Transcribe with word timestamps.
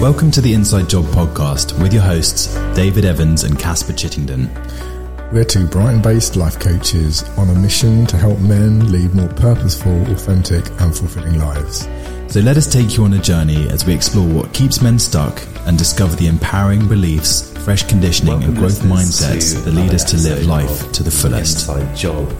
Welcome 0.00 0.30
to 0.30 0.40
the 0.40 0.54
Inside 0.54 0.88
Job 0.88 1.06
podcast 1.06 1.76
with 1.82 1.92
your 1.92 2.02
hosts, 2.02 2.54
David 2.76 3.04
Evans 3.04 3.42
and 3.42 3.58
Casper 3.58 3.92
Chittenden. 3.92 4.48
We're 5.32 5.42
two 5.42 5.66
Brighton 5.66 6.00
based 6.00 6.36
life 6.36 6.56
coaches 6.60 7.28
on 7.36 7.50
a 7.50 7.54
mission 7.56 8.06
to 8.06 8.16
help 8.16 8.38
men 8.38 8.92
lead 8.92 9.12
more 9.12 9.26
purposeful, 9.26 10.00
authentic, 10.12 10.64
and 10.80 10.96
fulfilling 10.96 11.40
lives. 11.40 11.88
So 12.28 12.38
let 12.38 12.56
us 12.56 12.72
take 12.72 12.96
you 12.96 13.02
on 13.02 13.14
a 13.14 13.18
journey 13.18 13.68
as 13.70 13.86
we 13.86 13.92
explore 13.92 14.28
what 14.32 14.54
keeps 14.54 14.80
men 14.80 15.00
stuck 15.00 15.42
and 15.66 15.76
discover 15.76 16.14
the 16.14 16.28
empowering 16.28 16.86
beliefs, 16.86 17.52
fresh 17.64 17.82
conditioning, 17.82 18.34
Welcome 18.34 18.50
and 18.50 18.58
growth 18.58 18.78
mindsets 18.82 19.64
that 19.64 19.72
lead 19.72 19.92
us 19.94 20.04
to 20.12 20.16
live 20.16 20.46
life 20.46 20.92
to 20.92 21.02
the 21.02 21.10
fullest. 21.10 21.68
Inside 21.68 21.96
Job. 21.96 22.32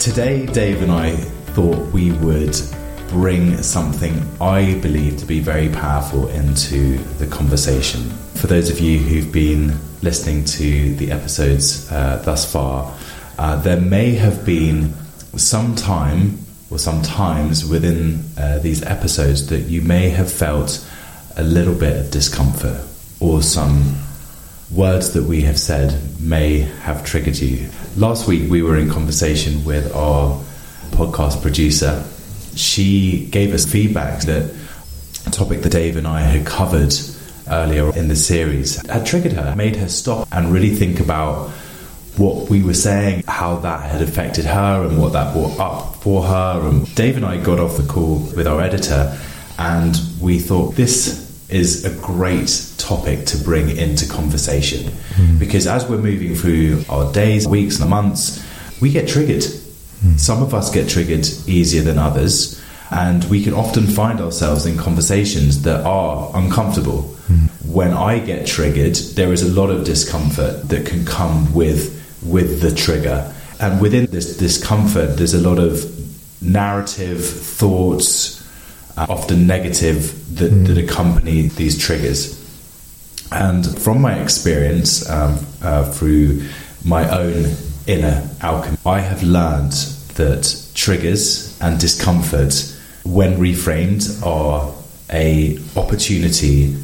Today, 0.00 0.44
Dave 0.44 0.82
and 0.82 0.90
I 0.90 1.14
thought 1.54 1.92
we 1.92 2.10
would 2.10 2.56
bring 3.10 3.60
something 3.62 4.14
I 4.40 4.78
believe 4.80 5.18
to 5.18 5.26
be 5.26 5.40
very 5.40 5.68
powerful 5.68 6.28
into 6.28 6.98
the 7.18 7.26
conversation. 7.26 8.02
For 8.36 8.46
those 8.46 8.70
of 8.70 8.78
you 8.78 8.98
who've 8.98 9.32
been 9.32 9.74
listening 10.00 10.44
to 10.44 10.94
the 10.94 11.10
episodes 11.10 11.90
uh, 11.90 12.22
thus 12.24 12.50
far, 12.50 12.96
uh, 13.36 13.56
there 13.56 13.80
may 13.80 14.12
have 14.12 14.46
been 14.46 14.94
some 15.36 15.74
time 15.74 16.38
or 16.70 16.78
some 16.78 17.02
times 17.02 17.68
within 17.68 18.24
uh, 18.38 18.58
these 18.58 18.82
episodes 18.84 19.48
that 19.48 19.62
you 19.62 19.82
may 19.82 20.10
have 20.10 20.30
felt 20.32 20.88
a 21.36 21.42
little 21.42 21.74
bit 21.74 21.96
of 21.96 22.10
discomfort 22.12 22.80
or 23.18 23.42
some 23.42 23.96
words 24.70 25.14
that 25.14 25.24
we 25.24 25.40
have 25.42 25.58
said 25.58 26.00
may 26.20 26.58
have 26.58 27.04
triggered 27.04 27.36
you. 27.36 27.68
Last 27.96 28.28
week 28.28 28.48
we 28.48 28.62
were 28.62 28.76
in 28.76 28.88
conversation 28.88 29.64
with 29.64 29.92
our 29.96 30.40
podcast 30.92 31.42
producer. 31.42 32.04
She 32.60 33.26
gave 33.26 33.54
us 33.54 33.70
feedback 33.70 34.22
that 34.22 34.54
a 35.26 35.30
topic 35.30 35.62
that 35.62 35.70
Dave 35.70 35.96
and 35.96 36.06
I 36.06 36.20
had 36.20 36.46
covered 36.46 36.94
earlier 37.48 37.94
in 37.96 38.08
the 38.08 38.16
series 38.16 38.84
had 38.86 39.06
triggered 39.06 39.32
her, 39.32 39.54
made 39.56 39.76
her 39.76 39.88
stop 39.88 40.28
and 40.30 40.52
really 40.52 40.70
think 40.70 41.00
about 41.00 41.50
what 42.16 42.50
we 42.50 42.62
were 42.62 42.74
saying, 42.74 43.24
how 43.26 43.56
that 43.56 43.90
had 43.90 44.02
affected 44.02 44.44
her, 44.44 44.84
and 44.84 45.00
what 45.00 45.12
that 45.12 45.32
brought 45.32 45.58
up 45.58 45.96
for 45.96 46.22
her. 46.22 46.60
And 46.68 46.94
Dave 46.94 47.16
and 47.16 47.24
I 47.24 47.42
got 47.42 47.58
off 47.58 47.76
the 47.76 47.86
call 47.86 48.18
with 48.36 48.46
our 48.46 48.60
editor, 48.60 49.18
and 49.58 49.98
we 50.20 50.38
thought 50.38 50.74
this 50.74 51.28
is 51.48 51.84
a 51.84 52.00
great 52.00 52.74
topic 52.78 53.26
to 53.26 53.36
bring 53.38 53.76
into 53.76 54.08
conversation 54.08 54.92
hmm. 55.16 55.36
because 55.38 55.66
as 55.66 55.88
we're 55.88 55.98
moving 55.98 56.34
through 56.34 56.84
our 56.88 57.12
days, 57.12 57.48
weeks, 57.48 57.80
and 57.80 57.90
months, 57.90 58.44
we 58.80 58.90
get 58.90 59.08
triggered. 59.08 59.44
Some 60.16 60.42
of 60.42 60.54
us 60.54 60.70
get 60.70 60.88
triggered 60.88 61.26
easier 61.46 61.82
than 61.82 61.98
others, 61.98 62.60
and 62.90 63.22
we 63.24 63.42
can 63.42 63.54
often 63.54 63.86
find 63.86 64.20
ourselves 64.20 64.66
in 64.66 64.76
conversations 64.76 65.62
that 65.62 65.84
are 65.84 66.30
uncomfortable. 66.34 67.02
When 67.66 67.92
I 67.92 68.18
get 68.18 68.46
triggered, 68.46 68.96
there 69.14 69.32
is 69.32 69.42
a 69.42 69.48
lot 69.48 69.70
of 69.70 69.84
discomfort 69.84 70.68
that 70.68 70.86
can 70.86 71.04
come 71.04 71.52
with 71.54 71.98
with 72.22 72.60
the 72.60 72.74
trigger, 72.74 73.32
and 73.60 73.80
within 73.80 74.06
this 74.06 74.36
discomfort, 74.36 75.16
there's 75.16 75.34
a 75.34 75.40
lot 75.40 75.58
of 75.58 75.84
narrative 76.42 77.24
thoughts, 77.24 78.42
uh, 78.96 79.06
often 79.08 79.46
negative, 79.46 80.36
that, 80.36 80.48
that 80.48 80.78
accompany 80.78 81.48
these 81.48 81.78
triggers. 81.78 82.38
And 83.30 83.78
from 83.78 84.00
my 84.00 84.20
experience 84.20 85.08
um, 85.08 85.38
uh, 85.62 85.92
through 85.92 86.42
my 86.84 87.08
own 87.10 87.54
inner 87.86 88.28
alchemy, 88.40 88.76
I 88.84 89.00
have 89.00 89.22
learned 89.22 89.72
that 90.14 90.70
triggers 90.74 91.58
and 91.60 91.78
discomfort, 91.78 92.76
when 93.04 93.38
reframed, 93.38 94.24
are 94.24 94.74
a 95.10 95.58
opportunity 95.76 96.74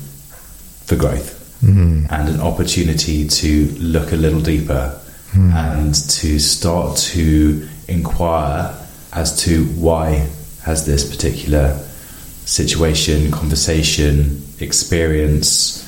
for 0.86 0.96
growth 0.96 1.58
mm-hmm. 1.62 2.06
and 2.10 2.28
an 2.28 2.40
opportunity 2.40 3.26
to 3.28 3.66
look 3.78 4.12
a 4.12 4.16
little 4.16 4.40
deeper 4.40 5.00
mm. 5.32 5.52
and 5.52 5.94
to 5.94 6.38
start 6.38 6.96
to 6.96 7.68
inquire 7.88 8.74
as 9.12 9.42
to 9.44 9.64
why 9.64 10.28
has 10.62 10.86
this 10.86 11.08
particular 11.08 11.78
situation, 12.44 13.30
conversation, 13.30 14.42
experience, 14.60 15.82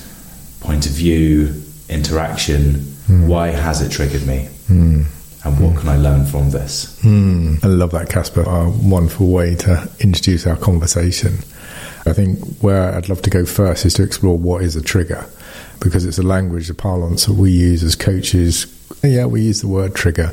point 0.60 0.86
of 0.86 0.92
view, 0.92 1.62
interaction, 1.88 2.74
mm. 3.06 3.26
why 3.26 3.48
has 3.48 3.80
it 3.80 3.90
triggered 3.90 4.26
me? 4.26 4.48
And 4.68 5.60
what 5.60 5.78
can 5.78 5.88
I 5.88 5.96
learn 5.96 6.26
from 6.26 6.50
this? 6.50 7.02
I 7.04 7.68
love 7.68 7.92
that, 7.92 8.10
Casper. 8.10 8.42
A 8.42 8.68
wonderful 8.68 9.28
way 9.28 9.54
to 9.56 9.88
introduce 10.00 10.46
our 10.46 10.56
conversation. 10.56 11.38
I 12.06 12.12
think 12.12 12.38
where 12.60 12.94
I'd 12.94 13.08
love 13.08 13.22
to 13.22 13.30
go 13.30 13.44
first 13.44 13.84
is 13.84 13.94
to 13.94 14.02
explore 14.02 14.36
what 14.36 14.62
is 14.62 14.76
a 14.76 14.82
trigger, 14.82 15.26
because 15.80 16.04
it's 16.04 16.18
a 16.18 16.22
language, 16.22 16.68
a 16.70 16.74
parlance 16.74 17.26
that 17.26 17.34
we 17.34 17.50
use 17.50 17.82
as 17.82 17.94
coaches. 17.94 18.66
Yeah, 19.02 19.26
we 19.26 19.42
use 19.42 19.60
the 19.60 19.68
word 19.68 19.94
trigger. 19.94 20.30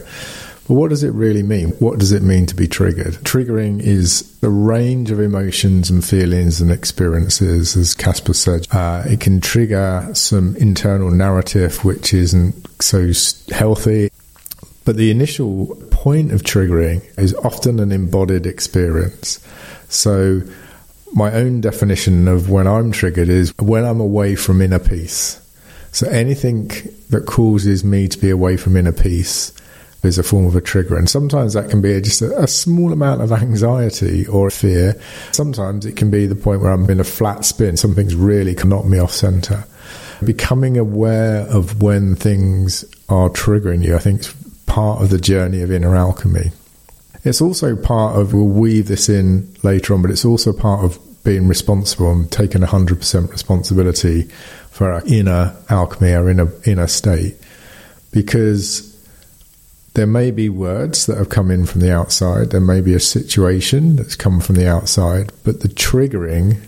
But 0.67 0.73
what 0.73 0.89
does 0.89 1.03
it 1.03 1.11
really 1.11 1.43
mean? 1.43 1.69
What 1.73 1.99
does 1.99 2.11
it 2.11 2.23
mean 2.23 2.47
to 2.47 2.55
be 2.55 2.67
triggered? 2.67 3.13
Triggering 3.23 3.79
is 3.81 4.39
the 4.39 4.49
range 4.49 5.11
of 5.11 5.19
emotions 5.19 5.91
and 5.91 6.03
feelings 6.03 6.59
and 6.59 6.71
experiences, 6.71 7.77
as 7.77 7.93
Casper 7.93 8.33
said. 8.33 8.65
Uh, 8.71 9.03
it 9.05 9.19
can 9.19 9.41
trigger 9.41 10.09
some 10.13 10.55
internal 10.55 11.11
narrative 11.11 11.85
which 11.85 12.15
isn't 12.15 12.55
so 12.81 13.11
healthy. 13.53 14.09
But 14.85 14.97
the 14.97 15.09
initial 15.09 15.75
point 15.89 16.31
of 16.31 16.43
triggering 16.43 17.03
is 17.17 17.33
often 17.35 17.79
an 17.79 17.91
embodied 17.91 18.45
experience. 18.45 19.45
So, 19.89 20.41
my 21.13 21.31
own 21.33 21.61
definition 21.61 22.27
of 22.27 22.49
when 22.49 22.67
I'm 22.67 22.91
triggered 22.91 23.29
is 23.29 23.53
when 23.57 23.83
I'm 23.83 23.99
away 23.99 24.35
from 24.35 24.61
inner 24.61 24.79
peace. 24.79 25.41
So, 25.91 26.07
anything 26.09 26.69
that 27.09 27.25
causes 27.25 27.83
me 27.83 28.07
to 28.07 28.17
be 28.19 28.29
away 28.29 28.57
from 28.57 28.77
inner 28.77 28.91
peace 28.91 29.51
is 30.03 30.19
a 30.19 30.23
form 30.23 30.45
of 30.45 30.55
a 30.55 30.61
trigger. 30.61 30.97
And 30.97 31.09
sometimes 31.09 31.53
that 31.53 31.69
can 31.69 31.81
be 31.81 31.99
just 31.99 32.21
a, 32.21 32.43
a 32.43 32.47
small 32.47 32.93
amount 32.93 33.21
of 33.21 33.31
anxiety 33.31 34.27
or 34.27 34.51
fear. 34.51 35.01
Sometimes 35.31 35.85
it 35.85 35.95
can 35.95 36.11
be 36.11 36.27
the 36.27 36.35
point 36.35 36.61
where 36.61 36.71
I'm 36.71 36.87
in 36.89 36.99
a 36.99 37.03
flat 37.03 37.43
spin, 37.43 37.75
something's 37.75 38.15
really 38.15 38.53
knocked 38.53 38.87
me 38.87 38.99
off 38.99 39.11
center. 39.11 39.65
Becoming 40.23 40.77
aware 40.77 41.41
of 41.47 41.81
when 41.81 42.15
things 42.15 42.85
are 43.09 43.29
triggering 43.29 43.83
you, 43.83 43.95
I 43.95 43.99
think, 43.99 44.23
part 44.65 45.01
of 45.01 45.09
the 45.09 45.19
journey 45.19 45.61
of 45.61 45.71
inner 45.71 45.95
alchemy. 45.95 46.51
It's 47.23 47.41
also 47.41 47.75
part 47.75 48.19
of, 48.19 48.33
we'll 48.33 48.45
weave 48.45 48.87
this 48.87 49.09
in 49.09 49.53
later 49.63 49.93
on, 49.93 50.01
but 50.01 50.11
it's 50.11 50.25
also 50.25 50.53
part 50.53 50.83
of 50.85 50.99
being 51.23 51.47
responsible 51.47 52.11
and 52.11 52.31
taking 52.31 52.61
100% 52.61 53.31
responsibility 53.31 54.23
for 54.69 54.91
our 54.91 55.01
inner 55.07 55.55
alchemy, 55.69 56.13
our 56.13 56.29
inner, 56.29 56.51
inner 56.65 56.87
state. 56.87 57.35
Because 58.11 58.93
there 59.95 60.05
may 60.05 60.29
be 60.29 60.49
words 60.49 61.07
that 61.07 61.17
have 61.17 61.29
come 61.29 61.49
in 61.49 61.65
from 61.65 61.81
the 61.81 61.91
outside, 61.91 62.51
there 62.51 62.61
may 62.61 62.81
be 62.81 62.93
a 62.93 62.99
situation 62.99 63.95
that's 63.95 64.15
come 64.15 64.39
from 64.39 64.55
the 64.55 64.67
outside, 64.67 65.31
but 65.43 65.61
the 65.61 65.69
triggering 65.69 66.61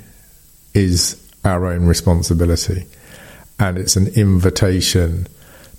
is 0.74 1.22
our 1.46 1.66
own 1.66 1.86
responsibility. 1.86 2.86
And 3.60 3.78
it's 3.78 3.96
an 3.96 4.08
invitation 4.16 5.28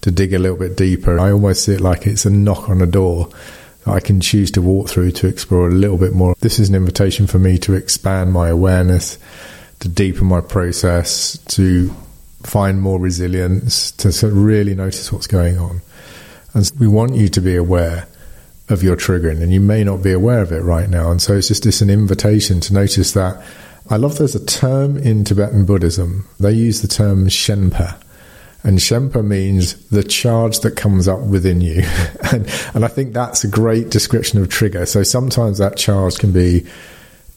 to 0.03 0.10
dig 0.10 0.32
a 0.32 0.38
little 0.38 0.56
bit 0.56 0.76
deeper. 0.76 1.19
I 1.19 1.32
almost 1.32 1.64
see 1.64 1.75
it 1.75 1.81
like 1.81 2.06
it's 2.06 2.26
a 2.26 2.31
knock 2.31 2.69
on 2.69 2.81
a 2.81 2.86
door 2.86 3.28
that 3.84 3.92
I 3.92 4.00
can 4.00 4.20
choose 4.20 4.50
to 4.53 4.62
walk 4.62 4.88
through 4.88 5.12
to 5.12 5.26
explore 5.26 5.69
a 5.69 5.72
little 5.72 5.98
bit 5.98 6.12
more. 6.12 6.34
This 6.41 6.59
is 6.59 6.69
an 6.69 6.75
invitation 6.75 7.26
for 7.26 7.38
me 7.38 7.59
to 7.59 7.75
expand 7.75 8.32
my 8.32 8.48
awareness, 8.48 9.19
to 9.81 9.88
deepen 9.88 10.26
my 10.26 10.41
process, 10.41 11.38
to 11.48 11.94
find 12.42 12.81
more 12.81 12.98
resilience, 12.98 13.92
to 13.92 14.12
sort 14.12 14.32
of 14.32 14.42
really 14.42 14.75
notice 14.75 15.12
what's 15.12 15.26
going 15.26 15.59
on. 15.59 15.81
And 16.54 16.70
we 16.78 16.88
want 16.88 17.15
you 17.15 17.28
to 17.28 17.41
be 17.41 17.56
aware 17.56 18.06
of 18.69 18.82
your 18.82 18.97
triggering, 18.97 19.42
and 19.42 19.53
you 19.53 19.60
may 19.60 19.82
not 19.82 20.03
be 20.03 20.12
aware 20.12 20.42
of 20.42 20.53
it 20.53 20.60
right 20.60 20.88
now. 20.88 21.10
And 21.10 21.20
so 21.20 21.34
it's 21.34 21.48
just 21.48 21.65
this 21.65 21.80
an 21.80 21.91
invitation 21.91 22.60
to 22.60 22.75
notice 22.75 23.12
that. 23.12 23.42
I 23.91 23.97
love 23.97 24.19
there's 24.19 24.34
a 24.34 24.44
term 24.44 24.98
in 24.98 25.24
Tibetan 25.24 25.65
Buddhism. 25.65 26.28
They 26.39 26.53
use 26.53 26.83
the 26.83 26.89
term 26.89 27.27
Shenpa. 27.28 27.98
And 28.68 28.76
Shenpa 28.78 29.24
means 29.24 29.82
the 29.86 30.03
charge 30.03 30.60
that 30.60 30.76
comes 30.76 31.09
up 31.09 31.20
within 31.20 31.62
you. 31.62 31.84
and, 32.32 32.47
and 32.74 32.84
I 32.84 32.88
think 32.88 33.15
that's 33.15 33.42
a 33.42 33.48
great 33.48 33.88
description 33.88 34.42
of 34.42 34.50
trigger. 34.50 34.84
So 34.84 35.03
sometimes 35.03 35.56
that 35.56 35.78
charge 35.78 36.18
can 36.18 36.32
be 36.32 36.66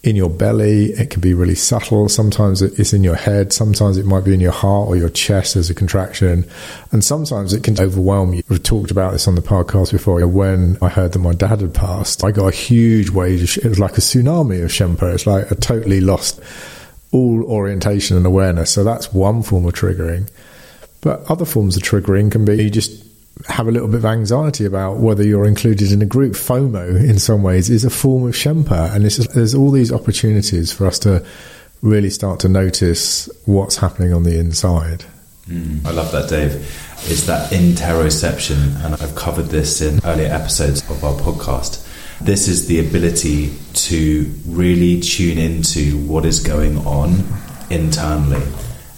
in 0.04 0.18
your 0.18 0.30
belly, 0.30 0.88
it 0.88 1.10
can 1.10 1.22
be 1.22 1.34
really 1.34 1.56
subtle. 1.56 2.10
Sometimes 2.10 2.62
it's 2.62 2.92
in 2.92 3.06
your 3.06 3.16
head. 3.16 3.54
Sometimes 3.54 3.98
it 3.98 4.06
might 4.06 4.26
be 4.26 4.34
in 4.34 4.42
your 4.42 4.52
heart 4.52 4.90
or 4.90 4.98
your 4.98 5.08
chest 5.08 5.56
as 5.56 5.70
a 5.70 5.74
contraction. 5.74 6.46
And 6.92 7.02
sometimes 7.02 7.54
it 7.54 7.64
can 7.64 7.80
overwhelm 7.80 8.34
you. 8.34 8.44
We've 8.50 8.62
talked 8.62 8.92
about 8.92 9.14
this 9.14 9.26
on 9.26 9.36
the 9.36 9.42
podcast 9.42 9.94
before. 9.94 10.28
When 10.28 10.78
I 10.82 10.90
heard 10.90 11.14
that 11.14 11.20
my 11.20 11.34
dad 11.34 11.62
had 11.62 11.74
passed, 11.74 12.26
I 12.26 12.32
got 12.32 12.48
a 12.48 12.52
huge 12.52 13.10
wave. 13.10 13.58
It 13.58 13.70
was 13.70 13.80
like 13.80 13.98
a 13.98 14.02
tsunami 14.02 14.66
of 14.66 14.70
Shenpa. 14.70 15.14
It's 15.14 15.26
like 15.26 15.50
I 15.50 15.56
totally 15.56 16.02
lost 16.02 16.42
all 17.14 17.46
orientation 17.46 18.18
and 18.18 18.26
awareness. 18.26 18.70
So 18.70 18.84
that's 18.84 19.14
one 19.14 19.44
form 19.44 19.66
of 19.66 19.74
triggering. 19.76 20.28
But 21.02 21.30
other 21.30 21.46
forms 21.46 21.76
of 21.76 21.84
triggering 21.84 22.32
can 22.32 22.46
be 22.46 22.64
you 22.64 22.70
just 22.70 23.04
have 23.48 23.68
a 23.68 23.72
little 23.72 23.88
bit 23.88 23.98
of 23.98 24.06
anxiety 24.06 24.66
about 24.66 24.98
whether 24.98 25.24
you're 25.24 25.48
included 25.48 25.92
in 25.92 26.02
a 26.02 26.06
group. 26.06 26.34
FOMO, 26.34 26.98
in 26.98 27.18
some 27.18 27.44
ways, 27.44 27.70
is 27.70 27.84
a 27.84 27.90
form 27.90 28.28
of 28.28 28.36
Shenpa. 28.36 28.94
And 28.94 29.10
just, 29.10 29.34
there's 29.34 29.56
all 29.56 29.72
these 29.72 29.92
opportunities 29.92 30.72
for 30.72 30.86
us 30.86 31.00
to 31.00 31.26
really 31.82 32.10
start 32.10 32.40
to 32.42 32.50
notice 32.50 33.30
what's 33.46 33.78
happening 33.78 34.14
on 34.14 34.24
the 34.24 34.38
inside. 34.38 35.06
Mm, 35.48 35.86
I 35.86 35.92
love 35.92 36.12
that, 36.12 36.30
Dave. 36.30 36.54
It's 37.10 37.26
that 37.26 37.52
interoception, 37.52 38.86
and 38.86 38.94
I've 38.96 39.16
covered 39.16 39.48
this 39.48 39.82
in 39.82 40.00
earlier 40.06 40.32
episodes 40.32 40.88
of 40.90 41.04
our 41.04 41.16
podcast. 41.16 41.88
This 42.22 42.48
is 42.48 42.68
the 42.68 42.80
ability 42.80 43.52
to 43.74 44.32
really 44.46 45.02
tune 45.02 45.40
into 45.40 45.98
what 46.06 46.26
is 46.26 46.40
going 46.40 46.78
on 46.86 47.24
internally. 47.72 48.44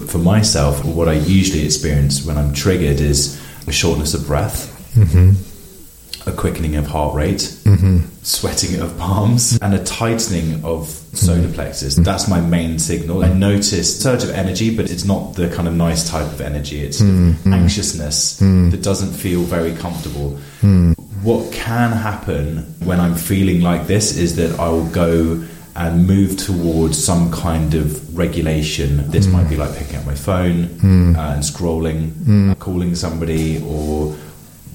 For 0.08 0.18
myself, 0.18 0.84
what 0.86 1.08
I 1.08 1.14
usually 1.14 1.66
experience 1.66 2.26
when 2.26 2.38
I'm 2.38 2.54
triggered 2.54 3.00
is 3.00 3.42
a 3.68 3.72
shortness 3.72 4.14
of 4.14 4.26
breath. 4.26 4.70
Mm-hmm 4.96 5.50
a 6.26 6.32
quickening 6.32 6.76
of 6.76 6.88
heart 6.88 7.16
rate, 7.16 7.40
mm-hmm. 7.64 8.00
sweating 8.22 8.80
of 8.80 8.98
palms, 8.98 9.60
and 9.62 9.74
a 9.74 9.84
tightening 9.84 10.64
of 10.64 10.88
solar 11.14 11.52
plexus. 11.52 11.96
Mm-hmm. 11.96 12.04
That's 12.04 12.28
my 12.28 12.40
main 12.40 12.80
signal. 12.80 13.24
I 13.24 13.34
notice 13.34 14.02
surge 14.02 14.24
of 14.24 14.30
energy, 14.30 14.76
but 14.76 14.90
it's 14.90 15.06
not 15.06 15.36
the 15.36 15.50
kind 15.50 15.68
of 15.68 15.74
nice 15.74 16.10
type 16.10 16.26
of 16.26 16.42
energy. 16.42 16.82
It's 16.82 17.02
mm-hmm. 17.02 17.54
anxiousness 17.54 18.40
mm. 18.40 18.72
that 18.72 18.82
doesn't 18.82 19.14
feel 19.14 19.42
very 19.42 19.76
comfortable. 19.76 20.40
Mm. 20.62 20.98
What 21.24 21.52
can 21.54 21.92
happen 21.92 22.60
when 22.80 23.00
I'm 23.00 23.16
feeling 23.16 23.62
like 23.62 23.88
this 23.88 24.18
is 24.18 24.36
that 24.38 24.60
I 24.60 24.70
will 24.70 24.90
go 24.90 25.44
and 25.76 26.06
move 26.06 26.38
towards 26.38 27.04
some 27.04 27.32
kind 27.32 27.74
of 27.74 28.16
regulation. 28.18 29.10
This 29.10 29.26
mm. 29.26 29.34
might 29.34 29.50
be 29.50 29.56
like 29.56 29.76
picking 29.76 29.96
up 29.96 30.06
my 30.06 30.16
phone 30.16 30.66
mm. 30.66 31.16
uh, 31.18 31.34
and 31.34 31.44
scrolling, 31.44 32.10
mm. 32.12 32.60
calling 32.60 32.96
somebody, 32.96 33.64
or 33.66 34.14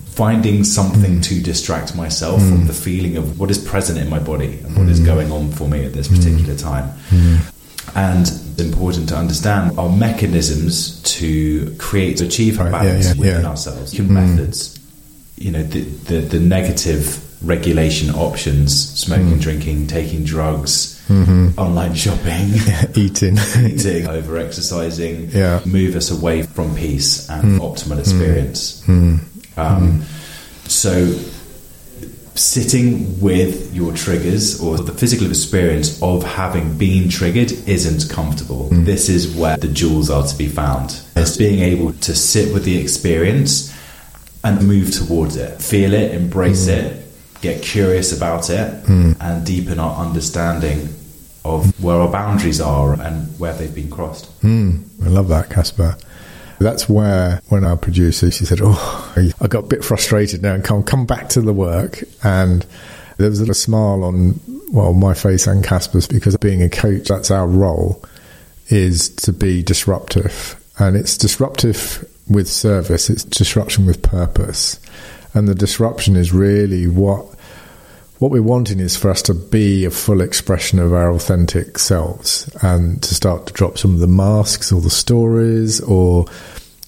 finding 0.06 0.64
something 0.64 1.18
mm. 1.18 1.22
to 1.22 1.40
distract 1.40 1.94
myself 1.94 2.40
from 2.40 2.66
the 2.66 2.72
feeling 2.72 3.16
of 3.16 3.38
what 3.38 3.50
is 3.50 3.58
present 3.58 3.98
in 3.98 4.10
my 4.10 4.18
body 4.18 4.58
and 4.64 4.76
what 4.76 4.88
is 4.88 4.98
going 4.98 5.30
on 5.30 5.50
for 5.52 5.68
me 5.68 5.84
at 5.84 5.92
this 5.92 6.08
particular 6.08 6.56
time. 6.56 6.92
And 7.94 8.22
it's 8.22 8.58
important 8.60 9.08
to 9.10 9.16
understand 9.16 9.78
our 9.78 9.88
mechanisms 9.88 11.00
to 11.02 11.74
create, 11.78 12.18
to 12.18 12.26
achieve 12.26 12.58
right, 12.58 12.70
balance 12.72 13.06
yeah, 13.06 13.12
yeah, 13.12 13.20
within 13.20 13.42
yeah. 13.42 13.48
ourselves. 13.48 13.92
Human 13.92 14.14
methods, 14.14 14.77
you 15.40 15.50
know, 15.52 15.62
the, 15.62 15.80
the, 15.80 16.20
the, 16.20 16.40
negative 16.40 17.24
regulation 17.42 18.10
options, 18.14 18.98
smoking, 18.98 19.38
drinking, 19.38 19.86
taking 19.86 20.24
drugs, 20.24 21.00
mm-hmm. 21.08 21.58
online 21.58 21.94
shopping, 21.94 22.50
eating, 22.94 23.38
eating, 23.60 24.06
over 24.08 24.38
exercising, 24.38 25.30
yeah. 25.30 25.60
move 25.64 25.94
us 25.94 26.10
away 26.10 26.42
from 26.42 26.74
peace 26.74 27.28
and 27.30 27.60
optimal 27.60 27.98
experience. 27.98 28.86
Um, 28.88 29.20
mm. 29.56 30.02
So, 30.68 31.12
sitting 32.34 33.20
with 33.20 33.74
your 33.74 33.92
triggers 33.94 34.60
or 34.60 34.76
the 34.76 34.92
physical 34.92 35.28
experience 35.28 36.00
of 36.02 36.22
having 36.22 36.76
been 36.78 37.08
triggered 37.08 37.52
isn't 37.68 38.12
comfortable. 38.12 38.68
Mm. 38.70 38.84
This 38.84 39.08
is 39.08 39.34
where 39.34 39.56
the 39.56 39.68
jewels 39.68 40.10
are 40.10 40.24
to 40.24 40.36
be 40.36 40.48
found. 40.48 41.00
It's 41.16 41.36
being 41.36 41.60
able 41.60 41.92
to 41.92 42.14
sit 42.14 42.52
with 42.52 42.64
the 42.64 42.78
experience 42.78 43.74
and 44.44 44.66
move 44.66 44.92
towards 44.92 45.36
it, 45.36 45.60
feel 45.60 45.92
it, 45.94 46.14
embrace 46.14 46.66
mm. 46.66 46.76
it, 46.76 47.06
get 47.40 47.62
curious 47.62 48.16
about 48.16 48.50
it, 48.50 48.84
mm. 48.84 49.16
and 49.20 49.44
deepen 49.44 49.78
our 49.78 49.96
understanding 50.04 50.88
of 51.44 51.82
where 51.82 51.96
our 51.96 52.10
boundaries 52.10 52.60
are 52.60 53.00
and 53.00 53.38
where 53.38 53.54
they've 53.54 53.74
been 53.74 53.90
crossed. 53.90 54.40
Mm. 54.42 54.84
I 55.04 55.08
love 55.08 55.28
that, 55.28 55.50
Casper. 55.50 55.96
That's 56.58 56.88
where, 56.88 57.40
when 57.48 57.64
our 57.64 57.76
producer, 57.76 58.30
she 58.30 58.44
said, 58.44 58.58
Oh, 58.60 59.12
I 59.40 59.46
got 59.46 59.64
a 59.64 59.66
bit 59.68 59.84
frustrated 59.84 60.42
now 60.42 60.54
and 60.54 60.64
can't 60.64 60.86
come 60.86 61.06
back 61.06 61.28
to 61.30 61.40
the 61.40 61.52
work. 61.52 62.02
And 62.24 62.66
there 63.16 63.30
was 63.30 63.38
a 63.38 63.42
little 63.42 63.54
smile 63.54 64.02
on, 64.02 64.40
well, 64.72 64.92
my 64.92 65.14
face 65.14 65.46
and 65.46 65.64
Casper's 65.64 66.08
because 66.08 66.36
being 66.38 66.62
a 66.62 66.68
coach, 66.68 67.08
that's 67.08 67.30
our 67.30 67.46
role, 67.46 68.04
is 68.68 69.08
to 69.16 69.32
be 69.32 69.62
disruptive. 69.62 70.60
And 70.80 70.96
it's 70.96 71.16
disruptive 71.16 72.04
with 72.28 72.48
service, 72.48 73.10
it's 73.10 73.24
disruption 73.24 73.86
with 73.86 74.02
purpose. 74.02 74.80
And 75.34 75.48
the 75.48 75.54
disruption 75.54 76.16
is 76.16 76.32
really 76.32 76.86
what 76.86 77.26
what 78.18 78.32
we're 78.32 78.42
wanting 78.42 78.80
is 78.80 78.96
for 78.96 79.10
us 79.10 79.22
to 79.22 79.34
be 79.34 79.84
a 79.84 79.90
full 79.90 80.20
expression 80.20 80.80
of 80.80 80.92
our 80.92 81.12
authentic 81.12 81.78
selves 81.78 82.50
and 82.62 83.00
to 83.00 83.14
start 83.14 83.46
to 83.46 83.52
drop 83.52 83.78
some 83.78 83.94
of 83.94 84.00
the 84.00 84.08
masks 84.08 84.72
or 84.72 84.80
the 84.80 84.90
stories 84.90 85.80
or 85.80 86.24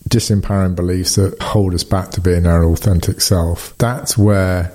disempowering 0.09 0.75
beliefs 0.75 1.15
that 1.15 1.41
hold 1.41 1.73
us 1.73 1.85
back 1.85 2.11
to 2.11 2.21
being 2.21 2.47
our 2.47 2.65
authentic 2.65 3.21
self. 3.21 3.77
That's 3.79 4.19
where 4.19 4.73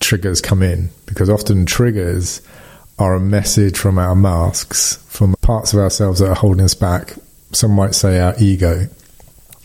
triggers 0.00 0.40
come 0.40 0.62
in 0.62 0.90
because 1.06 1.30
often 1.30 1.66
triggers 1.66 2.42
are 2.98 3.14
a 3.14 3.20
message 3.20 3.78
from 3.78 3.98
our 3.98 4.16
masks, 4.16 4.96
from 5.08 5.34
parts 5.40 5.72
of 5.72 5.78
ourselves 5.78 6.18
that 6.18 6.30
are 6.30 6.34
holding 6.34 6.64
us 6.64 6.74
back. 6.74 7.14
Some 7.52 7.72
might 7.72 7.94
say 7.94 8.18
our 8.18 8.34
ego. 8.40 8.88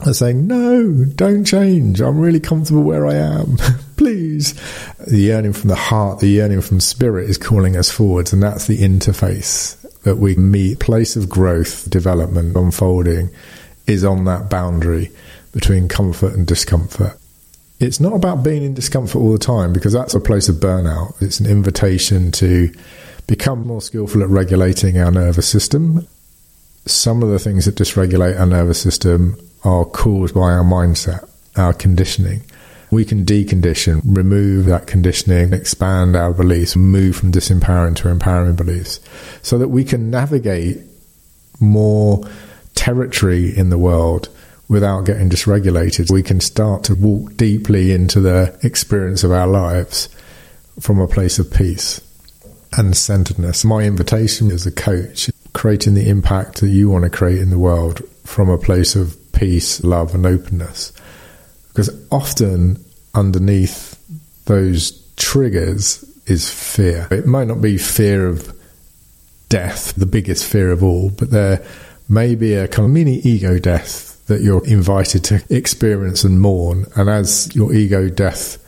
They're 0.04 0.14
saying, 0.14 0.48
no, 0.48 1.06
don't 1.16 1.46
change. 1.46 2.02
I'm 2.02 2.20
really 2.20 2.40
comfortable 2.40 2.82
where 2.82 3.06
I 3.06 3.16
am. 3.16 3.58
Please. 3.98 4.54
The 4.98 5.18
yearning 5.18 5.54
from 5.54 5.70
the 5.70 5.76
heart, 5.76 6.20
the 6.20 6.28
yearning 6.28 6.62
from 6.62 6.80
spirit 6.80 7.30
is 7.30 7.38
calling 7.38 7.78
us 7.78 7.92
forwards. 7.92 8.34
And 8.34 8.42
that's 8.42 8.66
the 8.66 8.80
interface 8.80 9.80
that 10.02 10.18
we 10.18 10.36
meet. 10.36 10.80
Place 10.80 11.16
of 11.16 11.30
growth, 11.30 11.88
development, 11.90 12.56
unfolding 12.56 13.30
is 13.86 14.04
on 14.04 14.26
that 14.26 14.50
boundary 14.50 15.12
between 15.52 15.88
comfort 15.88 16.34
and 16.34 16.48
discomfort. 16.48 17.18
It's 17.80 18.00
not 18.00 18.14
about 18.14 18.44
being 18.44 18.64
in 18.64 18.74
discomfort 18.74 19.22
all 19.22 19.32
the 19.32 19.40
time 19.40 19.74
because 19.74 19.94
that's 19.94 20.16
a 20.16 20.20
place 20.20 20.50
of 20.50 20.56
burnout. 20.56 21.22
It's 21.22 21.40
an 21.40 21.48
invitation 21.48 22.32
to 22.34 22.74
become 23.28 23.68
more 23.68 23.82
skillful 23.82 24.24
at 24.24 24.30
regulating 24.30 24.98
our 24.98 25.12
nervous 25.12 25.48
system. 25.48 26.08
Some 26.86 27.22
of 27.22 27.30
the 27.30 27.40
things 27.40 27.66
that 27.66 27.76
dysregulate 27.76 28.40
our 28.40 28.46
nervous 28.48 28.82
system 28.82 29.38
are 29.64 29.86
caused 29.86 30.34
by 30.34 30.52
our 30.52 30.64
mindset, 30.64 31.28
our 31.56 31.74
conditioning. 31.74 32.44
We 32.92 33.06
can 33.06 33.24
decondition, 33.24 34.02
remove 34.04 34.66
that 34.66 34.86
conditioning, 34.86 35.54
expand 35.54 36.16
our 36.16 36.34
beliefs, 36.34 36.76
move 36.76 37.16
from 37.16 37.32
disempowering 37.32 37.96
to 37.98 38.10
empowering 38.10 38.56
beliefs 38.56 39.00
so 39.42 39.58
that 39.58 39.70
we 39.70 39.86
can 39.86 40.10
navigate 40.12 40.80
more 41.60 42.22
territory 42.76 43.56
in 43.56 43.70
the 43.70 43.78
world 43.78 44.28
without 44.68 45.06
getting 45.06 45.30
dysregulated. 45.30 46.12
We 46.12 46.24
can 46.24 46.42
start 46.42 46.84
to 46.86 46.96
walk 46.96 47.38
deeply 47.38 47.92
into 47.92 48.20
the 48.20 48.58
experience 48.64 49.24
of 49.24 49.32
our 49.32 49.48
lives 49.48 50.10
from 50.80 51.00
a 51.00 51.08
place 51.08 51.40
of 51.40 51.52
peace 51.52 52.02
and 52.78 52.96
centeredness. 52.96 53.66
My 53.66 53.84
invitation 53.84 54.50
as 54.52 54.66
a 54.66 54.72
coach, 54.72 55.30
creating 55.54 55.94
the 55.94 56.10
impact 56.10 56.62
that 56.62 56.70
you 56.70 56.90
want 56.90 57.04
to 57.04 57.10
create 57.10 57.40
in 57.40 57.50
the 57.50 57.60
world 57.60 58.02
from 58.26 58.50
a 58.50 58.58
place 58.58 58.96
of 58.96 59.18
peace, 59.42 59.84
love, 59.84 60.14
and 60.14 60.24
openness. 60.28 60.94
Because 61.70 61.90
often 62.12 62.86
underneath 63.16 63.98
those 64.46 64.92
triggers 65.16 66.06
is 66.28 66.48
fear. 66.48 67.08
It 67.10 67.26
might 67.26 67.48
not 67.48 67.60
be 67.60 67.80
fear 67.80 68.28
of 68.28 68.56
death, 69.50 69.96
the 69.96 70.06
biggest 70.06 70.46
fear 70.46 70.70
of 70.70 70.84
all, 70.84 71.10
but 71.10 71.32
there 71.32 71.66
may 72.08 72.36
be 72.36 72.54
a 72.54 72.68
kind 72.68 72.86
of 72.86 72.92
mini 72.92 73.16
ego 73.22 73.58
death 73.58 74.24
that 74.28 74.42
you're 74.42 74.66
invited 74.68 75.24
to 75.24 75.44
experience 75.50 76.24
and 76.24 76.40
mourn. 76.40 76.86
And 76.96 77.10
as 77.10 77.54
your 77.56 77.74
ego 77.74 78.10
death, 78.10 78.64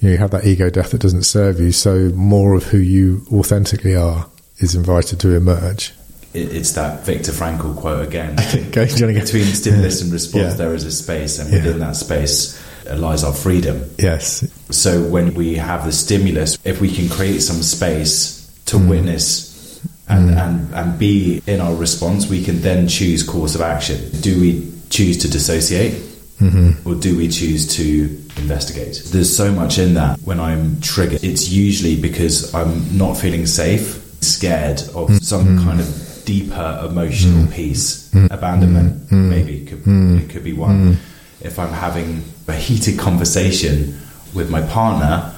you, 0.00 0.08
know, 0.08 0.12
you 0.12 0.18
have 0.18 0.30
that 0.30 0.46
ego 0.46 0.70
death 0.70 0.92
that 0.92 1.02
doesn't 1.02 1.24
serve 1.24 1.60
you, 1.60 1.70
so 1.70 2.08
more 2.14 2.54
of 2.54 2.64
who 2.64 2.78
you 2.78 3.26
authentically 3.30 3.94
are 3.94 4.30
is 4.56 4.74
invited 4.74 5.20
to 5.20 5.36
emerge 5.36 5.92
it's 6.34 6.72
that 6.72 7.04
Viktor 7.04 7.32
Frankl 7.32 7.76
quote 7.76 8.06
again. 8.06 8.36
Go, 8.72 8.84
Between 8.86 9.44
stimulus 9.44 10.02
and 10.02 10.12
response, 10.12 10.52
yeah. 10.52 10.54
there 10.54 10.74
is 10.74 10.84
a 10.84 10.92
space, 10.92 11.38
and 11.38 11.52
within 11.52 11.78
yeah. 11.78 11.86
that 11.86 11.96
space 11.96 12.60
lies 12.92 13.24
our 13.24 13.32
freedom. 13.32 13.88
Yes. 13.98 14.46
So 14.70 15.02
when 15.02 15.34
we 15.34 15.54
have 15.54 15.84
the 15.84 15.92
stimulus, 15.92 16.58
if 16.64 16.80
we 16.80 16.90
can 16.90 17.08
create 17.08 17.40
some 17.40 17.62
space 17.62 18.44
to 18.66 18.76
mm. 18.76 18.90
witness 18.90 19.80
and, 20.08 20.30
mm. 20.30 20.36
and, 20.36 20.74
and 20.74 20.98
be 20.98 21.42
in 21.46 21.60
our 21.60 21.74
response, 21.74 22.28
we 22.28 22.44
can 22.44 22.60
then 22.60 22.88
choose 22.88 23.22
course 23.22 23.54
of 23.54 23.60
action. 23.60 24.10
Do 24.20 24.40
we 24.40 24.72
choose 24.90 25.18
to 25.18 25.30
dissociate? 25.30 25.92
Mm-hmm. 26.40 26.86
Or 26.88 26.96
do 26.96 27.16
we 27.16 27.28
choose 27.28 27.76
to 27.76 28.22
investigate? 28.36 29.02
There's 29.06 29.34
so 29.34 29.52
much 29.52 29.78
in 29.78 29.94
that 29.94 30.18
when 30.20 30.40
I'm 30.40 30.80
triggered. 30.80 31.22
It's 31.22 31.48
usually 31.48 31.98
because 31.98 32.52
I'm 32.52 32.98
not 32.98 33.14
feeling 33.14 33.46
safe, 33.46 34.02
scared 34.20 34.80
of 34.80 35.08
mm. 35.08 35.22
some 35.22 35.64
kind 35.64 35.80
of 35.80 35.86
deeper 36.24 36.86
emotional 36.88 37.44
mm. 37.44 37.52
piece. 37.52 38.10
Mm. 38.10 38.30
Abandonment, 38.30 39.08
mm. 39.08 39.28
maybe 39.28 39.64
could, 39.64 39.82
mm. 39.84 40.20
it 40.20 40.30
could 40.30 40.44
be 40.44 40.52
one. 40.52 40.94
Mm. 40.94 40.96
If 41.40 41.58
I'm 41.58 41.72
having 41.72 42.24
a 42.48 42.52
heated 42.52 42.98
conversation 42.98 43.98
with 44.34 44.50
my 44.50 44.62
partner 44.62 45.34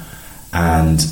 and 0.53 1.05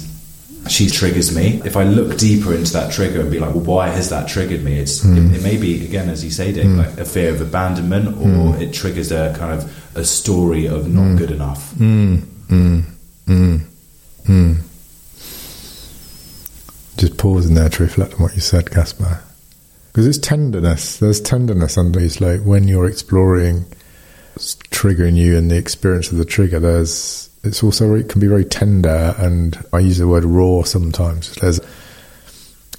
she 0.68 0.88
triggers 0.88 1.34
me, 1.34 1.60
if 1.64 1.76
I 1.76 1.84
look 1.84 2.16
deeper 2.16 2.54
into 2.54 2.72
that 2.74 2.92
trigger 2.92 3.20
and 3.20 3.30
be 3.30 3.38
like, 3.38 3.54
well, 3.54 3.64
why 3.64 3.88
has 3.88 4.10
that 4.10 4.28
triggered 4.28 4.62
me? 4.62 4.78
It's 4.78 5.04
it, 5.04 5.36
it, 5.36 5.42
may 5.42 5.56
be 5.56 5.84
again, 5.84 6.08
as 6.08 6.24
you 6.24 6.30
say, 6.30 6.52
Dave, 6.52 6.70
like 6.70 6.98
a 6.98 7.04
fear 7.04 7.30
of 7.30 7.40
abandonment, 7.40 8.16
or 8.18 8.56
it 8.62 8.72
triggers 8.72 9.12
a 9.12 9.34
kind 9.36 9.52
of 9.52 9.96
a 9.96 10.04
story 10.04 10.66
of 10.66 10.88
not 10.88 11.18
good 11.18 11.30
enough. 11.30 11.74
Just 16.96 17.18
pause 17.18 17.44
pausing 17.44 17.54
there 17.56 17.68
to 17.68 17.82
reflect 17.82 18.14
on 18.14 18.20
what 18.20 18.34
you 18.34 18.40
said, 18.40 18.70
Casper 18.70 19.20
because 19.94 20.08
it's 20.08 20.18
tenderness. 20.18 20.98
There's 20.98 21.20
tenderness 21.20 21.78
under. 21.78 22.00
Like 22.00 22.40
when 22.40 22.66
you're 22.66 22.86
exploring, 22.86 23.64
triggering 24.36 25.14
you 25.14 25.38
and 25.38 25.48
the 25.48 25.56
experience 25.56 26.10
of 26.10 26.18
the 26.18 26.24
trigger. 26.24 26.58
There's 26.58 27.30
it's 27.44 27.62
also 27.62 27.94
it 27.94 28.08
can 28.08 28.20
be 28.20 28.26
very 28.26 28.44
tender, 28.44 29.14
and 29.18 29.56
I 29.72 29.78
use 29.78 29.98
the 29.98 30.08
word 30.08 30.24
raw 30.24 30.64
sometimes. 30.64 31.36
There's 31.36 31.60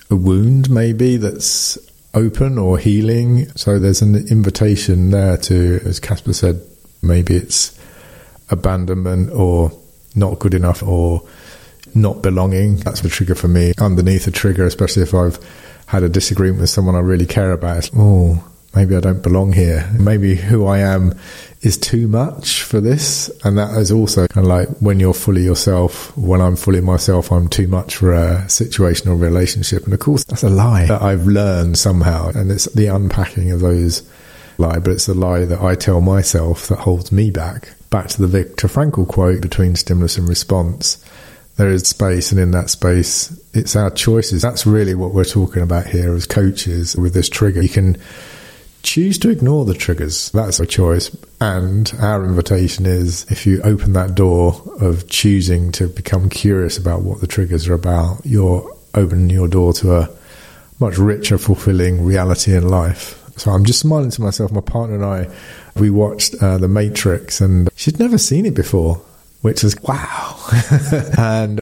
a 0.09 0.15
wound 0.17 0.69
maybe 0.69 1.15
that's 1.15 1.77
open 2.13 2.57
or 2.57 2.77
healing. 2.77 3.47
So 3.55 3.79
there's 3.79 4.01
an 4.01 4.27
invitation 4.27 5.11
there 5.11 5.37
to, 5.37 5.79
as 5.85 6.01
Casper 6.01 6.33
said, 6.33 6.61
maybe 7.01 7.37
it's 7.37 7.79
abandonment 8.49 9.31
or 9.31 9.71
not 10.15 10.39
good 10.39 10.53
enough 10.53 10.83
or 10.83 11.25
not 11.93 12.21
belonging. 12.21 12.75
That's 12.75 12.99
the 12.99 13.09
trigger 13.09 13.35
for 13.35 13.47
me. 13.47 13.71
Underneath 13.79 14.27
a 14.27 14.31
trigger, 14.31 14.65
especially 14.65 15.03
if 15.03 15.13
I've 15.13 15.39
had 15.87 16.03
a 16.03 16.09
disagreement 16.09 16.61
with 16.61 16.69
someone 16.69 16.95
I 16.95 16.99
really 16.99 17.25
care 17.25 17.51
about, 17.51 17.89
oh, 17.95 18.43
maybe 18.75 18.95
I 18.95 18.99
don't 18.99 19.23
belong 19.23 19.53
here. 19.53 19.89
Maybe 19.97 20.35
who 20.35 20.65
I 20.65 20.79
am 20.79 21.17
is 21.61 21.77
too 21.77 22.07
much 22.07 22.63
for 22.63 22.81
this. 22.81 23.31
And 23.43 23.57
that 23.57 23.75
is 23.77 23.91
also 23.91 24.27
kind 24.27 24.45
of 24.45 24.49
like 24.49 24.69
when 24.79 24.99
you're 24.99 25.13
fully 25.13 25.43
yourself, 25.43 26.15
when 26.17 26.41
I'm 26.41 26.55
fully 26.55 26.81
myself, 26.81 27.31
I'm 27.31 27.47
too 27.47 27.67
much 27.67 27.95
for 27.95 28.13
a 28.13 28.47
situation 28.49 29.09
or 29.09 29.15
relationship. 29.15 29.83
And 29.85 29.93
of 29.93 29.99
course, 29.99 30.23
that's 30.25 30.43
a 30.43 30.49
lie 30.49 30.85
that 30.87 31.01
I've 31.01 31.25
learned 31.25 31.77
somehow. 31.77 32.29
And 32.29 32.51
it's 32.51 32.65
the 32.73 32.87
unpacking 32.87 33.51
of 33.51 33.61
those 33.61 34.03
lie, 34.57 34.79
but 34.79 34.91
it's 34.91 35.07
a 35.07 35.13
lie 35.13 35.45
that 35.45 35.61
I 35.61 35.75
tell 35.75 36.01
myself 36.01 36.67
that 36.67 36.79
holds 36.79 37.11
me 37.11 37.31
back. 37.31 37.73
Back 37.89 38.07
to 38.09 38.21
the 38.21 38.27
Viktor 38.27 38.67
Frankl 38.67 39.07
quote 39.07 39.41
between 39.41 39.75
stimulus 39.75 40.17
and 40.17 40.27
response. 40.27 41.03
There 41.57 41.69
is 41.69 41.87
space, 41.87 42.31
and 42.31 42.39
in 42.39 42.51
that 42.51 42.69
space, 42.69 43.39
it's 43.53 43.75
our 43.75 43.89
choices. 43.89 44.41
That's 44.41 44.65
really 44.65 44.93
what 44.93 45.13
we're 45.13 45.23
talking 45.23 45.63
about 45.63 45.87
here 45.87 46.13
as 46.13 46.25
coaches 46.25 46.95
with 46.95 47.13
this 47.13 47.29
trigger. 47.29 47.61
You 47.61 47.69
can 47.69 47.97
choose 48.83 49.17
to 49.19 49.29
ignore 49.29 49.65
the 49.65 49.73
triggers. 49.73 50.29
That's 50.31 50.59
a 50.59 50.65
choice. 50.65 51.15
And 51.39 51.91
our 51.99 52.25
invitation 52.25 52.85
is 52.85 53.25
if 53.31 53.45
you 53.45 53.61
open 53.61 53.93
that 53.93 54.15
door 54.15 54.61
of 54.79 55.07
choosing 55.09 55.71
to 55.73 55.87
become 55.87 56.29
curious 56.29 56.77
about 56.77 57.01
what 57.01 57.21
the 57.21 57.27
triggers 57.27 57.67
are 57.67 57.73
about, 57.73 58.21
you're 58.25 58.75
opening 58.93 59.29
your 59.29 59.47
door 59.47 59.73
to 59.73 59.95
a 59.95 60.09
much 60.79 60.97
richer, 60.97 61.37
fulfilling 61.37 62.03
reality 62.03 62.55
in 62.55 62.67
life. 62.67 63.21
So 63.37 63.51
I'm 63.51 63.65
just 63.65 63.79
smiling 63.79 64.11
to 64.11 64.21
myself. 64.21 64.51
My 64.51 64.61
partner 64.61 64.95
and 64.95 65.05
I, 65.05 65.35
we 65.75 65.89
watched 65.89 66.35
uh, 66.41 66.57
The 66.57 66.67
Matrix, 66.67 67.41
and 67.41 67.69
she'd 67.75 67.99
never 67.99 68.17
seen 68.17 68.45
it 68.45 68.53
before, 68.53 69.01
which 69.45 69.63
is 69.63 69.79
wow. 69.83 70.39
and 71.19 71.61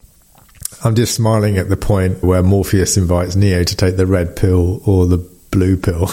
I'm 0.85 0.95
just 0.95 1.15
smiling 1.15 1.57
at 1.57 1.67
the 1.67 1.75
point 1.75 2.23
where 2.23 2.41
Morpheus 2.41 2.95
invites 2.95 3.35
Neo 3.35 3.65
to 3.65 3.75
take 3.75 3.97
the 3.97 4.07
red 4.07 4.37
pill 4.37 4.81
or 4.85 5.05
the 5.05 5.17
blue 5.51 5.75
pill. 5.75 6.09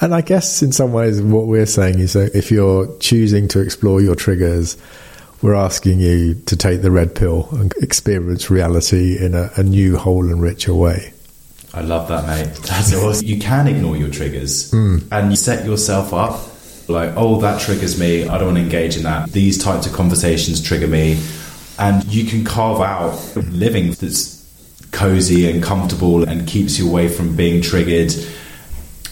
And 0.00 0.14
I 0.14 0.20
guess 0.20 0.62
in 0.62 0.70
some 0.70 0.92
ways, 0.92 1.20
what 1.20 1.46
we're 1.46 1.66
saying 1.66 1.98
is 1.98 2.12
that 2.12 2.36
if 2.36 2.52
you're 2.52 2.86
choosing 2.98 3.48
to 3.48 3.60
explore 3.60 4.00
your 4.00 4.14
triggers, 4.14 4.76
we're 5.42 5.54
asking 5.54 5.98
you 5.98 6.34
to 6.46 6.56
take 6.56 6.82
the 6.82 6.92
red 6.92 7.16
pill 7.16 7.48
and 7.50 7.72
experience 7.80 8.48
reality 8.48 9.18
in 9.18 9.34
a, 9.34 9.50
a 9.56 9.64
new, 9.64 9.96
whole, 9.96 10.30
and 10.30 10.40
richer 10.40 10.72
way. 10.72 11.12
I 11.74 11.80
love 11.80 12.06
that, 12.08 12.28
mate. 12.28 12.54
That's 12.62 12.94
awesome. 12.94 13.26
You 13.26 13.40
can 13.40 13.66
ignore 13.66 13.96
your 13.96 14.10
triggers 14.10 14.70
mm. 14.70 15.02
and 15.10 15.30
you 15.30 15.36
set 15.36 15.64
yourself 15.64 16.12
up 16.12 16.51
like, 16.88 17.12
oh, 17.16 17.40
that 17.40 17.60
triggers 17.60 17.98
me. 17.98 18.28
I 18.28 18.38
don't 18.38 18.54
want 18.54 18.58
to 18.58 18.62
engage 18.62 18.96
in 18.96 19.04
that. 19.04 19.30
These 19.30 19.62
types 19.62 19.86
of 19.86 19.92
conversations 19.92 20.62
trigger 20.62 20.88
me. 20.88 21.22
And 21.78 22.04
you 22.04 22.24
can 22.24 22.44
carve 22.44 22.80
out 22.80 23.36
living 23.36 23.92
that's 23.92 24.40
cozy 24.90 25.50
and 25.50 25.62
comfortable 25.62 26.28
and 26.28 26.46
keeps 26.46 26.78
you 26.78 26.88
away 26.88 27.08
from 27.08 27.34
being 27.34 27.62
triggered 27.62 28.12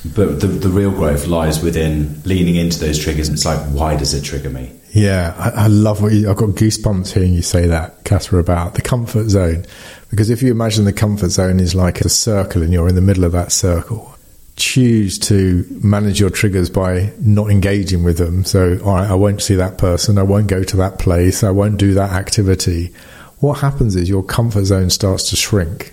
but 0.05 0.41
the, 0.41 0.47
the 0.47 0.69
real 0.69 0.91
growth 0.91 1.27
lies 1.27 1.63
within 1.63 2.23
leaning 2.25 2.57
into 2.57 2.79
those 2.79 2.99
triggers. 2.99 3.29
And 3.29 3.37
it's 3.37 3.45
like, 3.45 3.61
why 3.69 3.97
does 3.97 4.15
it 4.15 4.23
trigger 4.23 4.49
me? 4.49 4.73
Yeah, 4.93 5.35
I, 5.37 5.65
I 5.65 5.67
love 5.67 6.03
what 6.03 6.13
you, 6.13 6.31
I've 6.31 6.37
got 6.37 6.51
goosebumps 6.51 7.13
hearing 7.13 7.35
you 7.35 7.43
say 7.43 7.67
that, 7.67 8.05
Casper, 8.05 8.39
about 8.39 8.75
the 8.75 8.83
comfort 8.83 9.29
zone. 9.29 9.67
Because 10.09 10.31
if 10.31 10.43
you 10.43 10.51
imagine 10.51 10.85
the 10.85 10.93
comfort 10.93 11.29
zone 11.29 11.61
is 11.61 11.75
like 11.75 12.01
a 12.01 12.09
circle 12.09 12.63
and 12.63 12.73
you're 12.73 12.89
in 12.89 12.95
the 12.95 13.01
middle 13.03 13.25
of 13.25 13.33
that 13.33 13.53
circle, 13.53 14.15
choose 14.61 15.19
to 15.19 15.67
manage 15.83 16.21
your 16.21 16.31
triggers 16.31 16.71
by 16.71 17.13
not 17.19 17.51
engaging 17.51 18.05
with 18.05 18.19
them. 18.19 18.45
So, 18.45 18.79
all 18.85 18.95
right, 18.95 19.11
I 19.11 19.15
won't 19.15 19.43
see 19.43 19.55
that 19.57 19.79
person, 19.79 20.19
I 20.19 20.23
won't 20.23 20.47
go 20.47 20.63
to 20.63 20.77
that 20.77 20.99
place, 20.99 21.43
I 21.43 21.51
won't 21.51 21.79
do 21.79 21.95
that 21.95 22.13
activity. 22.13 22.93
What 23.39 23.59
happens 23.59 23.97
is 23.97 24.09
your 24.09 24.23
comfort 24.23 24.67
zone 24.67 24.91
starts 24.91 25.31
to 25.31 25.37
shrink. 25.37 25.93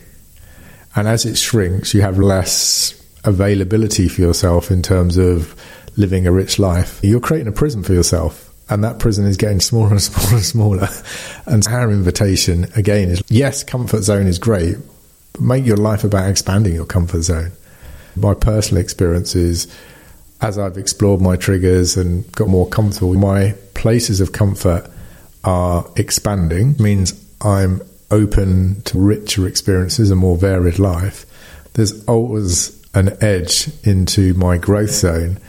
And 0.95 1.07
as 1.07 1.25
it 1.25 1.37
shrinks, 1.37 1.93
you 1.93 2.01
have 2.01 2.19
less 2.19 2.93
availability 3.23 4.07
for 4.09 4.21
yourself 4.21 4.69
in 4.69 4.81
terms 4.81 5.17
of 5.17 5.55
living 5.95 6.27
a 6.27 6.31
rich 6.31 6.59
life, 6.59 6.99
you're 7.03 7.19
creating 7.19 7.47
a 7.47 7.51
prison 7.51 7.83
for 7.83 7.93
yourself. 7.93 8.43
And 8.69 8.83
that 8.83 8.99
prison 8.99 9.25
is 9.25 9.37
getting 9.37 9.61
smaller 9.61 9.91
and 9.91 10.01
smaller 10.01 10.35
and 10.35 10.43
smaller. 10.43 10.89
And 11.45 11.67
our 11.67 11.89
invitation, 11.89 12.65
again, 12.75 13.09
is 13.09 13.23
yes, 13.29 13.63
comfort 13.63 14.01
zone 14.03 14.27
is 14.27 14.39
great, 14.39 14.75
but 15.33 15.41
make 15.41 15.65
your 15.65 15.77
life 15.77 16.03
about 16.03 16.29
expanding 16.29 16.75
your 16.75 16.85
comfort 16.85 17.21
zone. 17.21 17.51
My 18.17 18.33
personal 18.33 18.81
experiences, 18.81 19.67
as 20.41 20.57
I've 20.57 20.77
explored 20.77 21.21
my 21.21 21.35
triggers 21.35 21.97
and 21.97 22.29
got 22.33 22.47
more 22.47 22.67
comfortable, 22.67 23.13
my 23.13 23.55
places 23.73 24.21
of 24.21 24.31
comfort 24.31 24.89
are 25.43 25.89
expanding, 25.95 26.71
it 26.71 26.79
means 26.79 27.13
I'm 27.41 27.81
open 28.11 28.81
to 28.83 28.99
richer 28.99 29.47
experiences, 29.47 30.11
a 30.11 30.15
more 30.15 30.37
varied 30.37 30.79
life. 30.79 31.25
There's 31.73 32.03
always 32.05 32.73
an 32.93 33.17
edge 33.21 33.69
into 33.83 34.33
my 34.33 34.57
growth 34.57 34.91
zone. 34.91 35.39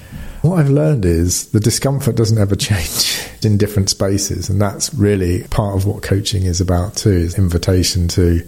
What 0.42 0.58
I've 0.58 0.70
learned 0.70 1.04
is 1.04 1.50
the 1.50 1.60
discomfort 1.60 2.14
doesn't 2.14 2.38
ever 2.38 2.54
change 2.54 3.26
in 3.44 3.58
different 3.58 3.90
spaces, 3.90 4.48
and 4.48 4.60
that's 4.60 4.92
really 4.94 5.44
part 5.44 5.76
of 5.76 5.86
what 5.86 6.02
coaching 6.02 6.44
is 6.44 6.60
about 6.60 6.96
too. 6.96 7.10
Is 7.10 7.38
invitation 7.38 8.08
to 8.08 8.42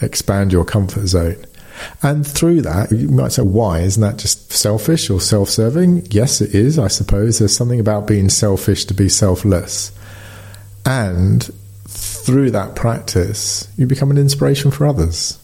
expand 0.00 0.52
your 0.52 0.64
comfort 0.64 1.06
zone. 1.06 1.44
And 2.02 2.26
through 2.26 2.62
that, 2.62 2.90
you 2.92 3.08
might 3.08 3.32
say, 3.32 3.42
why? 3.42 3.80
Isn't 3.80 4.02
that 4.02 4.18
just 4.18 4.52
selfish 4.52 5.10
or 5.10 5.20
self 5.20 5.48
serving? 5.48 6.06
Yes, 6.10 6.40
it 6.40 6.54
is, 6.54 6.78
I 6.78 6.88
suppose. 6.88 7.38
There's 7.38 7.56
something 7.56 7.80
about 7.80 8.06
being 8.06 8.28
selfish 8.28 8.84
to 8.86 8.94
be 8.94 9.08
selfless. 9.08 9.92
And 10.84 11.48
through 11.86 12.50
that 12.52 12.76
practice, 12.76 13.68
you 13.76 13.86
become 13.86 14.10
an 14.10 14.18
inspiration 14.18 14.70
for 14.70 14.86
others 14.86 15.38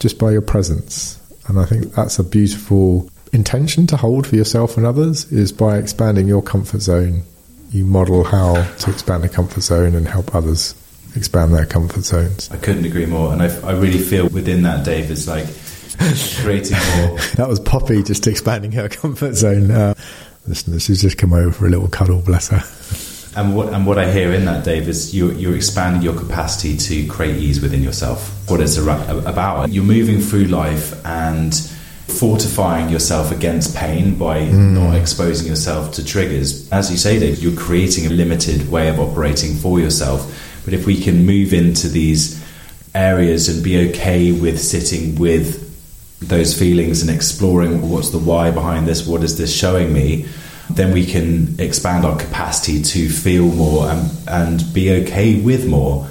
just 0.00 0.18
by 0.18 0.32
your 0.32 0.42
presence. 0.42 1.20
And 1.48 1.58
I 1.58 1.64
think 1.64 1.94
that's 1.94 2.18
a 2.18 2.24
beautiful 2.24 3.08
intention 3.32 3.86
to 3.88 3.96
hold 3.96 4.26
for 4.26 4.36
yourself 4.36 4.76
and 4.76 4.86
others 4.86 5.30
is 5.32 5.52
by 5.52 5.78
expanding 5.78 6.26
your 6.26 6.42
comfort 6.42 6.80
zone. 6.80 7.22
You 7.70 7.84
model 7.84 8.24
how 8.24 8.62
to 8.62 8.90
expand 8.90 9.24
a 9.24 9.28
comfort 9.28 9.62
zone 9.62 9.94
and 9.94 10.06
help 10.06 10.34
others 10.34 10.74
expand 11.16 11.54
their 11.54 11.66
comfort 11.66 12.04
zones. 12.04 12.50
I 12.50 12.56
couldn't 12.56 12.84
agree 12.84 13.06
more. 13.06 13.32
And 13.32 13.42
I, 13.42 13.46
I 13.60 13.72
really 13.72 13.98
feel 13.98 14.28
within 14.28 14.62
that, 14.62 14.84
Dave, 14.84 15.10
it's 15.10 15.26
like 15.26 15.46
creating 16.42 16.76
more. 16.96 17.18
that 17.36 17.46
was 17.48 17.60
Poppy 17.60 18.02
just 18.02 18.26
expanding 18.26 18.72
her 18.72 18.88
comfort 18.88 19.34
zone. 19.34 19.70
Uh, 19.70 19.94
listeners, 20.46 20.84
she's 20.84 21.02
just 21.02 21.18
come 21.18 21.32
over 21.32 21.52
for 21.52 21.66
a 21.66 21.70
little 21.70 21.88
cuddle, 21.88 22.22
bless 22.22 22.48
her. 22.48 22.62
And 23.36 23.54
what 23.54 23.74
and 23.74 23.86
what 23.86 23.98
I 23.98 24.10
hear 24.10 24.32
in 24.32 24.46
that, 24.46 24.64
Dave, 24.64 24.88
is 24.88 25.14
you're, 25.14 25.32
you're 25.32 25.54
expanding 25.54 26.00
your 26.00 26.18
capacity 26.18 26.76
to 26.76 27.06
create 27.06 27.36
ease 27.36 27.60
within 27.60 27.82
yourself. 27.82 28.30
What 28.48 28.60
it's 28.60 28.78
about. 28.78 29.70
You're 29.70 29.84
moving 29.84 30.20
through 30.20 30.44
life 30.44 31.04
and 31.04 31.54
fortifying 32.06 32.88
yourself 32.88 33.32
against 33.32 33.76
pain 33.76 34.16
by 34.16 34.40
mm. 34.40 34.72
not 34.72 34.94
exposing 34.94 35.46
yourself 35.46 35.92
to 35.92 36.04
triggers. 36.04 36.70
As 36.72 36.90
you 36.90 36.96
say, 36.96 37.18
Dave, 37.18 37.42
you're 37.42 37.56
creating 37.56 38.06
a 38.06 38.10
limited 38.10 38.70
way 38.70 38.88
of 38.88 38.98
operating 38.98 39.54
for 39.54 39.80
yourself. 39.80 40.62
But 40.64 40.72
if 40.72 40.86
we 40.86 41.00
can 41.00 41.26
move 41.26 41.52
into 41.52 41.88
these 41.88 42.42
areas 42.94 43.48
and 43.48 43.62
be 43.62 43.90
okay 43.90 44.32
with 44.32 44.58
sitting 44.58 45.16
with 45.16 45.65
those 46.20 46.58
feelings 46.58 47.02
and 47.02 47.10
exploring 47.10 47.90
what's 47.90 48.10
the 48.10 48.18
why 48.18 48.50
behind 48.50 48.86
this, 48.86 49.06
what 49.06 49.22
is 49.22 49.36
this 49.36 49.54
showing 49.54 49.92
me, 49.92 50.26
then 50.70 50.92
we 50.92 51.06
can 51.06 51.54
expand 51.60 52.04
our 52.04 52.18
capacity 52.18 52.82
to 52.82 53.08
feel 53.08 53.46
more 53.46 53.88
and, 53.88 54.10
and 54.28 54.74
be 54.74 54.90
okay 54.90 55.40
with 55.40 55.68
more. 55.68 56.08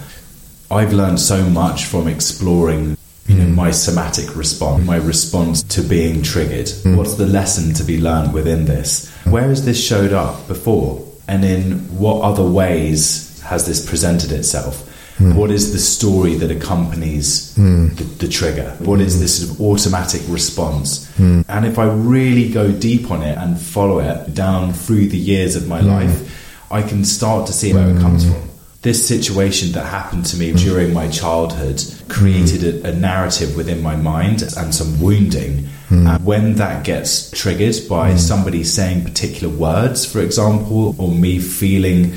I've 0.71 0.93
learned 0.93 1.19
so 1.19 1.43
much 1.43 1.85
from 1.85 2.07
exploring 2.07 2.97
you 3.27 3.35
know, 3.35 3.45
mm. 3.45 3.55
my 3.55 3.71
somatic 3.71 4.35
response, 4.35 4.85
my 4.85 4.97
response 4.97 5.63
to 5.63 5.81
being 5.81 6.21
triggered. 6.21 6.67
Mm. 6.67 6.97
What's 6.97 7.15
the 7.15 7.25
lesson 7.25 7.73
to 7.75 7.83
be 7.83 7.99
learned 7.99 8.33
within 8.33 8.65
this? 8.65 9.11
Where 9.25 9.49
has 9.49 9.65
this 9.65 9.83
showed 9.83 10.13
up 10.13 10.47
before? 10.47 11.03
And 11.27 11.43
in 11.43 11.79
what 11.97 12.21
other 12.21 12.43
ways 12.43 13.41
has 13.41 13.65
this 13.65 13.83
presented 13.83 14.31
itself? 14.31 14.91
Mm. 15.17 15.35
What 15.35 15.49
is 15.49 15.71
the 15.71 15.79
story 15.79 16.35
that 16.35 16.51
accompanies 16.51 17.55
mm. 17.55 17.95
the, 17.95 18.03
the, 18.03 18.27
trigger? 18.27 18.75
What 18.79 18.99
is 18.99 19.21
this 19.21 19.39
sort 19.39 19.51
of 19.51 19.61
automatic 19.61 20.21
response? 20.27 21.09
Mm. 21.13 21.45
And 21.47 21.65
if 21.65 21.79
I 21.79 21.85
really 21.85 22.49
go 22.49 22.71
deep 22.73 23.09
on 23.09 23.23
it 23.23 23.37
and 23.37 23.59
follow 23.59 23.99
it 23.99 24.33
down 24.33 24.73
through 24.73 25.07
the 25.07 25.17
years 25.17 25.55
of 25.55 25.69
my 25.69 25.79
life, 25.79 26.69
I 26.69 26.81
can 26.81 27.05
start 27.05 27.47
to 27.47 27.53
see 27.53 27.73
where 27.73 27.95
it 27.95 28.01
comes 28.01 28.25
from. 28.25 28.49
this 28.81 29.07
situation 29.07 29.71
that 29.71 29.85
happened 29.85 30.25
to 30.25 30.37
me 30.37 30.51
mm. 30.51 30.59
during 30.59 30.93
my 30.93 31.07
childhood 31.07 31.81
created 32.09 32.83
a, 32.85 32.89
a, 32.89 32.93
narrative 32.93 33.55
within 33.55 33.81
my 33.81 33.95
mind 33.95 34.43
and 34.57 34.75
some 34.75 34.99
wounding. 35.01 35.69
And 35.89 36.25
when 36.25 36.55
that 36.55 36.83
gets 36.83 37.31
triggered 37.31 37.75
by 37.87 38.15
somebody 38.15 38.63
saying 38.63 39.03
particular 39.05 39.53
words, 39.53 40.05
for 40.05 40.19
example, 40.19 40.95
or 40.97 41.09
me 41.09 41.39
feeling 41.39 42.15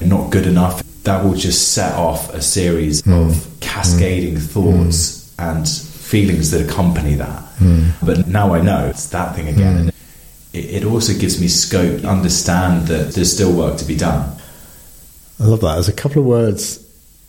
not 0.00 0.30
good 0.30 0.46
enough, 0.46 0.82
that 1.06 1.24
will 1.24 1.34
just 1.34 1.72
set 1.72 1.94
off 1.94 2.32
a 2.34 2.42
series 2.42 3.02
mm. 3.02 3.30
of 3.30 3.60
cascading 3.60 4.34
mm. 4.34 4.42
thoughts 4.42 5.34
and 5.38 5.66
feelings 5.66 6.50
that 6.50 6.68
accompany 6.68 7.14
that. 7.14 7.42
But 8.04 8.28
now 8.28 8.54
I 8.54 8.60
know 8.60 8.86
it's 8.86 9.06
that 9.08 9.34
thing 9.34 9.48
again. 9.48 9.76
And 9.76 9.88
it, 10.52 10.82
it 10.82 10.84
also 10.84 11.12
gives 11.18 11.40
me 11.40 11.48
scope 11.48 12.02
to 12.02 12.08
understand 12.08 12.88
that 12.88 13.14
there's 13.14 13.32
still 13.32 13.52
work 13.56 13.78
to 13.78 13.84
be 13.84 13.96
done. 13.96 14.36
I 15.40 15.44
love 15.44 15.60
that. 15.60 15.74
There's 15.74 15.88
a 15.88 15.92
couple 15.92 16.20
of 16.20 16.26
words 16.26 16.82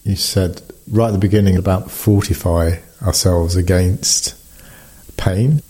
you 0.03 0.15
said 0.15 0.61
right 0.91 1.07
at 1.07 1.11
the 1.11 1.17
beginning 1.17 1.57
about 1.57 1.91
fortify 1.91 2.77
ourselves 3.01 3.55
against 3.55 4.35
pain. 5.17 5.61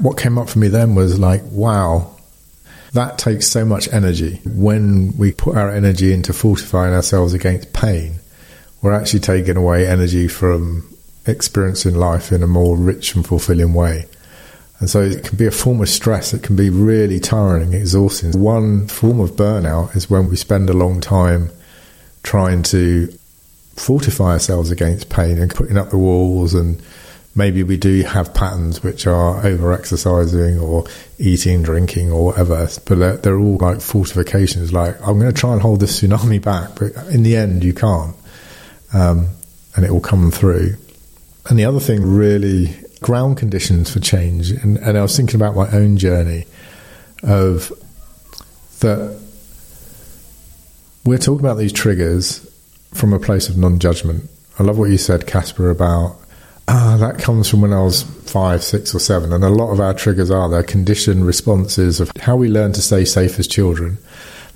What 0.00 0.18
came 0.18 0.38
up 0.38 0.48
for 0.48 0.58
me 0.58 0.68
then 0.68 0.94
was 0.94 1.18
like, 1.18 1.42
wow, 1.44 2.14
that 2.92 3.18
takes 3.18 3.46
so 3.46 3.64
much 3.64 3.88
energy. 3.92 4.40
When 4.44 5.16
we 5.16 5.32
put 5.32 5.56
our 5.56 5.70
energy 5.70 6.12
into 6.12 6.32
fortifying 6.32 6.94
ourselves 6.94 7.32
against 7.32 7.72
pain, 7.72 8.16
we're 8.82 8.92
actually 8.92 9.20
taking 9.20 9.56
away 9.56 9.86
energy 9.86 10.28
from 10.28 10.88
experiencing 11.26 11.94
life 11.94 12.32
in 12.32 12.42
a 12.42 12.46
more 12.46 12.76
rich 12.76 13.14
and 13.14 13.26
fulfilling 13.26 13.74
way. 13.74 14.06
And 14.80 14.90
so 14.90 15.00
it 15.00 15.24
can 15.24 15.38
be 15.38 15.46
a 15.46 15.52
form 15.52 15.80
of 15.80 15.88
stress. 15.88 16.34
It 16.34 16.42
can 16.42 16.56
be 16.56 16.68
really 16.68 17.20
tiring, 17.20 17.72
exhausting. 17.72 18.32
One 18.40 18.88
form 18.88 19.20
of 19.20 19.32
burnout 19.32 19.94
is 19.94 20.10
when 20.10 20.28
we 20.28 20.36
spend 20.36 20.68
a 20.68 20.72
long 20.72 21.00
time 21.00 21.50
trying 22.24 22.64
to 22.64 23.06
fortify 23.76 24.32
ourselves 24.32 24.70
against 24.70 25.08
pain 25.08 25.38
and 25.38 25.54
putting 25.54 25.78
up 25.78 25.90
the 25.90 25.98
walls 25.98 26.52
and 26.52 26.82
maybe 27.34 27.62
we 27.62 27.76
do 27.76 28.02
have 28.02 28.34
patterns 28.34 28.82
which 28.82 29.06
are 29.06 29.44
over 29.46 29.72
exercising 29.72 30.58
or 30.58 30.84
eating, 31.18 31.62
drinking, 31.62 32.10
or 32.10 32.26
whatever, 32.26 32.68
but 32.86 32.98
they're, 32.98 33.16
they're, 33.16 33.38
all 33.38 33.56
like 33.56 33.80
fortifications. 33.80 34.72
Like, 34.72 34.96
I'm 35.00 35.18
going 35.18 35.32
to 35.32 35.38
try 35.38 35.52
and 35.52 35.62
hold 35.62 35.80
this 35.80 36.00
tsunami 36.00 36.42
back, 36.42 36.70
but 36.78 36.92
in 37.12 37.22
the 37.22 37.36
end, 37.36 37.64
you 37.64 37.72
can't. 37.72 38.14
Um, 38.92 39.28
and 39.74 39.84
it 39.84 39.90
will 39.90 40.00
come 40.00 40.30
through. 40.30 40.76
And 41.48 41.58
the 41.58 41.64
other 41.64 41.80
thing 41.80 42.02
really 42.02 42.76
ground 43.00 43.36
conditions 43.36 43.90
for 43.92 44.00
change. 44.00 44.50
And, 44.50 44.78
and 44.78 44.96
I 44.96 45.02
was 45.02 45.16
thinking 45.16 45.36
about 45.36 45.56
my 45.56 45.70
own 45.70 45.96
journey 45.96 46.46
of 47.22 47.72
that 48.80 49.20
we're 51.04 51.18
talking 51.18 51.40
about 51.40 51.58
these 51.58 51.72
triggers 51.72 52.48
from 52.94 53.12
a 53.12 53.18
place 53.18 53.48
of 53.48 53.56
non 53.56 53.78
judgment. 53.78 54.30
I 54.58 54.62
love 54.62 54.78
what 54.78 54.90
you 54.90 54.98
said, 54.98 55.26
Casper, 55.26 55.70
about 55.70 56.16
ah, 56.68 56.96
that 56.98 57.18
comes 57.18 57.48
from 57.48 57.60
when 57.60 57.72
I 57.72 57.82
was 57.82 58.02
five, 58.02 58.62
six, 58.62 58.94
or 58.94 58.98
seven. 58.98 59.32
And 59.32 59.44
a 59.44 59.48
lot 59.48 59.72
of 59.72 59.80
our 59.80 59.94
triggers 59.94 60.30
are 60.30 60.48
their 60.48 60.62
conditioned 60.62 61.26
responses 61.26 62.00
of 62.00 62.10
how 62.20 62.36
we 62.36 62.48
learn 62.48 62.72
to 62.72 62.82
stay 62.82 63.04
safe 63.04 63.38
as 63.38 63.46
children. 63.46 63.98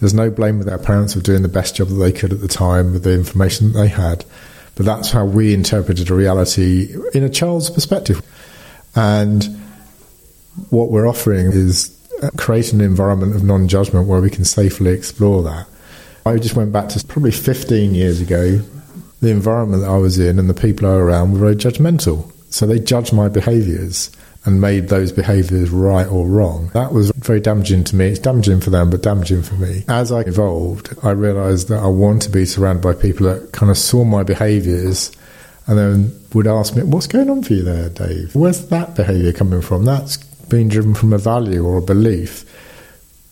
There's 0.01 0.15
no 0.15 0.31
blame 0.31 0.59
with 0.59 0.69
our 0.69 0.79
parents 0.79 1.15
for 1.15 1.21
doing 1.21 1.43
the 1.43 1.49
best 1.49 1.77
job 1.77 1.89
that 1.89 1.95
they 1.95 2.13
could 2.13 2.33
at 2.33 2.41
the 2.41 2.49
time 2.49 2.93
with 2.93 3.05
the 3.05 3.15
information 3.15 3.73
that 3.73 3.79
they 3.79 3.89
had. 3.89 4.25
But 4.75 4.85
that's 4.85 5.11
how 5.11 5.25
we 5.25 5.55
interpreted 5.55 6.11
a 6.11 6.15
reality 6.15 6.95
in 7.15 7.25
a 7.25 7.31
child's 7.31 7.71
perspective. 7.71 8.21
And 8.95 9.45
what 10.71 10.91
we're 10.91 11.09
offering 11.09 11.53
is 11.53 11.93
create 12.37 12.73
an 12.73 12.81
environment 12.81 13.35
of 13.35 13.43
non 13.43 13.69
judgment 13.69 14.07
where 14.07 14.21
we 14.21 14.31
can 14.31 14.45
safely 14.45 14.91
explore 14.91 15.43
that. 15.43 15.67
I 16.25 16.39
just 16.39 16.57
went 16.57 16.73
back 16.73 16.89
to 16.91 17.07
probably 17.07 17.31
15 17.31 17.95
years 17.95 18.21
ago. 18.21 18.61
The 19.21 19.31
environment 19.31 19.83
that 19.83 19.91
I 19.91 19.97
was 19.97 20.19
in 20.19 20.39
and 20.39 20.49
the 20.49 20.55
people 20.55 20.87
I 20.87 20.93
were 20.93 21.05
around 21.05 21.33
were 21.33 21.39
very 21.39 21.57
judgmental. 21.57 22.31
So 22.51 22.67
they 22.67 22.79
judged 22.79 23.13
my 23.13 23.29
behaviours 23.29 24.11
and 24.45 24.61
made 24.61 24.89
those 24.89 25.11
behaviours 25.11 25.71
right 25.71 26.07
or 26.07 26.27
wrong. 26.27 26.71
That 26.73 26.93
was 26.93 27.11
very 27.17 27.41
damaging 27.41 27.83
to 27.85 27.97
me. 27.97 28.07
It's 28.07 28.21
damaging 28.21 28.61
for 28.61 28.71
them, 28.71 28.91
but 28.91 29.03
damaging 29.03 29.43
for 29.43 29.55
me. 29.55 29.85
As 29.89 30.13
I 30.13 30.21
evolved, 30.21 30.95
I 31.03 31.11
realised 31.11 31.69
that 31.69 31.83
I 31.83 31.89
want 31.89 32.23
to 32.23 32.31
be 32.31 32.47
surrounded 32.47 32.83
by 32.83 32.95
people 32.95 33.27
that 33.27 33.53
kind 33.53 33.71
of 33.71 33.77
saw 33.77 34.05
my 34.05 34.23
behaviours 34.23 35.11
and 35.67 35.77
then 35.77 36.21
would 36.33 36.47
ask 36.47 36.77
me, 36.77 36.85
What's 36.85 37.09
going 37.09 37.29
on 37.29 37.43
for 37.43 37.55
you 37.55 37.63
there, 37.65 37.89
Dave? 37.89 38.35
Where's 38.37 38.69
that 38.69 38.95
behaviour 38.95 39.33
coming 39.33 39.63
from? 39.63 39.85
That's 39.85 40.17
being 40.49 40.69
driven 40.69 40.95
from 40.95 41.13
a 41.13 41.19
value 41.19 41.67
or 41.67 41.79
a 41.79 41.83
belief. 41.83 42.45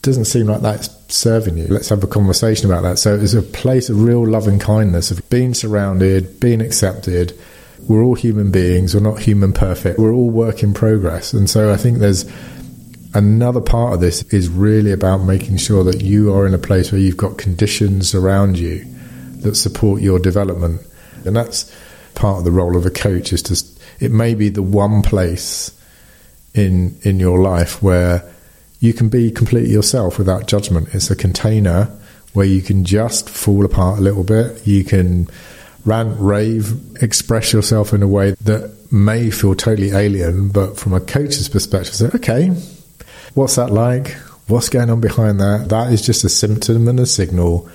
Doesn't 0.03 0.25
seem 0.25 0.49
like 0.49 0.63
that's 0.63 0.89
serving 1.15 1.57
you. 1.57 1.67
Let's 1.69 1.89
have 1.89 2.03
a 2.03 2.09
conversation 2.09 2.71
about 2.71 2.83
that. 2.83 2.99
So 2.99 3.15
it's 3.15 3.35
a 3.35 3.43
place 3.43 3.89
of 3.89 4.03
real 4.03 4.27
loving 4.27 4.59
kindness, 4.59 5.11
of 5.11 5.29
being 5.31 5.55
surrounded, 5.55 6.41
being 6.41 6.61
accepted. 6.61 7.39
We're 7.89 8.03
all 8.03 8.15
human 8.15 8.51
beings, 8.51 8.95
we're 8.95 9.01
not 9.01 9.21
human 9.21 9.53
perfect, 9.53 9.99
we're 9.99 10.13
all 10.13 10.31
work 10.31 10.63
in 10.63 10.75
progress. 10.75 11.33
And 11.33 11.49
so 11.49 11.73
I 11.73 11.77
think 11.77 11.99
there's 11.99 12.25
another 13.15 13.61
part 13.61 13.95
of 13.95 14.01
this 14.01 14.23
is 14.25 14.49
really 14.49 14.91
about 14.91 15.19
making 15.19 15.59
sure 15.59 15.85
that 15.85 16.03
you 16.03 16.35
are 16.35 16.47
in 16.47 16.55
a 16.55 16.59
place 16.59 16.91
where 16.91 17.01
you've 17.01 17.17
got 17.17 17.39
conditions 17.39 18.15
around 18.15 18.59
you 18.59 18.85
that 19.43 19.55
support 19.55 20.03
your 20.03 20.19
development. 20.19 20.81
And 21.25 21.37
that's 21.37 21.73
part 22.15 22.39
of 22.39 22.45
the 22.45 22.51
role 22.51 22.77
of 22.77 22.87
a 22.87 22.91
coach 22.91 23.33
is 23.33 23.43
to 23.43 23.75
it 24.01 24.11
may 24.11 24.35
be 24.35 24.49
the 24.49 24.63
one 24.63 25.03
place 25.03 25.71
in 26.55 26.99
in 27.03 27.21
your 27.21 27.41
life 27.41 27.83
where 27.83 28.34
you 28.85 28.93
can 28.93 29.09
be 29.09 29.31
completely 29.31 29.71
yourself 29.71 30.19
without 30.19 30.47
judgment. 30.47 30.95
It's 30.95 31.11
a 31.11 31.17
container 31.17 31.85
where 32.35 32.45
you 32.45 32.61
can 32.61 32.85
just 32.85 33.31
fall 33.31 33.65
apart 33.65 33.99
a 33.99 34.03
little 34.03 34.25
bit. 34.25 34.67
You 34.67 34.85
can 34.85 35.27
rant, 35.87 36.15
rave, 36.21 37.03
express 37.03 37.51
yourself 37.51 37.95
in 37.95 38.03
a 38.03 38.09
way 38.09 38.33
that 38.43 38.93
may 38.93 39.31
feel 39.31 39.55
totally 39.55 39.93
alien, 39.93 40.51
but 40.51 40.77
from 40.77 40.93
a 40.93 41.01
coach's 41.01 41.49
perspective, 41.49 41.95
say, 41.95 42.11
okay, 42.15 42.49
what's 43.33 43.57
that 43.57 43.71
like? 43.71 44.11
What's 44.49 44.69
going 44.69 44.91
on 44.91 45.01
behind 45.01 45.41
that? 45.41 45.71
That 45.71 45.91
is 45.91 46.05
just 46.05 46.23
a 46.23 46.29
symptom 46.29 46.87
and 46.87 47.01
a 47.01 47.07
signal 47.07 47.67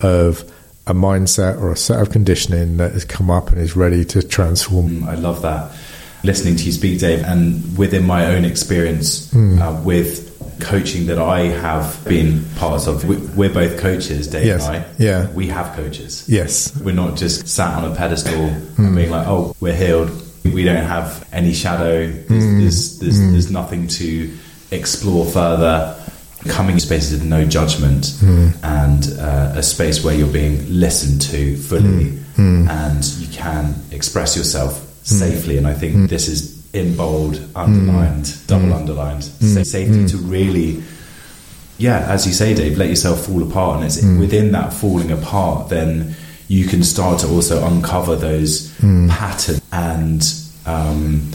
of 0.00 0.48
a 0.86 0.94
mindset 0.94 1.60
or 1.60 1.72
a 1.72 1.76
set 1.76 2.00
of 2.00 2.10
conditioning 2.10 2.76
that 2.76 2.92
has 2.92 3.04
come 3.04 3.28
up 3.28 3.50
and 3.50 3.58
is 3.58 3.74
ready 3.74 4.04
to 4.04 4.22
transform. 4.22 5.00
Mm, 5.00 5.08
I 5.08 5.16
love 5.16 5.42
that. 5.42 5.72
Listening 6.22 6.54
to 6.56 6.64
you 6.64 6.72
speak, 6.72 7.00
Dave, 7.00 7.24
and 7.24 7.76
within 7.76 8.06
my 8.06 8.26
own 8.26 8.44
experience 8.44 9.32
mm. 9.32 9.60
uh, 9.60 9.82
with 9.82 10.33
coaching 10.60 11.06
that 11.06 11.18
I 11.18 11.40
have 11.40 12.04
been 12.04 12.44
part 12.56 12.86
of, 12.86 13.04
we're 13.36 13.52
both 13.52 13.78
coaches, 13.80 14.28
Dave 14.28 14.46
yes. 14.46 14.66
and 14.66 14.76
I. 14.76 14.86
Yeah. 14.98 15.30
We 15.32 15.48
have 15.48 15.74
coaches. 15.76 16.24
Yes. 16.28 16.76
We're 16.80 16.94
not 16.94 17.16
just 17.16 17.48
sat 17.48 17.82
on 17.82 17.90
a 17.90 17.94
pedestal 17.94 18.48
mm. 18.48 18.94
being 18.94 19.10
like, 19.10 19.26
oh, 19.26 19.54
we're 19.60 19.74
healed. 19.74 20.10
We 20.44 20.64
don't 20.64 20.84
have 20.84 21.26
any 21.32 21.52
shadow. 21.52 22.06
There's, 22.06 22.44
mm. 22.44 22.60
there's, 22.60 22.98
there's, 22.98 23.18
mm. 23.18 23.32
there's 23.32 23.50
nothing 23.50 23.88
to 23.88 24.36
explore 24.70 25.24
further 25.24 26.00
coming 26.48 26.78
spaces 26.78 27.20
of 27.20 27.26
no 27.26 27.44
judgment 27.44 28.04
mm. 28.04 28.54
and 28.62 29.18
uh, 29.18 29.58
a 29.58 29.62
space 29.62 30.04
where 30.04 30.14
you're 30.14 30.32
being 30.32 30.62
listened 30.68 31.22
to 31.22 31.56
fully 31.56 32.10
mm. 32.10 32.24
Mm. 32.34 32.68
and 32.68 33.04
you 33.18 33.28
can 33.28 33.74
express 33.90 34.36
yourself 34.36 34.80
safely. 35.04 35.56
And 35.58 35.66
I 35.66 35.72
think 35.74 36.10
this 36.10 36.28
is 36.28 36.53
in 36.74 36.96
bold, 36.96 37.36
underlined, 37.54 38.36
double 38.46 38.74
underlined, 38.74 39.24
safety 39.24 40.06
to 40.06 40.16
really, 40.16 40.82
yeah, 41.78 42.06
as 42.10 42.26
you 42.26 42.32
say, 42.32 42.54
Dave, 42.54 42.76
let 42.76 42.88
yourself 42.88 43.26
fall 43.26 43.42
apart. 43.48 43.76
And 43.76 43.84
it's 43.86 44.02
within 44.18 44.52
that 44.52 44.72
falling 44.72 45.12
apart, 45.12 45.68
then 45.70 46.14
you 46.48 46.66
can 46.66 46.82
start 46.82 47.20
to 47.20 47.28
also 47.28 47.64
uncover 47.66 48.16
those 48.16 48.74
patterns 49.08 49.62
and. 49.72 50.22
Um, 50.66 51.30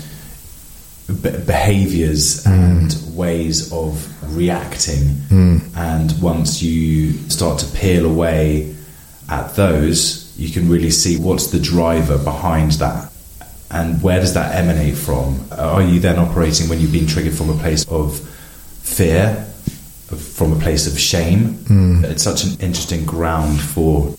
behaviors 1.47 2.45
and 2.45 2.91
mm. 2.91 3.15
ways 3.15 3.73
of 3.73 4.37
reacting. 4.37 4.99
Mm. 5.29 5.75
And 5.75 6.21
once 6.21 6.61
you 6.61 7.13
start 7.29 7.57
to 7.61 7.65
peel 7.75 8.05
away 8.05 8.75
at 9.27 9.55
those, 9.55 10.31
you 10.37 10.51
can 10.51 10.69
really 10.69 10.91
see 10.91 11.17
what's 11.17 11.47
the 11.47 11.59
driver 11.59 12.19
behind 12.19 12.73
that 12.73 13.11
and 13.71 14.01
where 14.01 14.19
does 14.19 14.33
that 14.33 14.55
emanate 14.55 14.95
from? 14.95 15.45
Are 15.51 15.81
you 15.81 15.99
then 15.99 16.17
operating 16.17 16.69
when 16.69 16.79
you've 16.79 16.91
been 16.91 17.07
triggered 17.07 17.35
from 17.35 17.49
a 17.49 17.57
place 17.57 17.87
of 17.87 18.19
fear, 18.81 19.45
from 20.35 20.53
a 20.53 20.59
place 20.59 20.87
of 20.91 20.99
shame? 20.99 21.55
Mm. 21.65 22.03
It's 22.03 22.23
such 22.23 22.43
an 22.43 22.59
interesting 22.59 23.05
ground 23.05 23.61
for 23.61 24.15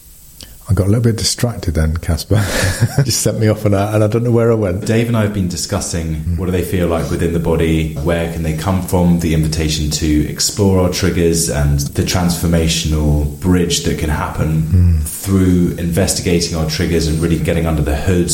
I 0.70 0.72
got 0.72 0.86
a 0.86 0.90
little 0.90 1.02
bit 1.02 1.16
distracted 1.16 1.74
then, 1.74 1.96
Casper. 1.96 2.36
Just 3.02 3.22
sent 3.22 3.40
me 3.40 3.48
off 3.48 3.66
on 3.66 3.72
that, 3.72 3.92
and 3.92 4.04
I 4.04 4.06
don't 4.06 4.22
know 4.22 4.30
where 4.30 4.52
I 4.52 4.54
went. 4.54 4.86
Dave 4.86 5.08
and 5.08 5.16
I 5.16 5.22
have 5.22 5.34
been 5.34 5.48
discussing 5.48 6.14
mm. 6.14 6.38
what 6.38 6.46
do 6.46 6.52
they 6.52 6.62
feel 6.62 6.86
like 6.86 7.10
within 7.10 7.32
the 7.32 7.40
body, 7.40 7.94
where 7.94 8.32
can 8.32 8.44
they 8.44 8.56
come 8.56 8.80
from, 8.80 9.18
the 9.18 9.34
invitation 9.34 9.90
to 9.90 10.28
explore 10.28 10.78
our 10.78 10.88
triggers, 10.92 11.50
and 11.50 11.80
the 11.80 12.02
transformational 12.02 13.40
bridge 13.40 13.82
that 13.82 13.98
can 13.98 14.10
happen 14.10 14.62
mm. 14.62 15.02
through 15.02 15.74
investigating 15.76 16.56
our 16.56 16.70
triggers 16.70 17.08
and 17.08 17.18
really 17.18 17.40
getting 17.40 17.66
under 17.66 17.82
the 17.82 17.96
hood 17.96 18.30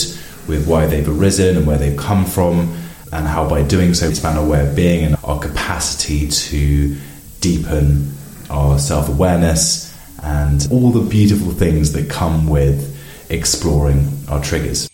with 0.48 0.66
why 0.66 0.86
they've 0.86 1.08
arisen 1.08 1.56
and 1.56 1.66
where 1.66 1.78
they've 1.78 1.96
come 1.96 2.24
from, 2.24 2.76
and 3.12 3.26
how 3.26 3.48
by 3.48 3.62
doing 3.62 3.94
so, 3.94 4.08
expand 4.08 4.38
our 4.38 4.44
way 4.46 4.66
of 4.66 4.74
being 4.74 5.04
and 5.04 5.16
our 5.24 5.38
capacity 5.38 6.28
to 6.28 6.96
deepen 7.40 8.12
our 8.50 8.78
self 8.78 9.08
awareness 9.08 9.94
and 10.22 10.66
all 10.70 10.90
the 10.90 11.08
beautiful 11.08 11.52
things 11.52 11.92
that 11.92 12.10
come 12.10 12.48
with 12.48 12.96
exploring 13.30 14.08
our 14.28 14.42
triggers. 14.42 14.88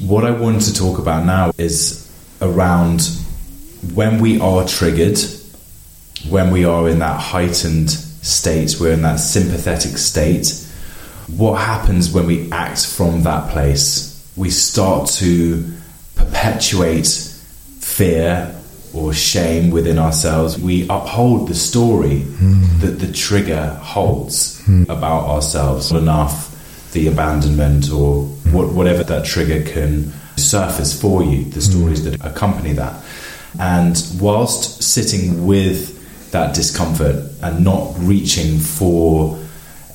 What 0.00 0.24
I 0.24 0.30
want 0.30 0.62
to 0.62 0.74
talk 0.74 0.98
about 0.98 1.24
now 1.24 1.52
is 1.58 2.10
around 2.40 3.02
when 3.94 4.20
we 4.20 4.40
are 4.40 4.66
triggered, 4.66 5.18
when 6.28 6.50
we 6.50 6.64
are 6.64 6.88
in 6.88 6.98
that 6.98 7.20
heightened 7.20 7.96
state, 8.22 8.76
we're 8.80 8.92
in 8.92 9.02
that 9.02 9.16
sympathetic 9.16 9.98
state. 9.98 10.66
What 11.26 11.60
happens 11.60 12.10
when 12.10 12.26
we 12.26 12.50
act 12.50 12.86
from 12.86 13.24
that 13.24 13.50
place? 13.50 14.08
We 14.36 14.50
start 14.50 15.08
to 15.10 15.72
perpetuate 16.14 17.06
fear 17.80 18.54
or 18.94 19.12
shame 19.12 19.70
within 19.70 19.98
ourselves. 19.98 20.58
We 20.58 20.84
uphold 20.88 21.48
the 21.48 21.54
story 21.54 22.20
mm. 22.20 22.80
that 22.80 22.98
the 22.98 23.12
trigger 23.12 23.68
holds 23.82 24.60
mm. 24.62 24.84
about 24.84 25.28
ourselves 25.28 25.90
enough, 25.92 26.90
the 26.92 27.08
abandonment 27.08 27.90
or 27.90 28.24
what, 28.52 28.72
whatever 28.72 29.02
that 29.04 29.24
trigger 29.24 29.62
can 29.62 30.12
surface 30.36 30.98
for 30.98 31.24
you, 31.24 31.44
the 31.44 31.60
stories 31.60 32.02
mm. 32.02 32.10
that 32.10 32.24
accompany 32.24 32.74
that. 32.74 33.02
And 33.58 33.96
whilst 34.20 34.82
sitting 34.82 35.46
with 35.46 35.91
that 36.32 36.54
discomfort 36.54 37.24
and 37.42 37.64
not 37.64 37.94
reaching 37.98 38.58
for 38.58 39.38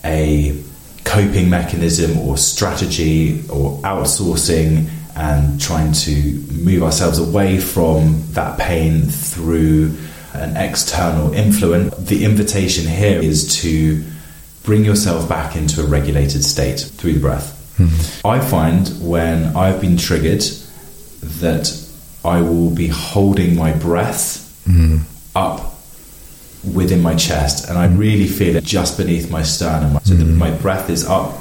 a 0.04 0.63
coping 1.04 1.50
mechanism 1.50 2.17
or 2.19 2.38
strategy 2.38 3.41
or 3.50 3.78
outsourcing 3.82 4.88
and 5.15 5.60
trying 5.60 5.91
to 5.91 6.12
move 6.52 6.84
ourselves 6.84 7.17
away 7.17 7.60
from 7.60 8.23
that 8.32 8.60
pain 8.60 9.02
through 9.02 9.95
an 10.34 10.56
external 10.56 11.34
influence. 11.34 11.95
The 11.97 12.23
invitation 12.23 12.86
here 12.86 13.19
is 13.19 13.62
to 13.62 14.04
bring 14.63 14.86
yourself 14.86 15.28
back 15.28 15.56
into 15.56 15.82
a 15.82 15.86
regulated 15.86 16.43
state 16.43 16.80
through 16.80 17.13
the 17.13 17.19
breath. 17.19 17.54
Mm-hmm. 17.78 18.28
I 18.28 18.39
find 18.39 18.88
when 19.02 19.56
I've 19.56 19.82
been 19.82 19.97
triggered 19.97 20.41
that 21.41 21.84
I 22.23 22.41
will 22.41 22.69
be 22.69 22.88
holding 22.88 23.56
my 23.56 23.71
breath 23.71 24.63
mm-hmm. 24.67 24.97
up 25.36 25.77
within 26.74 27.02
my 27.02 27.15
chest 27.15 27.70
and 27.70 27.78
I 27.78 27.88
really 27.88 28.28
feel 28.28 28.56
it 28.56 28.63
just 28.63 28.98
beneath 28.98 29.30
my 29.32 29.43
sternum. 29.43 30.00
So 30.04 30.15
mm-hmm. 30.15 30.38
my 30.38 30.52
breath 30.52 30.89
is 30.89 31.06
up 31.06 31.38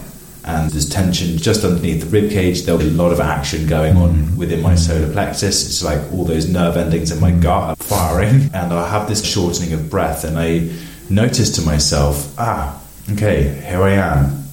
and 0.46 0.70
there's 0.70 0.88
tension 0.88 1.36
just 1.38 1.64
underneath 1.64 2.02
the 2.02 2.06
rib 2.06 2.30
cage. 2.30 2.62
There'll 2.62 2.80
be 2.80 2.86
a 2.86 2.92
lot 2.92 3.12
of 3.12 3.18
action 3.18 3.66
going 3.66 3.96
on 3.96 4.14
mm. 4.14 4.36
within 4.36 4.62
my 4.62 4.76
solar 4.76 5.12
plexus. 5.12 5.66
It's 5.66 5.82
like 5.82 6.00
all 6.12 6.24
those 6.24 6.48
nerve 6.48 6.76
endings 6.76 7.10
in 7.10 7.20
my 7.20 7.32
mm. 7.32 7.42
gut 7.42 7.70
are 7.70 7.76
firing, 7.76 8.42
and 8.54 8.72
I 8.72 8.88
have 8.88 9.08
this 9.08 9.24
shortening 9.24 9.72
of 9.72 9.90
breath. 9.90 10.22
And 10.22 10.38
I 10.38 10.70
notice 11.10 11.56
to 11.56 11.62
myself, 11.62 12.32
ah, 12.38 12.80
okay, 13.12 13.60
here 13.66 13.82
I 13.82 13.94
am. 13.94 14.44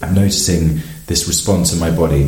I'm 0.00 0.14
noticing 0.14 0.80
this 1.06 1.28
response 1.28 1.74
in 1.74 1.78
my 1.78 1.90
body, 1.90 2.22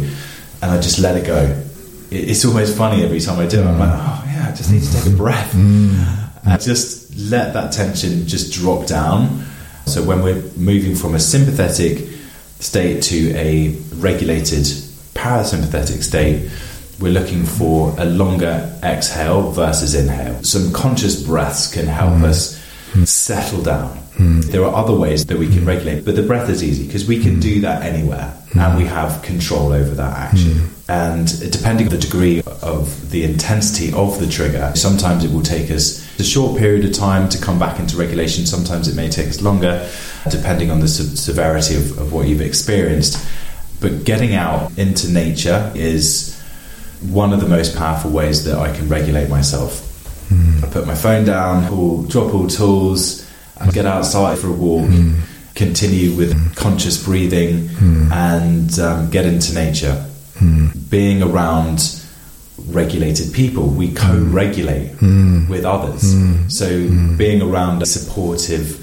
and 0.61 0.71
I 0.71 0.79
just 0.79 0.99
let 0.99 1.17
it 1.17 1.27
go. 1.27 1.63
It's 2.11 2.45
almost 2.45 2.77
funny 2.77 3.03
every 3.03 3.21
time 3.21 3.39
I 3.39 3.47
do 3.47 3.61
it. 3.61 3.65
I'm 3.65 3.79
like, 3.79 3.91
oh 3.93 4.25
yeah, 4.27 4.51
I 4.51 4.55
just 4.55 4.71
need 4.71 4.83
to 4.83 4.93
take 4.93 5.13
a 5.13 5.17
breath 5.17 5.55
mm. 5.55 6.26
And 6.47 6.61
just 6.61 7.17
let 7.17 7.53
that 7.55 7.73
tension 7.73 8.27
just 8.27 8.53
drop 8.53 8.87
down. 8.87 9.45
So 9.87 10.03
when 10.03 10.23
we're 10.23 10.43
moving 10.57 10.95
from 10.95 11.15
a 11.15 11.21
sympathetic 11.21 12.09
state 12.61 13.03
to 13.05 13.35
a 13.37 13.77
regulated 13.95 14.65
parasympathetic 15.15 16.03
state, 16.03 16.51
we're 17.01 17.13
looking 17.13 17.45
for 17.45 17.95
a 17.99 18.05
longer 18.05 18.79
exhale 18.83 19.51
versus 19.51 19.95
inhale. 19.95 20.43
Some 20.43 20.73
conscious 20.73 21.23
breaths 21.23 21.73
can 21.73 21.87
help 21.87 22.15
mm. 22.15 22.25
us 22.25 22.59
mm. 22.93 23.07
settle 23.07 23.63
down. 23.63 23.99
Mm. 24.17 24.45
There 24.47 24.65
are 24.65 24.75
other 24.75 24.95
ways 24.95 25.27
that 25.27 25.39
we 25.39 25.47
can 25.47 25.67
regulate, 25.67 26.07
but 26.07 26.17
the 26.17 26.23
breath 26.23 26.49
is 26.49 26.65
easy 26.65 26.87
because 26.87 27.07
we 27.07 27.23
can 27.23 27.39
do 27.39 27.61
that 27.61 27.83
anywhere 27.83 28.35
and 28.55 28.79
we 28.79 28.87
have 28.87 29.23
control 29.23 29.73
over 29.73 29.95
that 29.95 30.17
action. 30.17 30.71
And 30.89 31.53
depending 31.53 31.89
on 31.89 31.93
the 31.93 31.99
degree 31.99 32.43
of 32.63 33.11
the 33.11 33.25
intensity 33.25 33.93
of 33.93 34.19
the 34.19 34.27
trigger, 34.27 34.73
sometimes 34.75 35.25
it 35.25 35.33
will 35.33 35.43
take 35.43 35.71
us 35.71 36.06
a 36.21 36.25
short 36.25 36.59
period 36.59 36.85
of 36.85 36.93
time 36.93 37.29
to 37.31 37.39
come 37.39 37.59
back 37.59 37.79
into 37.79 37.97
regulation, 37.97 38.47
sometimes 38.47 38.89
it 38.89 38.95
may 38.95 39.09
take 39.09 39.29
us 39.29 39.43
longer 39.43 39.89
depending 40.31 40.71
on 40.71 40.81
the 40.81 40.89
se- 40.89 41.17
severity 41.17 41.77
of, 41.77 41.99
of 41.99 42.13
what 42.13 42.27
you've 42.27 42.41
experienced. 42.41 43.25
But 43.81 44.05
getting 44.05 44.35
out 44.35 44.77
into 44.79 45.11
nature 45.13 45.71
is 45.75 46.41
one 47.03 47.33
of 47.33 47.41
the 47.41 47.49
most 47.49 47.77
powerful 47.77 48.11
ways 48.11 48.45
that 48.45 48.59
I 48.59 48.75
can 48.75 48.89
regulate 48.89 49.29
myself. 49.29 49.83
Mm. 50.31 50.65
I 50.65 50.69
put 50.69 50.87
my 50.87 50.95
phone 50.95 51.25
down, 51.25 51.69
pull, 51.69 52.05
drop 52.05 52.35
all 52.35 52.47
tools, 52.47 53.29
and 53.61 53.73
get 53.73 53.87
outside 53.87 54.39
for 54.39 54.49
a 54.49 54.53
walk. 54.53 54.87
Mm. 54.87 55.21
Continue 55.55 56.17
with 56.17 56.35
mm. 56.35 56.57
conscious 56.57 57.03
breathing 57.03 57.69
hmm. 57.69 58.13
and 58.13 58.79
um, 58.79 59.09
get 59.09 59.25
into 59.25 59.55
nature. 59.55 59.95
Hmm. 60.39 60.69
Being 60.91 61.23
around 61.23 61.79
regulated 62.59 63.33
people, 63.33 63.69
we 63.69 63.93
co 63.93 64.19
regulate 64.19 64.89
hmm. 64.99 65.49
with 65.49 65.65
others. 65.65 66.03
So, 66.49 66.89
being 67.17 67.43
around 67.43 67.83
a 67.83 67.87
supportive 67.87 68.83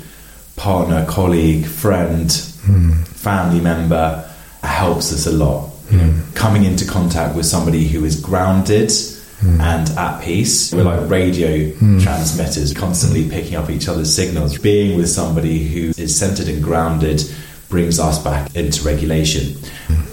partner, 0.55 1.05
colleague, 1.07 1.65
friend, 1.65 2.27
mm. 2.29 3.07
family 3.07 3.59
member 3.59 4.29
helps 4.61 5.11
us 5.11 5.25
a 5.25 5.31
lot. 5.31 5.71
You 5.91 5.97
know, 5.97 6.21
coming 6.33 6.63
into 6.63 6.85
contact 6.87 7.35
with 7.35 7.45
somebody 7.45 7.87
who 7.87 8.05
is 8.05 8.19
grounded 8.19 8.89
mm. 8.89 9.59
and 9.59 9.89
at 9.97 10.23
peace. 10.23 10.73
We're 10.73 10.83
like 10.83 11.09
radio 11.09 11.49
mm. 11.49 12.01
transmitters, 12.01 12.73
constantly 12.73 13.29
picking 13.29 13.55
up 13.55 13.69
each 13.69 13.87
other's 13.87 14.13
signals. 14.13 14.57
Being 14.57 14.97
with 14.97 15.09
somebody 15.09 15.67
who 15.67 15.89
is 16.01 16.15
centered 16.17 16.47
and 16.47 16.63
grounded 16.63 17.21
brings 17.69 17.99
us 17.99 18.23
back 18.23 18.55
into 18.55 18.83
regulation. 18.83 19.55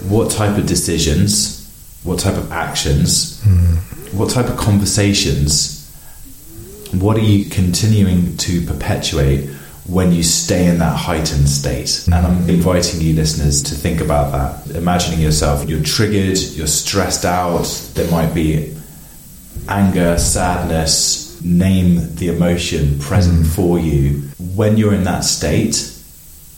What 0.09 0.31
type 0.31 0.57
of 0.57 0.65
decisions, 0.65 1.60
what 2.03 2.19
type 2.19 2.37
of 2.37 2.51
actions, 2.51 3.41
hmm. 3.43 3.75
what 4.17 4.29
type 4.29 4.47
of 4.47 4.57
conversations, 4.57 5.77
what 6.93 7.15
are 7.17 7.21
you 7.21 7.45
continuing 7.49 8.37
to 8.37 8.65
perpetuate? 8.65 9.49
when 9.87 10.11
you 10.11 10.23
stay 10.23 10.67
in 10.67 10.77
that 10.79 10.95
heightened 10.95 11.49
state. 11.49 12.05
And 12.05 12.13
I'm 12.13 12.49
inviting 12.49 13.01
you, 13.01 13.13
listeners, 13.13 13.63
to 13.63 13.75
think 13.75 13.99
about 13.99 14.31
that. 14.31 14.75
Imagining 14.75 15.19
yourself, 15.19 15.67
you're 15.67 15.83
triggered, 15.83 16.37
you're 16.37 16.67
stressed 16.67 17.25
out, 17.25 17.65
there 17.93 18.09
might 18.11 18.33
be 18.33 18.75
anger, 19.67 20.17
sadness, 20.17 21.41
name 21.41 22.15
the 22.15 22.29
emotion 22.29 22.99
present 22.99 23.45
mm. 23.45 23.55
for 23.55 23.79
you. 23.79 24.21
When 24.55 24.77
you're 24.77 24.93
in 24.93 25.03
that 25.05 25.23
state, 25.23 25.97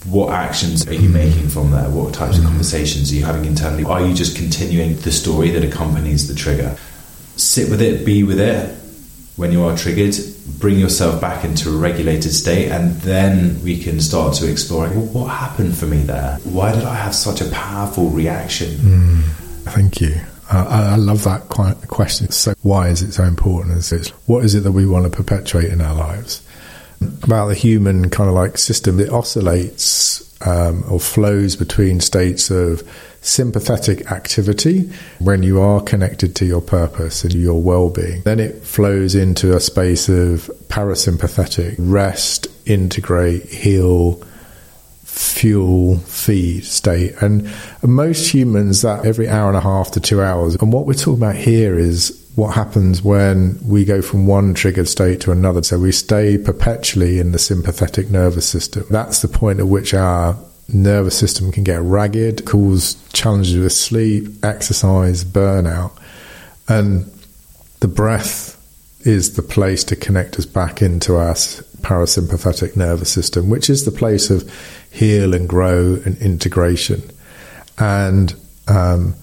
what 0.06 0.34
actions 0.34 0.88
are 0.88 0.94
you 0.94 1.10
making 1.10 1.50
from 1.50 1.72
there? 1.72 1.90
What 1.90 2.14
types 2.14 2.38
of 2.38 2.44
conversations 2.44 3.12
are 3.12 3.16
you 3.16 3.26
having 3.26 3.46
internally? 3.46 3.86
Are 3.86 4.06
you 4.06 4.14
just 4.14 4.36
continuing 4.36 4.96
the 4.98 5.12
story 5.12 5.50
that 5.52 5.64
accompanies 5.64 6.28
the 6.28 6.36
trigger? 6.36 6.78
Sit 7.36 7.70
with 7.70 7.82
it, 7.82 8.06
be 8.06 8.24
with 8.24 8.40
it, 8.40 8.76
when 9.36 9.52
you 9.52 9.64
are 9.64 9.76
triggered, 9.76 10.16
bring 10.60 10.78
yourself 10.78 11.20
back 11.20 11.44
into 11.44 11.70
a 11.70 11.78
regulated 11.78 12.32
state, 12.34 12.70
and 12.70 12.96
then 13.02 13.62
we 13.64 13.80
can 13.80 14.00
start 14.00 14.36
to 14.36 14.50
explore 14.50 14.88
well, 14.90 15.06
what 15.08 15.28
happened 15.28 15.76
for 15.76 15.86
me 15.86 16.00
there? 16.00 16.38
Why 16.44 16.74
did 16.74 16.84
I 16.84 16.96
have 16.96 17.16
such 17.16 17.42
a 17.42 17.50
powerful 17.50 18.10
reaction? 18.10 18.70
Mm, 18.76 19.22
thank 19.72 20.02
you. 20.02 20.16
Uh, 20.52 20.92
I 20.92 20.96
love 20.98 21.24
that 21.24 21.50
question. 21.50 22.30
So, 22.30 22.54
why 22.62 22.90
is 22.90 23.02
it 23.02 23.14
so 23.14 23.24
important? 23.24 23.78
Is 23.78 23.92
it, 23.92 24.10
what 24.28 24.46
is 24.46 24.54
it 24.54 24.62
that 24.62 24.74
we 24.74 24.86
want 24.86 25.06
to 25.06 25.10
perpetuate 25.10 25.72
in 25.72 25.82
our 25.82 25.96
lives? 25.96 26.46
About 27.24 27.48
the 27.48 27.56
human 27.56 28.10
kind 28.10 28.30
of 28.30 28.36
like 28.36 28.58
system, 28.58 29.00
it 29.00 29.10
oscillates 29.10 30.22
um, 30.46 30.84
or 30.90 31.00
flows 31.00 31.56
between 31.56 32.00
states 32.00 32.50
of 32.50 32.84
sympathetic 33.22 34.12
activity 34.12 34.92
when 35.20 35.44
you 35.44 35.62
are 35.62 35.82
connected 35.82 36.36
to 36.36 36.46
your 36.46 36.62
purpose 36.62 37.24
and 37.24 37.34
your 37.34 37.62
well 37.62 37.90
being. 37.90 38.22
Then 38.24 38.40
it 38.40 38.64
flows 38.64 39.16
into 39.16 39.56
a 39.56 39.60
space 39.60 40.10
of 40.10 40.52
parasympathetic 40.68 41.76
rest, 41.78 42.48
integrate, 42.66 43.46
heal, 43.46 44.22
fuel, 45.04 45.98
feed 46.00 46.66
state. 46.66 47.14
And 47.22 47.50
most 47.82 48.34
humans, 48.34 48.82
that 48.82 49.06
every 49.06 49.30
hour 49.30 49.48
and 49.48 49.58
a 49.58 49.62
half 49.62 49.92
to 49.92 50.00
two 50.00 50.22
hours. 50.22 50.56
And 50.56 50.74
what 50.74 50.86
we're 50.86 50.94
talking 50.94 51.22
about 51.22 51.36
here 51.36 51.78
is 51.78 52.23
what 52.36 52.56
happens 52.56 53.04
when 53.04 53.60
we 53.64 53.86
go 53.86 54.02
from 54.02 54.26
one 54.26 54.54
triggered 54.54 54.88
state 54.88 55.22
to 55.22 55.32
another. 55.32 55.62
So 55.62 55.80
we 55.80 55.92
stay 55.92 56.38
perpetually 56.38 57.20
in 57.20 57.32
the 57.32 57.40
sympathetic 57.40 58.10
nervous 58.10 58.48
system. 58.48 58.86
That's 58.90 59.22
the 59.22 59.28
point 59.28 59.60
at 59.60 59.68
which 59.68 59.94
our 59.94 60.38
nervous 60.68 61.18
system 61.18 61.52
can 61.52 61.64
get 61.64 61.82
ragged, 61.82 62.46
cause 62.46 62.96
challenges 63.14 63.58
with 63.58 63.72
sleep, 63.72 64.44
exercise, 64.44 65.24
burnout. 65.24 65.92
And 66.68 67.12
the 67.82 67.88
breath 67.88 68.60
is 69.06 69.36
the 69.36 69.44
place 69.44 69.84
to 69.84 69.96
connect 69.96 70.40
us 70.40 70.46
back 70.46 70.82
into 70.82 71.16
our 71.18 71.34
parasympathetic 71.34 72.76
nervous 72.76 73.12
system, 73.12 73.50
which 73.50 73.70
is 73.70 73.86
the 73.86 73.92
place 73.92 74.30
of 74.30 74.50
heal 74.90 75.34
and 75.34 75.48
grow 75.48 76.00
and 76.06 76.18
integration. 76.20 77.04
And 77.78 78.34
um, 78.68 79.16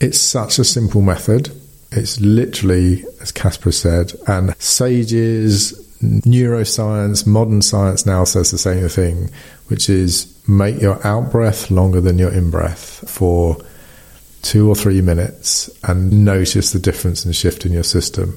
it's 0.00 0.18
such 0.18 0.58
a 0.58 0.64
simple 0.64 1.00
method. 1.00 1.50
It's 1.94 2.20
literally, 2.20 3.04
as 3.20 3.32
Casper 3.32 3.72
said, 3.72 4.12
and 4.26 4.56
sages, 4.60 5.74
neuroscience, 6.02 7.26
modern 7.26 7.62
science 7.62 8.06
now 8.06 8.24
says 8.24 8.50
the 8.50 8.58
same 8.58 8.88
thing, 8.88 9.30
which 9.68 9.90
is 9.90 10.28
make 10.48 10.80
your 10.80 11.04
out 11.06 11.30
breath 11.30 11.70
longer 11.70 12.00
than 12.00 12.18
your 12.18 12.32
in 12.32 12.50
breath 12.50 13.08
for 13.08 13.56
two 14.42 14.68
or 14.68 14.74
three 14.74 15.00
minutes 15.00 15.70
and 15.84 16.24
notice 16.24 16.72
the 16.72 16.78
difference 16.78 17.24
and 17.24 17.36
shift 17.36 17.64
in 17.64 17.72
your 17.72 17.84
system. 17.84 18.36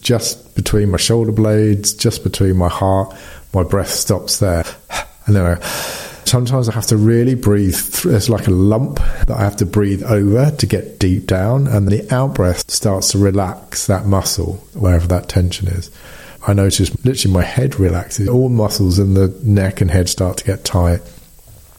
Just 0.00 0.54
between 0.54 0.90
my 0.90 0.98
shoulder 0.98 1.32
blades, 1.32 1.92
just 1.92 2.22
between 2.24 2.56
my 2.56 2.68
heart, 2.68 3.14
my 3.54 3.62
breath 3.62 3.90
stops 3.90 4.38
there. 4.38 4.64
And 5.26 5.36
then 5.36 5.44
I, 5.44 6.09
sometimes 6.30 6.68
I 6.68 6.72
have 6.72 6.86
to 6.86 6.96
really 6.96 7.34
breathe. 7.34 7.74
Through, 7.74 8.16
it's 8.16 8.28
like 8.28 8.46
a 8.46 8.52
lump 8.52 8.96
that 8.96 9.36
I 9.36 9.40
have 9.40 9.56
to 9.56 9.66
breathe 9.66 10.02
over 10.04 10.50
to 10.50 10.66
get 10.66 10.98
deep 10.98 11.26
down. 11.26 11.66
And 11.66 11.88
the 11.88 12.12
out 12.14 12.34
breath 12.34 12.70
starts 12.70 13.12
to 13.12 13.18
relax 13.18 13.86
that 13.86 14.06
muscle, 14.06 14.54
wherever 14.74 15.06
that 15.08 15.28
tension 15.28 15.68
is. 15.68 15.90
I 16.46 16.54
notice 16.54 17.04
literally 17.04 17.34
my 17.34 17.42
head 17.42 17.78
relaxes. 17.78 18.28
All 18.28 18.48
muscles 18.48 18.98
in 18.98 19.14
the 19.14 19.28
neck 19.42 19.80
and 19.80 19.90
head 19.90 20.08
start 20.08 20.38
to 20.38 20.44
get 20.44 20.64
tight 20.64 21.00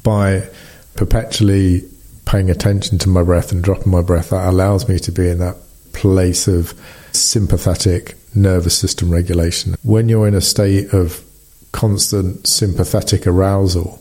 by 0.03 0.47
perpetually 0.95 1.83
paying 2.25 2.49
attention 2.49 2.97
to 2.99 3.09
my 3.09 3.23
breath 3.23 3.51
and 3.51 3.63
dropping 3.63 3.91
my 3.91 4.01
breath. 4.01 4.29
That 4.29 4.47
allows 4.47 4.87
me 4.87 4.99
to 4.99 5.11
be 5.11 5.29
in 5.29 5.39
that 5.39 5.57
place 5.93 6.47
of 6.47 6.73
sympathetic 7.11 8.15
nervous 8.35 8.77
system 8.77 9.11
regulation. 9.11 9.75
When 9.83 10.09
you're 10.09 10.27
in 10.27 10.35
a 10.35 10.41
state 10.41 10.93
of 10.93 11.23
constant 11.71 12.47
sympathetic 12.47 13.25
arousal, 13.25 14.00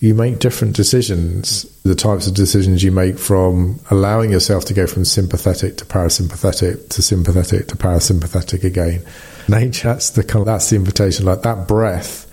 you 0.00 0.14
make 0.14 0.38
different 0.38 0.76
decisions. 0.76 1.62
The 1.82 1.94
types 1.94 2.26
of 2.26 2.34
decisions 2.34 2.82
you 2.84 2.92
make 2.92 3.18
from 3.18 3.80
allowing 3.90 4.30
yourself 4.30 4.64
to 4.66 4.74
go 4.74 4.86
from 4.86 5.04
sympathetic 5.04 5.76
to 5.78 5.84
parasympathetic 5.84 6.90
to 6.90 7.02
sympathetic 7.02 7.68
to 7.68 7.76
parasympathetic 7.76 8.64
again. 8.64 9.02
Nature, 9.48 9.88
that's 9.88 10.10
the 10.10 10.22
that's 10.44 10.70
the 10.70 10.76
invitation. 10.76 11.26
Like 11.26 11.42
that 11.42 11.66
breath 11.66 12.26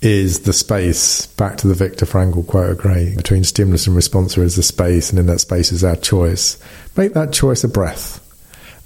is 0.00 0.40
the 0.40 0.52
space. 0.52 1.26
Back 1.26 1.58
to 1.58 1.68
the 1.68 1.74
Viktor 1.74 2.06
Frankl 2.06 2.46
quote 2.46 2.78
again: 2.78 3.16
between 3.16 3.44
stimulus 3.44 3.86
and 3.86 3.96
response 3.96 4.38
is 4.38 4.56
the 4.56 4.62
space, 4.62 5.10
and 5.10 5.18
in 5.18 5.26
that 5.26 5.40
space 5.40 5.72
is 5.72 5.84
our 5.84 5.96
choice. 5.96 6.58
Make 6.96 7.12
that 7.14 7.32
choice 7.32 7.64
a 7.64 7.68
breath, 7.68 8.20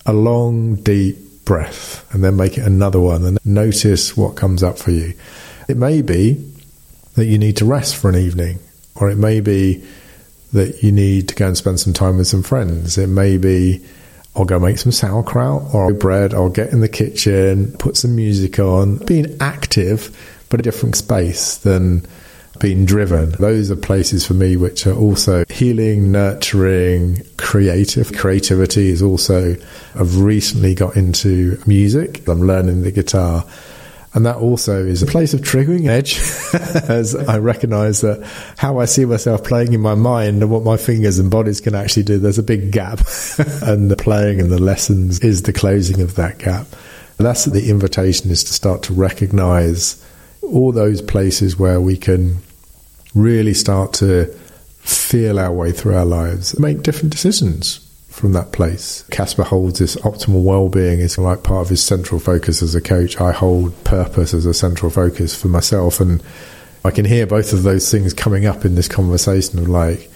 a 0.06 0.12
long, 0.12 0.76
deep 0.76 1.44
breath, 1.44 2.12
and 2.12 2.24
then 2.24 2.36
make 2.36 2.58
it 2.58 2.66
another 2.66 3.00
one, 3.00 3.24
and 3.24 3.38
notice 3.44 4.16
what 4.16 4.36
comes 4.36 4.62
up 4.62 4.78
for 4.78 4.90
you. 4.90 5.14
It 5.68 5.76
may 5.76 6.02
be 6.02 6.49
that 7.20 7.26
you 7.26 7.38
need 7.38 7.56
to 7.58 7.64
rest 7.64 7.96
for 7.96 8.08
an 8.08 8.16
evening, 8.16 8.58
or 8.96 9.10
it 9.10 9.16
may 9.16 9.40
be 9.40 9.84
that 10.52 10.82
you 10.82 10.90
need 10.90 11.28
to 11.28 11.34
go 11.34 11.46
and 11.46 11.56
spend 11.56 11.78
some 11.78 11.92
time 11.92 12.16
with 12.16 12.26
some 12.26 12.42
friends. 12.42 12.98
It 12.98 13.06
may 13.06 13.36
be 13.36 13.84
I'll 14.36 14.44
go 14.44 14.58
make 14.58 14.78
some 14.78 14.92
sauerkraut 14.92 15.74
or 15.74 15.92
bread. 15.92 16.34
I'll 16.34 16.50
get 16.50 16.72
in 16.72 16.80
the 16.80 16.88
kitchen, 16.88 17.72
put 17.78 17.96
some 17.96 18.14
music 18.14 18.58
on, 18.58 18.98
being 18.98 19.36
active, 19.40 20.16
but 20.48 20.60
a 20.60 20.62
different 20.62 20.96
space 20.96 21.56
than 21.58 22.06
being 22.60 22.84
driven. 22.84 23.30
Those 23.32 23.70
are 23.70 23.76
places 23.76 24.26
for 24.26 24.34
me 24.34 24.56
which 24.56 24.86
are 24.86 24.94
also 24.94 25.44
healing, 25.48 26.12
nurturing, 26.12 27.22
creative. 27.38 28.12
Creativity 28.12 28.90
is 28.90 29.02
also, 29.02 29.56
I've 29.94 30.20
recently 30.20 30.74
got 30.74 30.96
into 30.96 31.60
music. 31.66 32.28
I'm 32.28 32.42
learning 32.42 32.82
the 32.82 32.92
guitar 32.92 33.44
and 34.12 34.26
that 34.26 34.36
also 34.36 34.84
is 34.84 35.02
a 35.02 35.06
place 35.06 35.34
of 35.34 35.40
triggering 35.40 35.86
edge, 35.86 36.18
as 36.88 37.14
I 37.14 37.38
recognize 37.38 38.00
that 38.00 38.22
how 38.56 38.80
I 38.80 38.86
see 38.86 39.04
myself 39.04 39.44
playing 39.44 39.72
in 39.72 39.80
my 39.80 39.94
mind 39.94 40.42
and 40.42 40.50
what 40.50 40.64
my 40.64 40.76
fingers 40.76 41.20
and 41.20 41.30
bodies 41.30 41.60
can 41.60 41.76
actually 41.76 42.02
do, 42.02 42.18
there's 42.18 42.38
a 42.38 42.42
big 42.42 42.72
gap. 42.72 42.98
and 43.62 43.90
the 43.90 43.96
playing 43.96 44.40
and 44.40 44.50
the 44.50 44.60
lessons 44.60 45.20
is 45.20 45.42
the 45.42 45.52
closing 45.52 46.00
of 46.00 46.16
that 46.16 46.38
gap. 46.38 46.66
And 47.18 47.26
that's 47.26 47.44
the 47.44 47.70
invitation 47.70 48.30
is 48.30 48.42
to 48.44 48.52
start 48.52 48.82
to 48.84 48.94
recognize 48.94 50.04
all 50.42 50.72
those 50.72 51.00
places 51.00 51.56
where 51.56 51.80
we 51.80 51.96
can 51.96 52.38
really 53.14 53.54
start 53.54 53.92
to 53.92 54.26
feel 54.80 55.38
our 55.38 55.52
way 55.52 55.70
through 55.70 55.94
our 55.94 56.04
lives, 56.04 56.58
make 56.58 56.82
different 56.82 57.12
decisions 57.12 57.86
from 58.10 58.32
that 58.32 58.52
place. 58.52 59.04
Casper 59.10 59.44
holds 59.44 59.78
this 59.78 59.96
optimal 59.96 60.42
well-being 60.42 61.00
is 61.00 61.16
like 61.16 61.42
part 61.42 61.62
of 61.62 61.70
his 61.70 61.82
central 61.82 62.20
focus 62.20 62.60
as 62.60 62.74
a 62.74 62.80
coach. 62.80 63.18
I 63.20 63.32
hold 63.32 63.84
purpose 63.84 64.34
as 64.34 64.44
a 64.44 64.52
central 64.52 64.90
focus 64.90 65.40
for 65.40 65.48
myself, 65.48 66.00
and 66.00 66.22
I 66.84 66.90
can 66.90 67.04
hear 67.04 67.26
both 67.26 67.52
of 67.52 67.62
those 67.62 67.90
things 67.90 68.12
coming 68.12 68.46
up 68.46 68.64
in 68.64 68.74
this 68.74 68.88
conversation 68.88 69.58
of 69.58 69.68
like, 69.68 70.10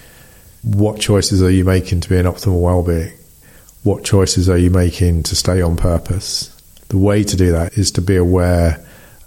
what 0.62 1.00
choices 1.00 1.42
are 1.42 1.50
you 1.50 1.64
making 1.64 2.00
to 2.00 2.08
be 2.08 2.16
an 2.18 2.26
optimal 2.26 2.60
well-being? 2.60 3.12
What 3.84 4.04
choices 4.04 4.48
are 4.48 4.58
you 4.58 4.70
making 4.70 5.22
to 5.24 5.36
stay 5.36 5.62
on 5.62 5.76
purpose? 5.76 6.50
The 6.88 6.98
way 6.98 7.22
to 7.22 7.36
do 7.36 7.52
that 7.52 7.78
is 7.78 7.90
to 7.92 8.02
be 8.02 8.16
aware 8.16 8.84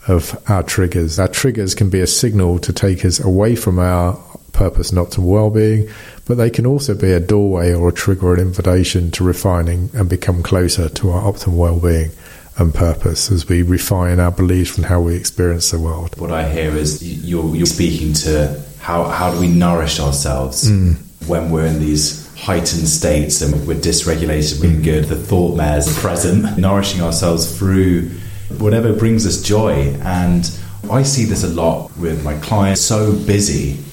of 0.08 0.42
our 0.50 0.64
triggers. 0.64 1.20
Our 1.20 1.28
triggers 1.28 1.74
can 1.74 1.90
be 1.90 2.00
a 2.00 2.08
signal 2.08 2.60
to 2.60 2.74
take 2.74 3.06
us 3.06 3.20
away 3.20 3.56
from 3.56 3.80
our 3.80 4.16
purpose 4.52 4.90
and 4.90 5.00
optimal 5.00 5.32
well-being, 5.32 5.90
but 6.28 6.38
they 6.38 6.50
can 6.50 6.66
also 6.66 6.94
be 6.94 7.12
a 7.12 7.20
doorway 7.20 7.74
or 7.74 7.90
a 7.90 7.94
trigger 7.94 8.28
or 8.28 8.34
an 8.36 8.42
invitation 8.42 9.12
to 9.12 9.24
refining 9.24 9.90
and 9.94 10.10
become 10.10 10.44
closer 10.44 10.90
to 10.90 11.10
our 11.12 11.22
optimal 11.22 11.58
well-being 11.58 12.12
and 12.58 12.74
purpose 12.74 13.32
as 13.32 13.48
we 13.48 13.62
refine 13.62 14.20
our 14.20 14.32
beliefs 14.32 14.78
and 14.78 14.88
how 14.88 15.00
we 15.00 15.16
experience 15.16 15.72
the 15.72 15.80
world. 15.80 16.20
What 16.20 16.32
I 16.32 16.50
hear 16.50 16.72
is 16.76 17.04
you're, 17.24 17.56
you're 17.56 17.66
speaking 17.66 18.14
to 18.14 18.62
how, 18.80 19.06
how 19.06 19.32
do 19.32 19.40
we 19.40 19.48
nourish 19.48 20.00
ourselves 20.00 20.70
mm. 20.70 20.96
when 21.28 21.52
we're 21.52 21.68
in 21.68 21.80
these 21.80 22.28
heightened 22.36 22.88
states 22.88 23.42
and 23.42 23.68
we're 23.68 23.80
dysregulated, 23.80 24.62
being 24.62 24.82
mm. 24.82 24.84
good, 24.84 25.06
the 25.06 25.16
thought 25.16 25.56
mares 25.56 25.88
are 25.88 26.00
present, 26.00 26.58
nourishing 26.60 27.02
ourselves 27.02 27.58
through 27.58 28.10
whatever 28.58 28.94
brings 28.94 29.26
us 29.26 29.42
joy. 29.42 29.94
And 30.02 30.50
I 30.90 31.04
see 31.04 31.26
this 31.26 31.44
a 31.44 31.50
lot 31.50 31.96
with 31.98 32.24
my 32.24 32.38
clients, 32.40 32.82
so 32.82 33.14
busy 33.14 33.84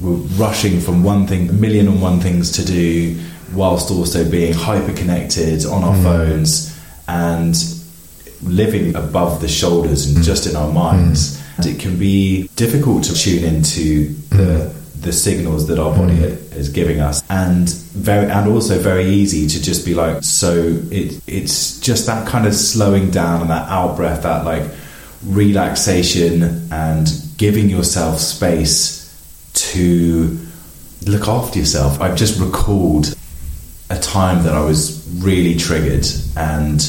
we're 0.00 0.16
rushing 0.36 0.80
from 0.80 1.02
one 1.02 1.26
thing, 1.26 1.48
a 1.48 1.52
million 1.52 1.86
and 1.88 2.02
one 2.02 2.20
things 2.20 2.50
to 2.52 2.64
do, 2.64 3.18
whilst 3.54 3.90
also 3.90 4.28
being 4.28 4.52
hyper 4.52 4.92
connected 4.92 5.64
on 5.64 5.84
our 5.84 5.94
mm. 5.94 6.02
phones 6.02 6.80
and 7.06 7.54
living 8.42 8.94
above 8.96 9.40
the 9.40 9.48
shoulders 9.48 10.06
and 10.06 10.18
mm. 10.18 10.24
just 10.24 10.46
in 10.46 10.56
our 10.56 10.72
minds. 10.72 11.40
Mm. 11.56 11.74
It 11.74 11.80
can 11.80 11.98
be 11.98 12.48
difficult 12.56 13.04
to 13.04 13.14
tune 13.14 13.44
into 13.44 14.08
the 14.30 14.36
mm. 14.36 15.02
the 15.02 15.12
signals 15.12 15.68
that 15.68 15.78
our 15.78 15.94
body 15.96 16.16
mm. 16.16 16.56
is 16.56 16.68
giving 16.68 17.00
us, 17.00 17.22
and 17.30 17.68
very 17.68 18.28
and 18.30 18.50
also 18.50 18.78
very 18.78 19.06
easy 19.06 19.46
to 19.46 19.62
just 19.62 19.86
be 19.86 19.94
like, 19.94 20.24
so 20.24 20.80
it 20.90 21.20
it's 21.28 21.78
just 21.78 22.06
that 22.06 22.26
kind 22.26 22.46
of 22.46 22.54
slowing 22.54 23.10
down 23.10 23.42
and 23.42 23.50
that 23.50 23.68
out 23.68 23.96
breath, 23.96 24.24
that 24.24 24.44
like 24.44 24.64
relaxation 25.24 26.68
and 26.72 27.08
giving 27.36 27.70
yourself 27.70 28.18
space 28.18 29.03
to 29.54 30.38
look 31.06 31.28
after 31.28 31.58
yourself. 31.58 32.00
I've 32.00 32.16
just 32.16 32.38
recalled 32.40 33.14
a 33.90 33.98
time 33.98 34.44
that 34.44 34.54
I 34.54 34.64
was 34.64 35.06
really 35.18 35.56
triggered, 35.56 36.06
and 36.36 36.80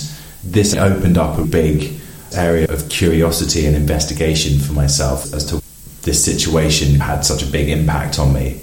this 0.43 0.75
opened 0.75 1.17
up 1.17 1.37
a 1.37 1.45
big 1.45 1.99
area 2.33 2.67
of 2.69 2.89
curiosity 2.89 3.65
and 3.65 3.75
investigation 3.75 4.59
for 4.59 4.73
myself 4.73 5.33
as 5.33 5.45
to 5.45 5.61
this 6.01 6.23
situation 6.23 6.99
had 6.99 7.25
such 7.25 7.43
a 7.43 7.47
big 7.47 7.69
impact 7.69 8.19
on 8.19 8.33
me. 8.33 8.61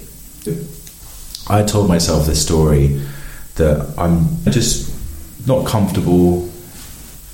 I 1.47 1.63
told 1.63 1.89
myself 1.89 2.25
this 2.25 2.41
story 2.41 3.01
that 3.55 3.93
I'm 3.97 4.43
just 4.45 4.91
not 5.45 5.65
comfortable 5.67 6.49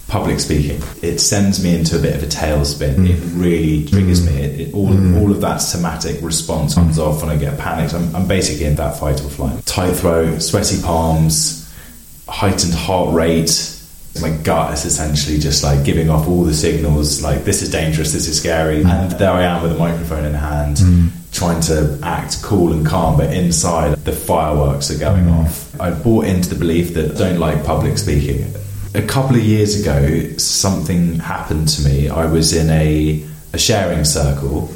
public 0.09 0.39
speaking. 0.39 0.81
It 1.01 1.19
sends 1.19 1.63
me 1.63 1.77
into 1.77 1.97
a 1.97 2.01
bit 2.01 2.15
of 2.15 2.23
a 2.23 2.25
tailspin. 2.25 2.95
Mm. 2.95 3.09
It 3.09 3.21
really 3.35 3.85
triggers 3.85 4.21
mm. 4.21 4.33
me. 4.33 4.41
It, 4.41 4.59
it, 4.59 4.73
all, 4.73 4.87
mm. 4.87 5.21
all 5.21 5.31
of 5.31 5.39
that 5.41 5.57
somatic 5.57 6.21
response 6.21 6.73
comes 6.73 6.97
mm. 6.97 7.07
off 7.07 7.21
when 7.21 7.29
I 7.29 7.37
get 7.37 7.57
panicked. 7.57 7.93
I'm, 7.93 8.13
I'm, 8.15 8.27
basically 8.27 8.65
in 8.65 8.75
that 8.75 8.99
fight 8.99 9.21
or 9.21 9.29
flight. 9.29 9.65
Tight 9.65 9.93
throat, 9.93 10.41
sweaty 10.41 10.81
palms, 10.81 11.71
heightened 12.27 12.73
heart 12.73 13.13
rate. 13.13 13.75
My 14.21 14.31
gut 14.31 14.73
is 14.73 14.85
essentially 14.85 15.37
just 15.37 15.63
like 15.63 15.85
giving 15.85 16.09
off 16.09 16.27
all 16.27 16.43
the 16.43 16.53
signals 16.53 17.21
like 17.21 17.43
this 17.43 17.61
is 17.61 17.71
dangerous, 17.71 18.11
this 18.11 18.27
is 18.27 18.37
scary. 18.37 18.83
Mm. 18.83 18.89
And 18.89 19.11
there 19.13 19.31
I 19.31 19.43
am 19.43 19.61
with 19.61 19.71
a 19.73 19.77
microphone 19.77 20.25
in 20.25 20.33
hand, 20.33 20.77
mm. 20.77 21.09
trying 21.31 21.61
to 21.61 21.99
act 22.01 22.41
cool 22.41 22.73
and 22.73 22.85
calm, 22.85 23.17
but 23.17 23.31
inside 23.31 23.95
the 23.97 24.11
fireworks 24.11 24.89
are 24.89 24.97
going 24.97 25.29
off. 25.29 25.79
I 25.79 25.91
bought 25.91 26.25
into 26.25 26.49
the 26.49 26.55
belief 26.55 26.95
that 26.95 27.11
I 27.11 27.13
don't 27.13 27.39
like 27.39 27.63
public 27.63 27.99
speaking 27.99 28.51
a 28.93 29.01
couple 29.01 29.35
of 29.35 29.43
years 29.43 29.79
ago, 29.79 30.37
something 30.37 31.19
happened 31.19 31.67
to 31.69 31.83
me. 31.83 32.09
I 32.09 32.25
was 32.25 32.53
in 32.53 32.69
a, 32.69 33.25
a 33.53 33.57
sharing 33.57 34.03
circle 34.03 34.71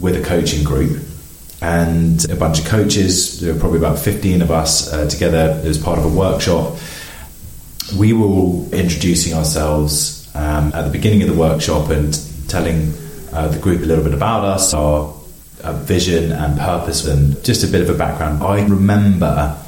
with 0.00 0.20
a 0.20 0.24
coaching 0.24 0.64
group 0.64 1.00
and 1.60 2.28
a 2.28 2.36
bunch 2.36 2.58
of 2.58 2.66
coaches. 2.66 3.40
There 3.40 3.54
were 3.54 3.60
probably 3.60 3.78
about 3.78 3.98
15 3.98 4.42
of 4.42 4.50
us 4.50 4.92
uh, 4.92 5.08
together 5.08 5.60
as 5.64 5.78
part 5.78 5.98
of 5.98 6.04
a 6.04 6.08
workshop. 6.08 6.76
We 7.96 8.12
were 8.12 8.26
all 8.26 8.68
introducing 8.72 9.34
ourselves 9.34 10.28
um, 10.34 10.72
at 10.74 10.82
the 10.82 10.90
beginning 10.90 11.22
of 11.22 11.28
the 11.28 11.38
workshop 11.38 11.90
and 11.90 12.18
telling 12.48 12.92
uh, 13.32 13.48
the 13.48 13.58
group 13.58 13.82
a 13.82 13.84
little 13.84 14.02
bit 14.02 14.14
about 14.14 14.44
us, 14.44 14.74
our, 14.74 15.14
our 15.62 15.74
vision 15.74 16.32
and 16.32 16.58
purpose, 16.58 17.06
and 17.06 17.42
just 17.44 17.62
a 17.62 17.68
bit 17.68 17.80
of 17.80 17.90
a 17.90 17.94
background. 17.96 18.42
I 18.42 18.62
remember 18.66 19.61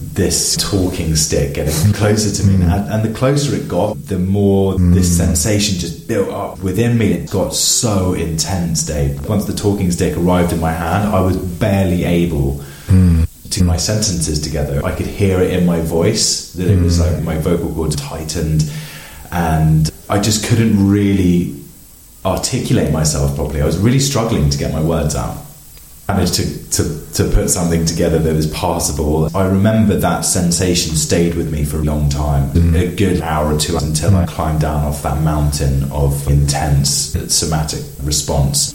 this 0.00 0.56
talking 0.56 1.16
stick 1.16 1.54
getting 1.54 1.92
closer 1.92 2.34
to 2.42 2.48
me. 2.48 2.56
Mm. 2.56 2.70
And, 2.70 2.92
and, 2.92 3.04
the 3.04 3.18
closer 3.18 3.54
it 3.56 3.68
got, 3.68 3.94
the 4.06 4.18
more 4.18 4.74
mm. 4.74 4.94
this 4.94 5.16
sensation 5.16 5.78
just 5.78 6.06
built 6.06 6.28
up 6.28 6.60
within 6.60 6.96
me. 6.96 7.12
It 7.12 7.30
got 7.30 7.52
so 7.52 8.12
intense, 8.12 8.86
Dave. 8.86 9.28
Once 9.28 9.46
the 9.46 9.52
talking 9.52 9.90
stick 9.90 10.16
arrived 10.16 10.52
in 10.52 10.60
my 10.60 10.72
hand, 10.72 11.08
I 11.08 11.20
was 11.20 11.36
barely 11.36 12.04
able 12.04 12.54
mm. 12.86 13.50
to 13.50 13.64
my 13.64 13.76
sentences 13.76 14.40
together. 14.40 14.84
I 14.84 14.94
could 14.94 15.06
hear 15.06 15.40
it 15.40 15.52
in 15.52 15.66
my 15.66 15.80
voice 15.80 16.52
that 16.52 16.70
it 16.70 16.80
was 16.80 17.00
mm. 17.00 17.12
like 17.12 17.24
my 17.24 17.38
vocal 17.38 17.74
cords 17.74 17.96
tightened, 17.96 18.70
and 19.32 19.90
I 20.08 20.20
just 20.20 20.46
couldn't 20.46 20.88
really 20.88 21.56
articulate 22.24 22.92
myself 22.92 23.34
properly. 23.34 23.62
I 23.62 23.66
was 23.66 23.78
really 23.78 24.00
struggling 24.00 24.48
to 24.50 24.58
get 24.58 24.72
my 24.72 24.82
words 24.82 25.16
out 25.16 25.47
managed 26.08 26.34
to, 26.34 26.70
to, 26.70 27.12
to 27.12 27.24
put 27.34 27.50
something 27.50 27.84
together 27.84 28.18
that 28.18 28.34
was 28.34 28.50
passable. 28.50 29.36
I 29.36 29.46
remember 29.46 29.94
that 29.96 30.22
sensation 30.22 30.96
stayed 30.96 31.34
with 31.34 31.52
me 31.52 31.64
for 31.64 31.76
a 31.76 31.82
long 31.82 32.08
time, 32.08 32.50
mm. 32.52 32.74
a 32.74 32.96
good 32.96 33.20
hour 33.20 33.54
or 33.54 33.58
two 33.58 33.76
until 33.76 34.16
I 34.16 34.24
climbed 34.24 34.62
down 34.62 34.84
off 34.84 35.02
that 35.02 35.22
mountain 35.22 35.92
of 35.92 36.26
intense 36.26 37.12
somatic 37.32 37.84
response. 38.02 38.74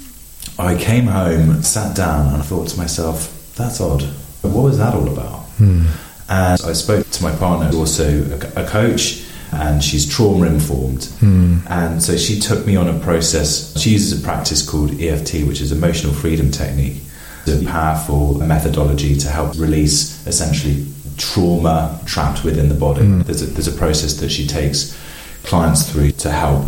I 0.60 0.78
came 0.78 1.06
home, 1.06 1.64
sat 1.64 1.96
down, 1.96 2.28
and 2.28 2.38
I 2.38 2.46
thought 2.46 2.70
to 2.70 2.78
myself, 2.78 3.52
that's 3.56 3.82
odd. 3.82 4.04
What 4.44 4.64
was 4.64 4.78
that 4.78 4.94
all 4.94 5.08
about? 5.08 5.48
Mm. 5.58 5.88
And 6.30 6.62
I 6.62 6.74
spoke 6.74 7.10
to 7.10 7.24
my 7.24 7.36
partner, 7.36 7.66
who's 7.66 7.76
also 7.76 8.40
a, 8.56 8.64
a 8.64 8.68
coach, 8.68 9.26
and 9.52 9.84
she's 9.84 10.08
trauma 10.08 10.46
informed. 10.46 11.02
Mm. 11.22 11.70
And 11.70 12.04
so 12.04 12.16
she 12.16 12.40
took 12.40 12.68
me 12.68 12.76
on 12.76 12.88
a 12.88 13.00
process. 13.00 13.76
She 13.80 13.92
uses 13.92 14.22
a 14.22 14.24
practice 14.24 14.68
called 14.68 15.02
EFT, 15.02 15.48
which 15.48 15.62
is 15.62 15.72
emotional 15.72 16.14
freedom 16.14 16.52
technique 16.52 17.02
a 17.48 17.66
powerful 17.66 18.36
methodology 18.40 19.16
to 19.18 19.30
help 19.30 19.58
release 19.58 20.26
essentially 20.28 20.86
trauma 21.18 22.00
trapped 22.06 22.44
within 22.44 22.70
the 22.70 22.76
body. 22.76 23.02
Mm. 23.02 23.26
There's, 23.26 23.42
a, 23.42 23.46
there's 23.48 23.68
a 23.68 23.78
process 23.78 24.14
that 24.16 24.30
she 24.30 24.48
takes 24.48 24.98
clients 25.44 25.92
through 25.92 26.12
to 26.12 26.32
help 26.32 26.66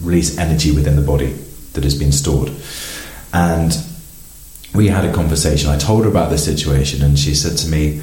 release 0.00 0.36
energy 0.38 0.72
within 0.72 0.96
the 0.96 1.02
body 1.02 1.32
that 1.74 1.84
has 1.84 1.98
been 1.98 2.12
stored. 2.12 2.50
And 3.32 3.76
we 4.74 4.88
had 4.88 5.04
a 5.04 5.12
conversation. 5.12 5.70
I 5.70 5.78
told 5.78 6.04
her 6.04 6.10
about 6.10 6.30
the 6.30 6.38
situation, 6.38 7.02
and 7.02 7.18
she 7.18 7.34
said 7.34 7.56
to 7.58 7.68
me, 7.68 8.00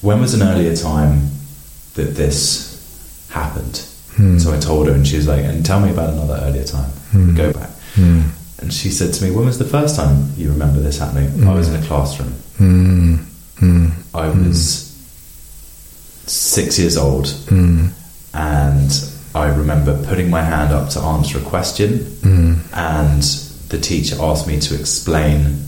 When 0.00 0.20
was 0.20 0.34
an 0.34 0.42
earlier 0.42 0.74
time 0.76 1.30
that 1.94 2.14
this 2.14 3.28
happened? 3.30 3.86
Mm. 4.16 4.40
So 4.40 4.52
I 4.52 4.60
told 4.60 4.88
her, 4.88 4.94
and 4.94 5.06
she 5.06 5.16
was 5.16 5.26
like, 5.26 5.44
And 5.44 5.64
tell 5.64 5.80
me 5.80 5.90
about 5.90 6.10
another 6.10 6.38
earlier 6.42 6.64
time. 6.64 6.90
Mm. 7.12 7.36
Go 7.36 7.52
back. 7.52 7.70
Hmm. 7.94 8.22
And 8.62 8.72
she 8.72 8.90
said 8.90 9.12
to 9.14 9.24
me, 9.24 9.32
When 9.32 9.44
was 9.44 9.58
the 9.58 9.64
first 9.64 9.96
time 9.96 10.30
you 10.36 10.50
remember 10.50 10.78
this 10.78 10.98
happening? 10.98 11.28
Mm. 11.30 11.48
I 11.48 11.54
was 11.54 11.68
in 11.68 11.82
a 11.82 11.84
classroom. 11.84 12.32
Mm. 12.58 13.16
Mm. 13.56 13.90
I 14.14 14.28
was 14.28 14.88
six 16.26 16.78
years 16.78 16.96
old. 16.96 17.26
Mm. 17.26 17.90
And 18.34 18.90
I 19.34 19.48
remember 19.48 20.00
putting 20.06 20.30
my 20.30 20.42
hand 20.42 20.72
up 20.72 20.90
to 20.90 21.00
answer 21.00 21.38
a 21.38 21.42
question. 21.42 21.98
Mm. 22.22 22.58
And 22.72 23.22
the 23.68 23.78
teacher 23.78 24.16
asked 24.20 24.46
me 24.46 24.60
to 24.60 24.78
explain 24.78 25.66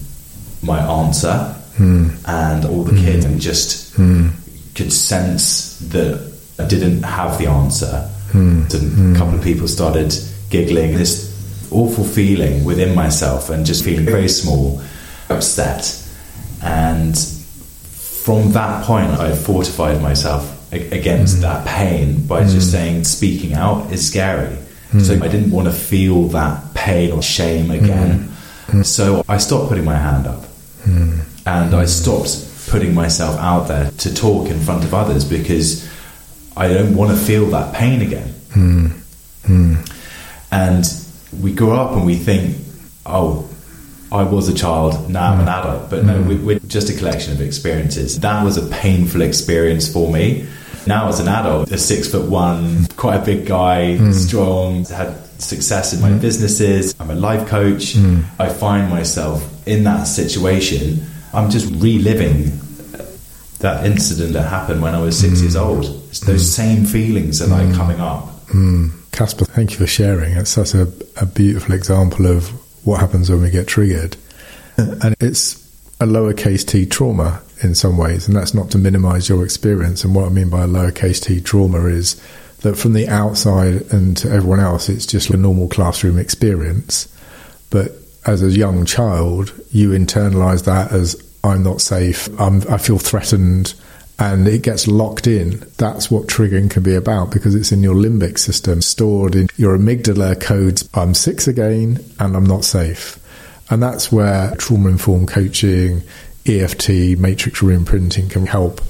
my 0.62 0.78
answer. 0.78 1.56
Mm. 1.76 2.16
And 2.28 2.64
all 2.64 2.84
the 2.84 2.96
kids 2.96 3.26
just 3.44 3.96
could 3.96 4.92
sense 4.92 5.78
that 5.80 6.32
I 6.60 6.66
didn't 6.68 7.02
have 7.02 7.38
the 7.38 7.46
answer. 7.48 8.08
And 8.32 8.72
a 8.72 9.18
couple 9.18 9.34
of 9.34 9.42
people 9.42 9.66
started 9.66 10.14
giggling. 10.50 10.94
This 10.96 11.33
awful 11.74 12.04
feeling 12.04 12.64
within 12.64 12.94
myself 12.94 13.50
and 13.50 13.66
just 13.66 13.84
feeling 13.84 14.04
very 14.04 14.28
small, 14.28 14.80
upset. 15.28 16.00
And 16.62 17.16
from 17.16 18.52
that 18.52 18.84
point, 18.84 19.10
I 19.10 19.34
fortified 19.34 20.00
myself 20.00 20.50
against 20.72 21.38
mm. 21.38 21.40
that 21.42 21.66
pain 21.66 22.26
by 22.26 22.42
mm. 22.42 22.50
just 22.50 22.70
saying 22.70 23.04
speaking 23.04 23.54
out 23.54 23.92
is 23.92 24.06
scary. 24.06 24.56
Mm. 24.90 25.02
So 25.02 25.14
I 25.14 25.28
didn't 25.28 25.50
want 25.50 25.68
to 25.68 25.74
feel 25.74 26.28
that 26.28 26.74
pain 26.74 27.12
or 27.12 27.22
shame 27.22 27.70
again. 27.70 28.28
Mm. 28.68 28.78
Mm. 28.80 28.86
So 28.86 29.24
I 29.28 29.38
stopped 29.38 29.68
putting 29.68 29.84
my 29.84 29.96
hand 29.96 30.26
up 30.26 30.44
mm. 30.84 31.20
and 31.46 31.74
I 31.74 31.84
stopped 31.84 32.68
putting 32.68 32.94
myself 32.94 33.38
out 33.38 33.68
there 33.68 33.90
to 33.90 34.14
talk 34.14 34.48
in 34.48 34.58
front 34.60 34.84
of 34.84 34.94
others 34.94 35.24
because 35.24 35.88
I 36.56 36.68
don't 36.68 36.96
want 36.96 37.10
to 37.10 37.16
feel 37.16 37.46
that 37.46 37.74
pain 37.74 38.00
again. 38.00 38.34
And 40.50 40.84
we 41.40 41.52
grow 41.52 41.72
up 41.74 41.92
and 41.92 42.04
we 42.04 42.16
think, 42.16 42.56
oh, 43.06 43.48
I 44.12 44.22
was 44.22 44.48
a 44.48 44.54
child, 44.54 45.10
now 45.10 45.32
I'm 45.32 45.40
an 45.40 45.46
mm. 45.46 45.58
adult. 45.58 45.90
But 45.90 46.04
no, 46.04 46.22
mm. 46.22 46.44
we're 46.44 46.58
just 46.60 46.88
a 46.88 46.94
collection 46.96 47.32
of 47.32 47.40
experiences. 47.40 48.20
That 48.20 48.44
was 48.44 48.56
a 48.56 48.66
painful 48.70 49.22
experience 49.22 49.92
for 49.92 50.12
me. 50.12 50.46
Now, 50.86 51.08
as 51.08 51.18
an 51.18 51.28
adult, 51.28 51.70
a 51.70 51.78
six 51.78 52.10
foot 52.10 52.30
one, 52.30 52.86
quite 52.96 53.16
a 53.16 53.24
big 53.24 53.46
guy, 53.46 53.96
mm. 53.98 54.12
strong, 54.12 54.84
had 54.84 55.16
success 55.40 55.92
in 55.92 56.00
my 56.00 56.10
mm. 56.10 56.20
businesses. 56.20 56.94
I'm 57.00 57.10
a 57.10 57.14
life 57.14 57.48
coach. 57.48 57.94
Mm. 57.94 58.24
I 58.38 58.48
find 58.50 58.90
myself 58.90 59.66
in 59.66 59.84
that 59.84 60.04
situation. 60.04 61.04
I'm 61.32 61.50
just 61.50 61.66
reliving 61.82 62.60
that 63.60 63.86
incident 63.86 64.34
that 64.34 64.48
happened 64.48 64.82
when 64.82 64.94
I 64.94 65.00
was 65.00 65.18
six 65.18 65.38
mm. 65.38 65.42
years 65.42 65.56
old. 65.56 65.86
It's 66.08 66.20
those 66.20 66.54
same 66.54 66.84
feelings 66.84 67.40
are 67.40 67.48
like 67.48 67.74
coming 67.74 68.00
up. 68.00 68.28
Casper, 69.14 69.44
thank 69.44 69.70
you 69.70 69.76
for 69.76 69.86
sharing. 69.86 70.36
It's 70.36 70.50
such 70.50 70.74
a, 70.74 70.92
a 71.20 71.24
beautiful 71.24 71.72
example 71.72 72.26
of 72.26 72.48
what 72.84 72.98
happens 72.98 73.30
when 73.30 73.42
we 73.42 73.50
get 73.50 73.68
triggered. 73.68 74.16
And 74.76 75.14
it's 75.20 75.54
a 76.00 76.04
lowercase 76.04 76.66
t 76.66 76.84
trauma 76.84 77.40
in 77.62 77.76
some 77.76 77.96
ways, 77.96 78.26
and 78.26 78.36
that's 78.36 78.54
not 78.54 78.72
to 78.72 78.78
minimize 78.78 79.28
your 79.28 79.44
experience. 79.44 80.02
And 80.02 80.16
what 80.16 80.26
I 80.26 80.30
mean 80.30 80.50
by 80.50 80.64
a 80.64 80.66
lowercase 80.66 81.22
t 81.22 81.40
trauma 81.40 81.86
is 81.86 82.20
that 82.62 82.76
from 82.76 82.92
the 82.92 83.06
outside 83.06 83.82
and 83.92 84.16
to 84.16 84.30
everyone 84.30 84.58
else, 84.58 84.88
it's 84.88 85.06
just 85.06 85.30
a 85.30 85.36
normal 85.36 85.68
classroom 85.68 86.18
experience. 86.18 87.06
But 87.70 87.92
as 88.26 88.42
a 88.42 88.50
young 88.50 88.84
child, 88.84 89.52
you 89.70 89.90
internalize 89.90 90.64
that 90.64 90.90
as 90.90 91.22
I'm 91.44 91.62
not 91.62 91.80
safe, 91.80 92.28
I'm, 92.40 92.62
I 92.68 92.78
feel 92.78 92.98
threatened, 92.98 93.74
and 94.18 94.46
it 94.46 94.62
gets 94.62 94.86
locked 94.86 95.26
in. 95.26 95.64
That's 95.76 96.10
what 96.10 96.28
triggering 96.28 96.70
can 96.70 96.82
be 96.82 96.94
about 96.94 97.30
because 97.30 97.54
it's 97.54 97.72
in 97.72 97.82
your 97.82 97.94
limbic 97.94 98.38
system, 98.38 98.80
stored 98.80 99.34
in 99.34 99.48
your 99.56 99.76
amygdala 99.76 100.40
codes. 100.40 100.88
I'm 100.94 101.14
six 101.14 101.48
again 101.48 102.04
and 102.20 102.36
I'm 102.36 102.46
not 102.46 102.64
safe. 102.64 103.18
And 103.70 103.82
that's 103.82 104.12
where 104.12 104.54
trauma 104.56 104.90
informed 104.90 105.28
coaching, 105.28 106.02
EFT, 106.46 107.18
matrix 107.18 107.60
reimprinting 107.60 108.30
can 108.30 108.46
help 108.46 108.80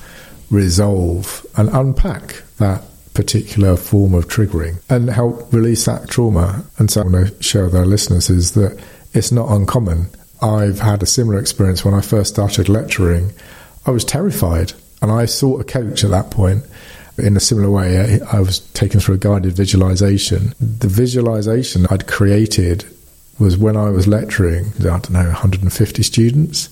resolve 0.51 1.47
and 1.57 1.69
unpack 1.71 2.43
that 2.59 2.83
particular 3.15 3.77
form 3.77 4.13
of 4.13 4.27
triggering 4.27 4.83
and 4.91 5.09
help 5.09 5.53
release 5.53 5.85
that 5.87 6.11
trauma. 6.11 6.65
And 6.79 6.91
so 6.91 7.01
I 7.01 7.05
want 7.05 7.29
to 7.29 7.43
share 7.43 7.65
with 7.65 7.77
our 7.77 7.87
listeners 7.87 8.29
is 8.29 8.53
that 8.53 8.79
it's 9.15 9.33
not 9.33 9.51
uncommon. 9.51 10.11
I've 10.43 10.81
had 10.81 11.03
a 11.03 11.07
similar 11.07 11.39
experience 11.39 11.85
when 11.85 11.95
I 11.95 12.01
first 12.01 12.35
started 12.35 12.69
lecturing. 12.69 13.33
I 13.87 13.93
was 13.93 14.05
terrified 14.05 14.73
and 15.05 15.13
I 15.13 15.27
sought 15.27 15.61
a 15.61 15.65
coach 15.65 16.03
at 16.03 16.11
that 16.13 16.31
point. 16.31 16.65
In 17.19 17.37
a 17.37 17.41
similar 17.41 17.71
way, 17.71 18.21
I 18.33 18.41
was 18.41 18.61
taken 18.73 19.01
through 19.01 19.17
a 19.17 19.19
guided 19.19 19.53
visualization. 19.53 20.55
The 20.59 20.89
visualization 20.89 21.87
I'd 21.91 22.07
created 22.07 22.87
was 23.39 23.59
when 23.59 23.77
I 23.77 23.91
was 23.91 24.09
lecturing, 24.09 24.73
I 24.81 24.83
don't 24.85 25.11
know, 25.11 25.25
150 25.25 26.03
students, 26.03 26.71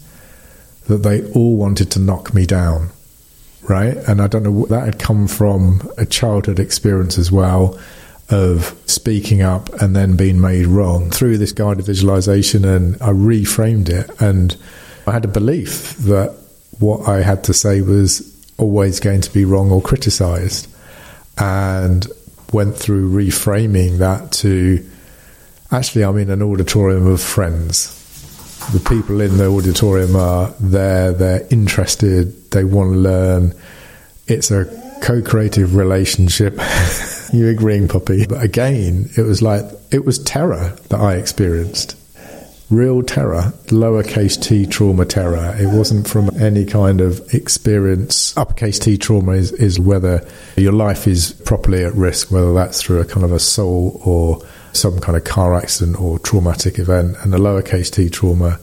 that 0.86 1.02
they 1.02 1.30
all 1.32 1.56
wanted 1.58 1.90
to 1.90 2.00
knock 2.00 2.32
me 2.32 2.46
down, 2.46 2.88
right? 3.68 3.98
And 4.08 4.22
I 4.22 4.28
don't 4.28 4.44
know, 4.44 4.64
that 4.64 4.86
had 4.86 4.98
come 4.98 5.28
from 5.28 5.92
a 5.98 6.06
childhood 6.06 6.58
experience 6.58 7.18
as 7.18 7.30
well 7.30 7.78
of 8.30 8.74
speaking 8.86 9.42
up 9.42 9.68
and 9.82 9.94
then 9.94 10.16
being 10.16 10.40
made 10.40 10.66
wrong 10.66 11.10
through 11.10 11.36
this 11.36 11.52
guided 11.52 11.84
visualization. 11.84 12.64
And 12.64 12.94
I 13.02 13.10
reframed 13.10 13.90
it. 13.90 14.10
And 14.22 14.56
I 15.06 15.12
had 15.12 15.26
a 15.26 15.28
belief 15.28 15.98
that 15.98 16.34
what 16.82 17.08
I 17.08 17.22
had 17.22 17.44
to 17.44 17.54
say 17.54 17.80
was 17.80 18.28
always 18.58 19.00
going 19.00 19.20
to 19.22 19.32
be 19.32 19.44
wrong 19.44 19.70
or 19.70 19.80
criticized. 19.80 20.68
And 21.38 22.06
went 22.52 22.76
through 22.76 23.10
reframing 23.10 23.98
that 23.98 24.32
to 24.32 24.84
actually, 25.70 26.04
I'm 26.04 26.18
in 26.18 26.28
an 26.28 26.42
auditorium 26.42 27.06
of 27.06 27.20
friends. 27.20 27.98
The 28.72 28.80
people 28.80 29.20
in 29.20 29.38
the 29.38 29.46
auditorium 29.46 30.14
are 30.16 30.54
there, 30.60 31.12
they're 31.12 31.46
interested, 31.50 32.50
they 32.50 32.64
want 32.64 32.92
to 32.92 32.98
learn. 32.98 33.54
It's 34.26 34.50
a 34.50 34.66
co 35.02 35.22
creative 35.22 35.74
relationship. 35.74 36.60
you 37.32 37.48
agreeing, 37.48 37.88
Puppy? 37.88 38.26
But 38.26 38.42
again, 38.42 39.08
it 39.16 39.22
was 39.22 39.40
like, 39.40 39.64
it 39.90 40.04
was 40.04 40.18
terror 40.18 40.76
that 40.90 41.00
I 41.00 41.14
experienced 41.14 41.96
real 42.70 43.02
terror, 43.02 43.52
lowercase 43.66 44.40
t 44.40 44.66
trauma 44.66 45.04
terror. 45.04 45.54
It 45.58 45.66
wasn't 45.76 46.08
from 46.08 46.30
any 46.40 46.64
kind 46.64 47.00
of 47.00 47.20
experience. 47.34 48.36
Uppercase 48.36 48.78
T 48.78 48.96
trauma 48.96 49.32
is, 49.32 49.52
is 49.52 49.78
whether 49.78 50.26
your 50.56 50.72
life 50.72 51.06
is 51.06 51.32
properly 51.44 51.84
at 51.84 51.94
risk, 51.94 52.30
whether 52.30 52.52
that's 52.54 52.82
through 52.82 53.00
a 53.00 53.04
kind 53.04 53.24
of 53.24 53.32
assault 53.32 54.00
or 54.06 54.42
some 54.72 54.98
kind 55.00 55.16
of 55.16 55.24
car 55.24 55.54
accident 55.54 56.00
or 56.00 56.18
traumatic 56.18 56.78
event. 56.78 57.16
And 57.22 57.32
the 57.32 57.38
lowercase 57.38 57.90
t 57.90 58.08
trauma, 58.08 58.58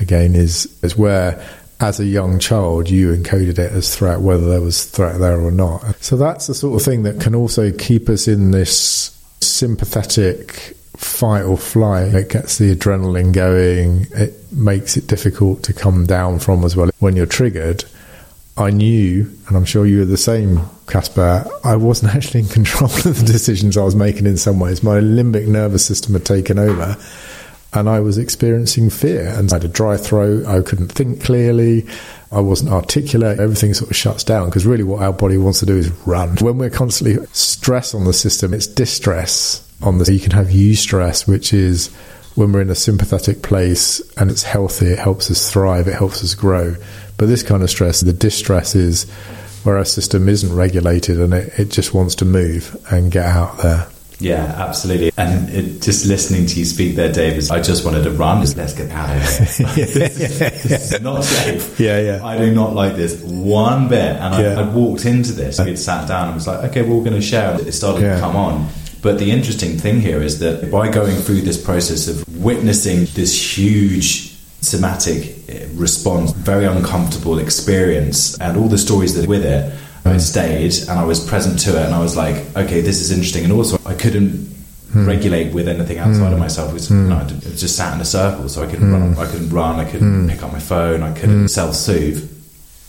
again, 0.00 0.34
is, 0.34 0.66
is 0.82 0.96
where 0.96 1.44
as 1.80 2.00
a 2.00 2.04
young 2.04 2.38
child, 2.38 2.90
you 2.90 3.14
encoded 3.14 3.58
it 3.58 3.72
as 3.72 3.94
threat, 3.94 4.20
whether 4.20 4.48
there 4.48 4.60
was 4.60 4.84
threat 4.84 5.18
there 5.20 5.40
or 5.40 5.50
not. 5.50 6.02
So 6.02 6.16
that's 6.16 6.48
the 6.48 6.54
sort 6.54 6.80
of 6.80 6.84
thing 6.84 7.04
that 7.04 7.20
can 7.20 7.34
also 7.34 7.70
keep 7.70 8.08
us 8.08 8.26
in 8.26 8.50
this 8.50 9.14
sympathetic 9.40 10.76
fight 10.98 11.42
or 11.42 11.56
flight. 11.56 12.12
It 12.12 12.28
gets 12.28 12.58
the 12.58 12.74
adrenaline 12.74 13.32
going. 13.32 14.06
It 14.10 14.52
makes 14.52 14.96
it 14.96 15.06
difficult 15.06 15.62
to 15.64 15.72
come 15.72 16.06
down 16.06 16.40
from 16.40 16.64
as 16.64 16.76
well. 16.76 16.90
When 16.98 17.16
you're 17.16 17.26
triggered, 17.26 17.84
I 18.56 18.70
knew, 18.70 19.30
and 19.46 19.56
I'm 19.56 19.64
sure 19.64 19.86
you 19.86 20.00
were 20.00 20.04
the 20.04 20.16
same, 20.16 20.60
Casper, 20.88 21.46
I 21.62 21.76
wasn't 21.76 22.14
actually 22.16 22.40
in 22.40 22.48
control 22.48 22.90
of 22.90 23.04
the 23.04 23.24
decisions 23.24 23.76
I 23.76 23.84
was 23.84 23.94
making 23.94 24.26
in 24.26 24.36
some 24.36 24.58
ways. 24.58 24.82
My 24.82 24.98
limbic 24.98 25.46
nervous 25.46 25.86
system 25.86 26.14
had 26.14 26.24
taken 26.24 26.58
over 26.58 26.96
and 27.72 27.88
I 27.88 28.00
was 28.00 28.18
experiencing 28.18 28.90
fear 28.90 29.28
and 29.28 29.52
I 29.52 29.56
had 29.56 29.64
a 29.64 29.68
dry 29.68 29.96
throat. 29.96 30.46
I 30.46 30.62
couldn't 30.62 30.88
think 30.88 31.22
clearly. 31.22 31.86
I 32.32 32.40
wasn't 32.40 32.72
articulate. 32.72 33.38
Everything 33.38 33.72
sort 33.74 33.90
of 33.90 33.96
shuts 33.96 34.24
down 34.24 34.46
because 34.46 34.66
really 34.66 34.82
what 34.82 35.02
our 35.02 35.12
body 35.12 35.38
wants 35.38 35.60
to 35.60 35.66
do 35.66 35.76
is 35.76 35.90
run. 36.06 36.36
When 36.38 36.58
we're 36.58 36.70
constantly 36.70 37.24
stress 37.32 37.94
on 37.94 38.04
the 38.04 38.12
system, 38.12 38.52
it's 38.52 38.66
distress 38.66 39.67
on 39.82 39.98
the, 39.98 40.12
you 40.12 40.20
can 40.20 40.32
have 40.32 40.48
eustress, 40.48 41.26
which 41.28 41.52
is 41.52 41.88
when 42.34 42.52
we're 42.52 42.62
in 42.62 42.70
a 42.70 42.74
sympathetic 42.74 43.42
place 43.42 44.00
and 44.16 44.30
it's 44.30 44.42
healthy, 44.42 44.86
it 44.86 44.98
helps 44.98 45.30
us 45.30 45.50
thrive, 45.50 45.88
it 45.88 45.94
helps 45.94 46.22
us 46.22 46.34
grow. 46.34 46.76
But 47.16 47.26
this 47.26 47.42
kind 47.42 47.62
of 47.62 47.70
stress, 47.70 48.00
the 48.00 48.12
distress 48.12 48.74
is 48.74 49.10
where 49.64 49.76
our 49.76 49.84
system 49.84 50.28
isn't 50.28 50.54
regulated 50.54 51.20
and 51.20 51.34
it, 51.34 51.58
it 51.58 51.70
just 51.70 51.94
wants 51.94 52.14
to 52.16 52.24
move 52.24 52.76
and 52.90 53.10
get 53.10 53.26
out 53.26 53.58
there. 53.58 53.88
Yeah, 54.20 54.42
absolutely. 54.56 55.12
And 55.16 55.48
it, 55.50 55.80
just 55.80 56.06
listening 56.06 56.46
to 56.46 56.58
you 56.58 56.64
speak 56.64 56.96
there, 56.96 57.12
David, 57.12 57.48
I 57.52 57.60
just 57.62 57.84
wanted 57.84 58.02
to 58.02 58.10
run. 58.10 58.40
Just 58.40 58.56
let's 58.56 58.74
get 58.74 58.90
out 58.90 59.10
of 59.10 59.22
here. 59.22 59.68
this 60.08 60.92
is 60.92 61.00
not 61.00 61.22
safe. 61.22 61.78
Yeah, 61.78 62.00
yeah. 62.00 62.24
I 62.26 62.36
do 62.36 62.52
not 62.52 62.72
like 62.74 62.96
this 62.96 63.22
one 63.22 63.88
bit. 63.88 64.16
And 64.16 64.34
I, 64.34 64.42
Yeah. 64.42 64.60
I 64.60 64.68
walked 64.68 65.04
into 65.04 65.32
this, 65.32 65.60
I 65.60 65.72
sat 65.74 66.08
down 66.08 66.26
and 66.28 66.34
was 66.34 66.48
like, 66.48 66.70
okay, 66.70 66.82
well, 66.82 66.98
we're 66.98 67.04
going 67.04 67.20
to 67.20 67.22
share. 67.22 67.60
It 67.60 67.70
started 67.72 68.02
Yeah. 68.02 68.14
to 68.16 68.20
come 68.20 68.34
on. 68.34 68.68
But 69.02 69.18
the 69.18 69.30
interesting 69.30 69.78
thing 69.78 70.00
here 70.00 70.22
is 70.22 70.40
that 70.40 70.70
by 70.70 70.88
going 70.88 71.16
through 71.16 71.42
this 71.42 71.62
process 71.62 72.08
of 72.08 72.26
witnessing 72.36 73.06
this 73.14 73.58
huge 73.58 74.34
somatic 74.60 75.48
eh, 75.48 75.66
response, 75.74 76.32
very 76.32 76.64
uncomfortable 76.64 77.38
experience, 77.38 78.38
and 78.40 78.56
all 78.56 78.68
the 78.68 78.78
stories 78.78 79.14
that 79.14 79.26
are 79.26 79.28
with 79.28 79.44
it, 79.44 79.72
I 80.04 80.12
hmm. 80.12 80.18
stayed 80.18 80.74
and 80.88 80.98
I 80.98 81.04
was 81.04 81.24
present 81.24 81.58
to 81.60 81.80
it, 81.80 81.86
and 81.86 81.94
I 81.94 82.00
was 82.00 82.16
like, 82.16 82.36
okay, 82.56 82.80
this 82.80 83.00
is 83.00 83.12
interesting. 83.12 83.44
And 83.44 83.52
also, 83.52 83.78
I 83.86 83.94
couldn't 83.94 84.30
hmm. 84.92 85.06
regulate 85.06 85.54
with 85.54 85.68
anything 85.68 85.98
outside 85.98 86.32
of 86.32 86.32
hmm. 86.34 86.40
myself. 86.40 86.70
It 86.70 86.74
was, 86.74 86.90
you 86.90 86.96
know, 86.96 87.18
I 87.18 87.24
d- 87.24 87.38
just 87.56 87.76
sat 87.76 87.94
in 87.94 88.00
a 88.00 88.04
circle, 88.04 88.48
so 88.48 88.62
I 88.62 88.66
couldn't 88.66 88.92
run. 88.92 89.16
I 89.16 89.30
couldn't 89.30 89.50
run. 89.50 89.78
I 89.78 89.88
couldn't 89.88 90.28
pick 90.28 90.42
up 90.42 90.52
my 90.52 90.60
phone. 90.60 91.02
I 91.02 91.12
couldn't 91.14 91.48
self-soothe. 91.48 92.34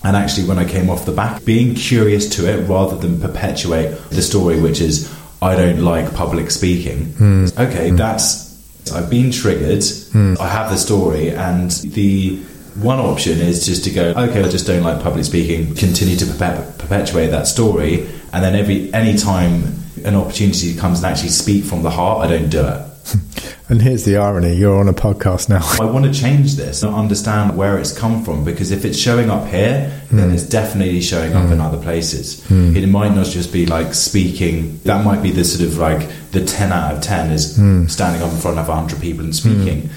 And 0.01 0.16
actually, 0.16 0.47
when 0.47 0.57
I 0.57 0.66
came 0.66 0.89
off 0.89 1.05
the 1.05 1.12
back, 1.12 1.43
being 1.43 1.76
curious 1.76 2.30
to 2.38 2.47
it 2.49 2.68
rather 2.70 2.95
than 2.95 3.20
perpetuate 3.20 3.97
the 4.10 4.22
story, 4.22 4.62
which 4.62 4.80
is 4.80 5.14
I 5.41 5.55
don't 5.55 5.79
like 5.79 6.13
public 6.13 6.51
speaking. 6.51 7.05
Hmm. 7.13 7.45
Okay, 7.57 7.89
hmm. 7.89 7.95
that's 7.95 8.49
I've 8.91 9.09
been 9.09 9.31
triggered. 9.31 9.83
Hmm. 10.11 10.35
I 10.39 10.47
have 10.47 10.69
the 10.69 10.77
story, 10.77 11.29
and 11.31 11.71
the 11.71 12.37
one 12.75 12.99
option 12.99 13.39
is 13.39 13.65
just 13.65 13.83
to 13.85 13.89
go, 13.91 14.09
okay, 14.11 14.43
I 14.43 14.49
just 14.49 14.65
don't 14.67 14.83
like 14.83 15.01
public 15.01 15.25
speaking. 15.25 15.75
Continue 15.75 16.15
to 16.17 16.25
perpet- 16.25 16.77
perpetuate 16.77 17.27
that 17.27 17.47
story, 17.47 18.07
and 18.33 18.43
then 18.43 18.55
every 18.55 18.93
any 18.93 19.17
time 19.17 19.75
an 20.05 20.15
opportunity 20.15 20.75
comes 20.75 21.03
and 21.03 21.11
actually 21.11 21.29
speak 21.29 21.63
from 21.63 21.83
the 21.83 21.89
heart, 21.89 22.25
I 22.25 22.27
don't 22.29 22.49
do 22.49 22.65
it. 22.65 22.85
And 23.70 23.84
here's 23.84 24.03
the 24.03 24.18
irony 24.18 24.55
you're 24.55 24.80
on 24.80 24.88
a 24.88 24.93
podcast 24.93 25.47
now. 25.47 25.62
I 25.80 25.88
want 25.88 26.05
to 26.05 26.12
change 26.12 26.55
this 26.55 26.82
and 26.82 26.93
understand 26.93 27.55
where 27.55 27.78
it's 27.78 27.95
come 27.95 28.26
from 28.26 28.43
because 28.43 28.72
if 28.72 28.84
it's 28.84 28.97
showing 28.97 29.30
up 29.30 29.47
here, 29.47 29.95
then 30.10 30.30
hmm. 30.30 30.34
it's 30.34 30.43
definitely 30.43 31.01
showing 31.01 31.34
up 31.34 31.45
hmm. 31.45 31.53
in 31.53 31.62
other 31.62 31.78
places. 31.78 32.43
Hmm. 32.47 32.76
It 32.76 32.88
might 32.88 33.14
not 33.14 33.28
just 33.28 33.53
be 33.53 33.68
like 33.68 33.93
speaking, 33.93 34.80
that 34.86 35.05
might 35.05 35.22
be 35.22 35.30
the 35.30 35.43
sort 35.43 35.70
of 35.70 35.78
like 35.78 36.10
the 36.32 36.43
10 36.43 36.72
out 36.72 36.95
of 36.95 37.01
10 37.01 37.32
is 37.32 37.55
standing 37.91 38.22
up 38.22 38.32
in 38.32 38.38
front 38.39 38.57
of 38.57 38.68
100 38.68 38.99
people 39.01 39.24
and 39.24 39.36
speaking. 39.36 39.89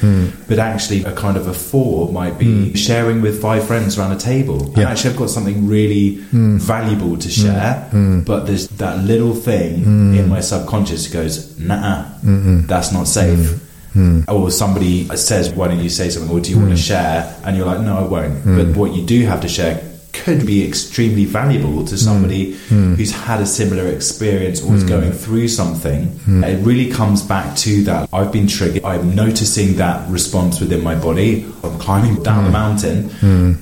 But 0.48 0.58
actually, 0.58 1.04
a 1.04 1.12
kind 1.14 1.36
of 1.36 1.46
a 1.46 1.54
four 1.54 2.10
might 2.10 2.38
be 2.38 2.74
sharing 2.74 3.20
with 3.20 3.40
five 3.40 3.66
friends 3.66 3.98
around 3.98 4.12
a 4.12 4.18
table. 4.18 4.64
And 4.74 4.84
actually, 4.84 5.10
I've 5.10 5.18
got 5.18 5.30
something 5.30 5.66
really 5.66 6.16
valuable 6.30 7.18
to 7.18 7.30
share, 7.30 7.88
but 8.26 8.46
there's 8.46 8.68
that 8.68 9.04
little 9.04 9.34
thing 9.34 9.82
in 10.16 10.28
my 10.28 10.40
subconscious 10.40 11.08
goes, 11.08 11.58
nah, 11.58 12.06
that's 12.22 12.92
not 12.92 13.01
safe. 13.06 13.50
Hmm. 13.50 13.68
Hmm. 13.92 14.20
Or 14.26 14.50
somebody 14.50 15.04
says, 15.16 15.50
Why 15.50 15.68
don't 15.68 15.80
you 15.80 15.90
say 15.90 16.08
something? 16.08 16.34
Or 16.34 16.40
do 16.40 16.50
you 16.50 16.56
want 16.56 16.70
to 16.70 16.76
hmm. 16.76 16.80
share? 16.80 17.40
And 17.44 17.56
you're 17.56 17.66
like, 17.66 17.80
No, 17.80 17.98
I 17.98 18.02
won't. 18.02 18.44
But 18.44 18.76
what 18.76 18.94
you 18.94 19.04
do 19.04 19.26
have 19.26 19.42
to 19.42 19.48
share 19.48 19.82
could 20.12 20.46
be 20.46 20.66
extremely 20.66 21.24
valuable 21.24 21.84
to 21.86 21.96
somebody 21.96 22.52
who's 22.68 23.12
had 23.12 23.40
a 23.40 23.46
similar 23.46 23.88
experience 23.88 24.62
or 24.62 24.74
is 24.74 24.84
going 24.84 25.10
through 25.12 25.48
something. 25.48 26.18
It 26.26 26.64
really 26.64 26.90
comes 26.90 27.22
back 27.22 27.56
to 27.58 27.82
that. 27.84 28.08
I've 28.12 28.30
been 28.30 28.46
triggered. 28.46 28.84
I'm 28.84 29.14
noticing 29.14 29.76
that 29.76 30.08
response 30.10 30.60
within 30.60 30.82
my 30.82 30.94
body. 30.94 31.46
I'm 31.64 31.78
climbing 31.78 32.22
down 32.22 32.44
the 32.44 32.50
mountain 32.50 33.10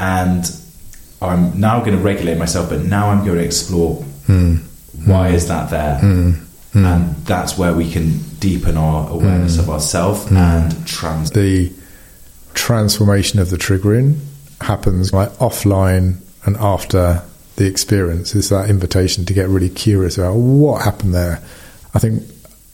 and 0.01 0.45
I'm 1.23 1.59
now 1.59 1.81
going 1.81 1.97
to 1.97 2.03
regulate 2.03 2.37
myself, 2.39 2.71
but 2.71 2.81
now 2.81 3.11
I'm 3.11 3.25
going 3.25 3.39
to 3.39 3.45
explore 3.45 3.97
why 5.05 5.29
is 5.29 5.49
that 5.49 5.71
there? 5.71 5.99
And 6.75 7.17
that's 7.27 7.57
where 7.59 7.75
we 7.75 7.91
can 7.91 8.21
deepen 8.41 8.77
our 8.77 9.09
awareness 9.11 9.57
mm. 9.57 9.61
of 9.61 9.71
ourselves 9.71 10.27
and 10.33 10.87
trans. 10.87 11.31
the 11.31 11.73
transformation 12.55 13.39
of 13.39 13.51
the 13.51 13.57
triggering 13.57 14.19
happens 14.61 15.13
like 15.13 15.31
offline 15.35 16.17
and 16.45 16.57
after 16.57 17.23
the 17.57 17.67
experience. 17.67 18.35
Is 18.35 18.49
that 18.49 18.71
invitation 18.71 19.25
to 19.27 19.35
get 19.35 19.49
really 19.49 19.69
curious 19.69 20.19
about 20.19 20.35
what 20.35 20.83
happened 20.83 21.15
there. 21.15 21.43
I 21.95 21.99
think 21.99 22.23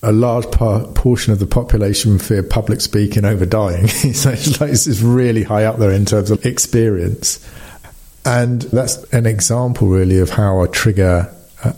a 0.02 0.12
large 0.12 0.50
part, 0.52 0.94
portion 0.94 1.32
of 1.32 1.40
the 1.40 1.46
population 1.46 2.18
fear 2.18 2.42
public 2.42 2.80
speaking 2.80 3.24
over 3.24 3.44
dying. 3.44 3.88
So 4.14 4.30
it's 4.30 4.60
like 4.60 4.70
it's 4.70 5.00
really 5.00 5.42
high 5.42 5.64
up 5.64 5.78
there 5.78 5.90
in 5.90 6.04
terms 6.04 6.30
of 6.30 6.46
experience. 6.46 7.44
And 8.24 8.62
that's 8.62 9.02
an 9.12 9.26
example 9.26 9.88
really 9.88 10.18
of 10.18 10.30
how 10.30 10.62
a 10.62 10.68
trigger 10.68 11.32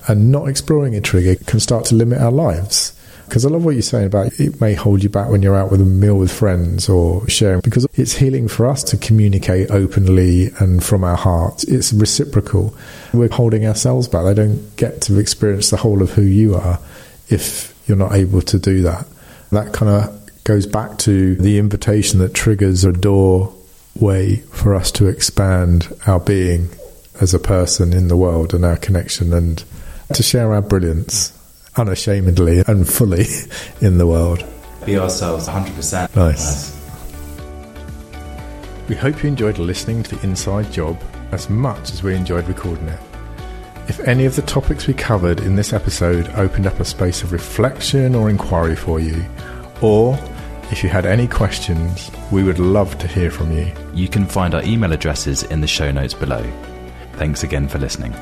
and 0.07 0.31
not 0.31 0.49
exploring 0.49 0.95
a 0.95 1.01
trigger 1.01 1.37
can 1.37 1.61
start 1.61 1.87
to 1.87 1.95
limit 1.95 2.21
our 2.21 2.31
lives. 2.31 2.93
Because 3.29 3.45
I 3.45 3.51
love 3.51 3.65
what 3.65 3.75
you're 3.75 3.83
saying 3.83 4.07
about 4.07 4.41
it 4.41 4.59
may 4.59 4.73
hold 4.73 5.03
you 5.03 5.11
back 5.11 5.29
when 5.29 5.43
you're 5.43 5.55
out 5.55 5.71
with 5.71 5.83
a 5.83 5.85
meal 5.85 6.17
with 6.17 6.33
friends 6.33 6.89
or 6.89 7.29
sharing, 7.29 7.61
because 7.61 7.87
it's 7.95 8.15
healing 8.15 8.49
for 8.49 8.67
us 8.67 8.83
to 8.85 8.97
communicate 8.97 9.71
openly 9.71 10.51
and 10.59 10.83
from 10.83 11.05
our 11.05 11.17
hearts. 11.17 11.65
It's 11.65 11.93
reciprocal. 11.93 12.75
We're 13.13 13.29
holding 13.29 13.67
ourselves 13.67 14.09
back. 14.09 14.25
They 14.25 14.35
don't 14.35 14.75
get 14.77 15.03
to 15.03 15.19
experience 15.19 15.69
the 15.69 15.77
whole 15.77 16.01
of 16.03 16.13
who 16.13 16.23
you 16.23 16.55
are 16.55 16.81
if 17.29 17.79
you're 17.87 17.99
not 17.99 18.15
able 18.15 18.41
to 18.43 18.59
do 18.59 18.83
that. 18.83 19.07
That 19.51 19.75
kind 19.75 19.91
of 19.91 20.45
goes 20.45 20.67
back 20.67 20.97
to 20.99 21.35
the 21.35 21.59
invitation 21.59 22.21
that 22.21 22.33
triggers 22.33 22.85
a 22.85 22.93
doorway 22.93 24.37
for 24.53 24.75
us 24.75 24.91
to 24.93 25.07
expand 25.07 25.95
our 26.07 26.19
being 26.19 26.71
as 27.21 27.35
a 27.35 27.39
person 27.39 27.93
in 27.93 28.09
the 28.09 28.17
world 28.17 28.55
and 28.55 28.65
our 28.65 28.77
connection 28.77 29.35
and 29.35 29.63
to 30.15 30.23
share 30.23 30.55
our 30.55 30.63
brilliance 30.63 31.38
unashamedly 31.79 32.63
and 32.67 32.89
fully 32.89 33.27
in 33.81 33.99
the 33.99 34.07
world. 34.07 34.45
Be 34.85 34.99
ourselves 34.99 35.49
100%. 35.49 36.15
Nice. 36.17 36.77
We 38.89 38.95
hope 38.95 39.23
you 39.23 39.29
enjoyed 39.29 39.59
listening 39.59 40.03
to 40.05 40.17
the 40.17 40.23
Inside 40.27 40.73
Job 40.73 40.99
as 41.31 41.51
much 41.51 41.91
as 41.91 42.03
we 42.03 42.15
enjoyed 42.15 42.49
recording 42.49 42.89
it. 42.89 43.01
If 43.89 44.01
any 44.01 44.25
of 44.25 44.37
the 44.37 44.43
topics 44.43 44.87
we 44.87 44.95
covered 44.95 45.41
in 45.41 45.57
this 45.57 45.73
episode 45.73 46.29
opened 46.37 46.67
up 46.67 46.79
a 46.81 46.85
space 46.85 47.23
of 47.23 47.33
reflection 47.33 48.15
or 48.15 48.29
inquiry 48.31 48.77
for 48.77 49.01
you, 49.01 49.25
or 49.81 50.19
if 50.71 50.83
you 50.83 50.91
had 50.91 51.07
any 51.07 51.27
questions, 51.27 52.11
we 52.31 52.43
would 52.43 52.59
love 52.59 52.99
to 52.99 53.09
hear 53.09 53.31
from 53.31 53.51
you. 53.53 53.73
You 53.95 54.09
can 54.09 54.27
find 54.27 54.55
our 54.55 54.63
email 54.63 54.93
addresses 54.93 55.43
in 55.45 55.61
the 55.63 55.67
show 55.67 55.91
notes 55.91 56.15
below. 56.15 56.45
Thanks 57.15 57.43
again 57.43 57.69
for 57.69 57.79
listening. 57.79 58.15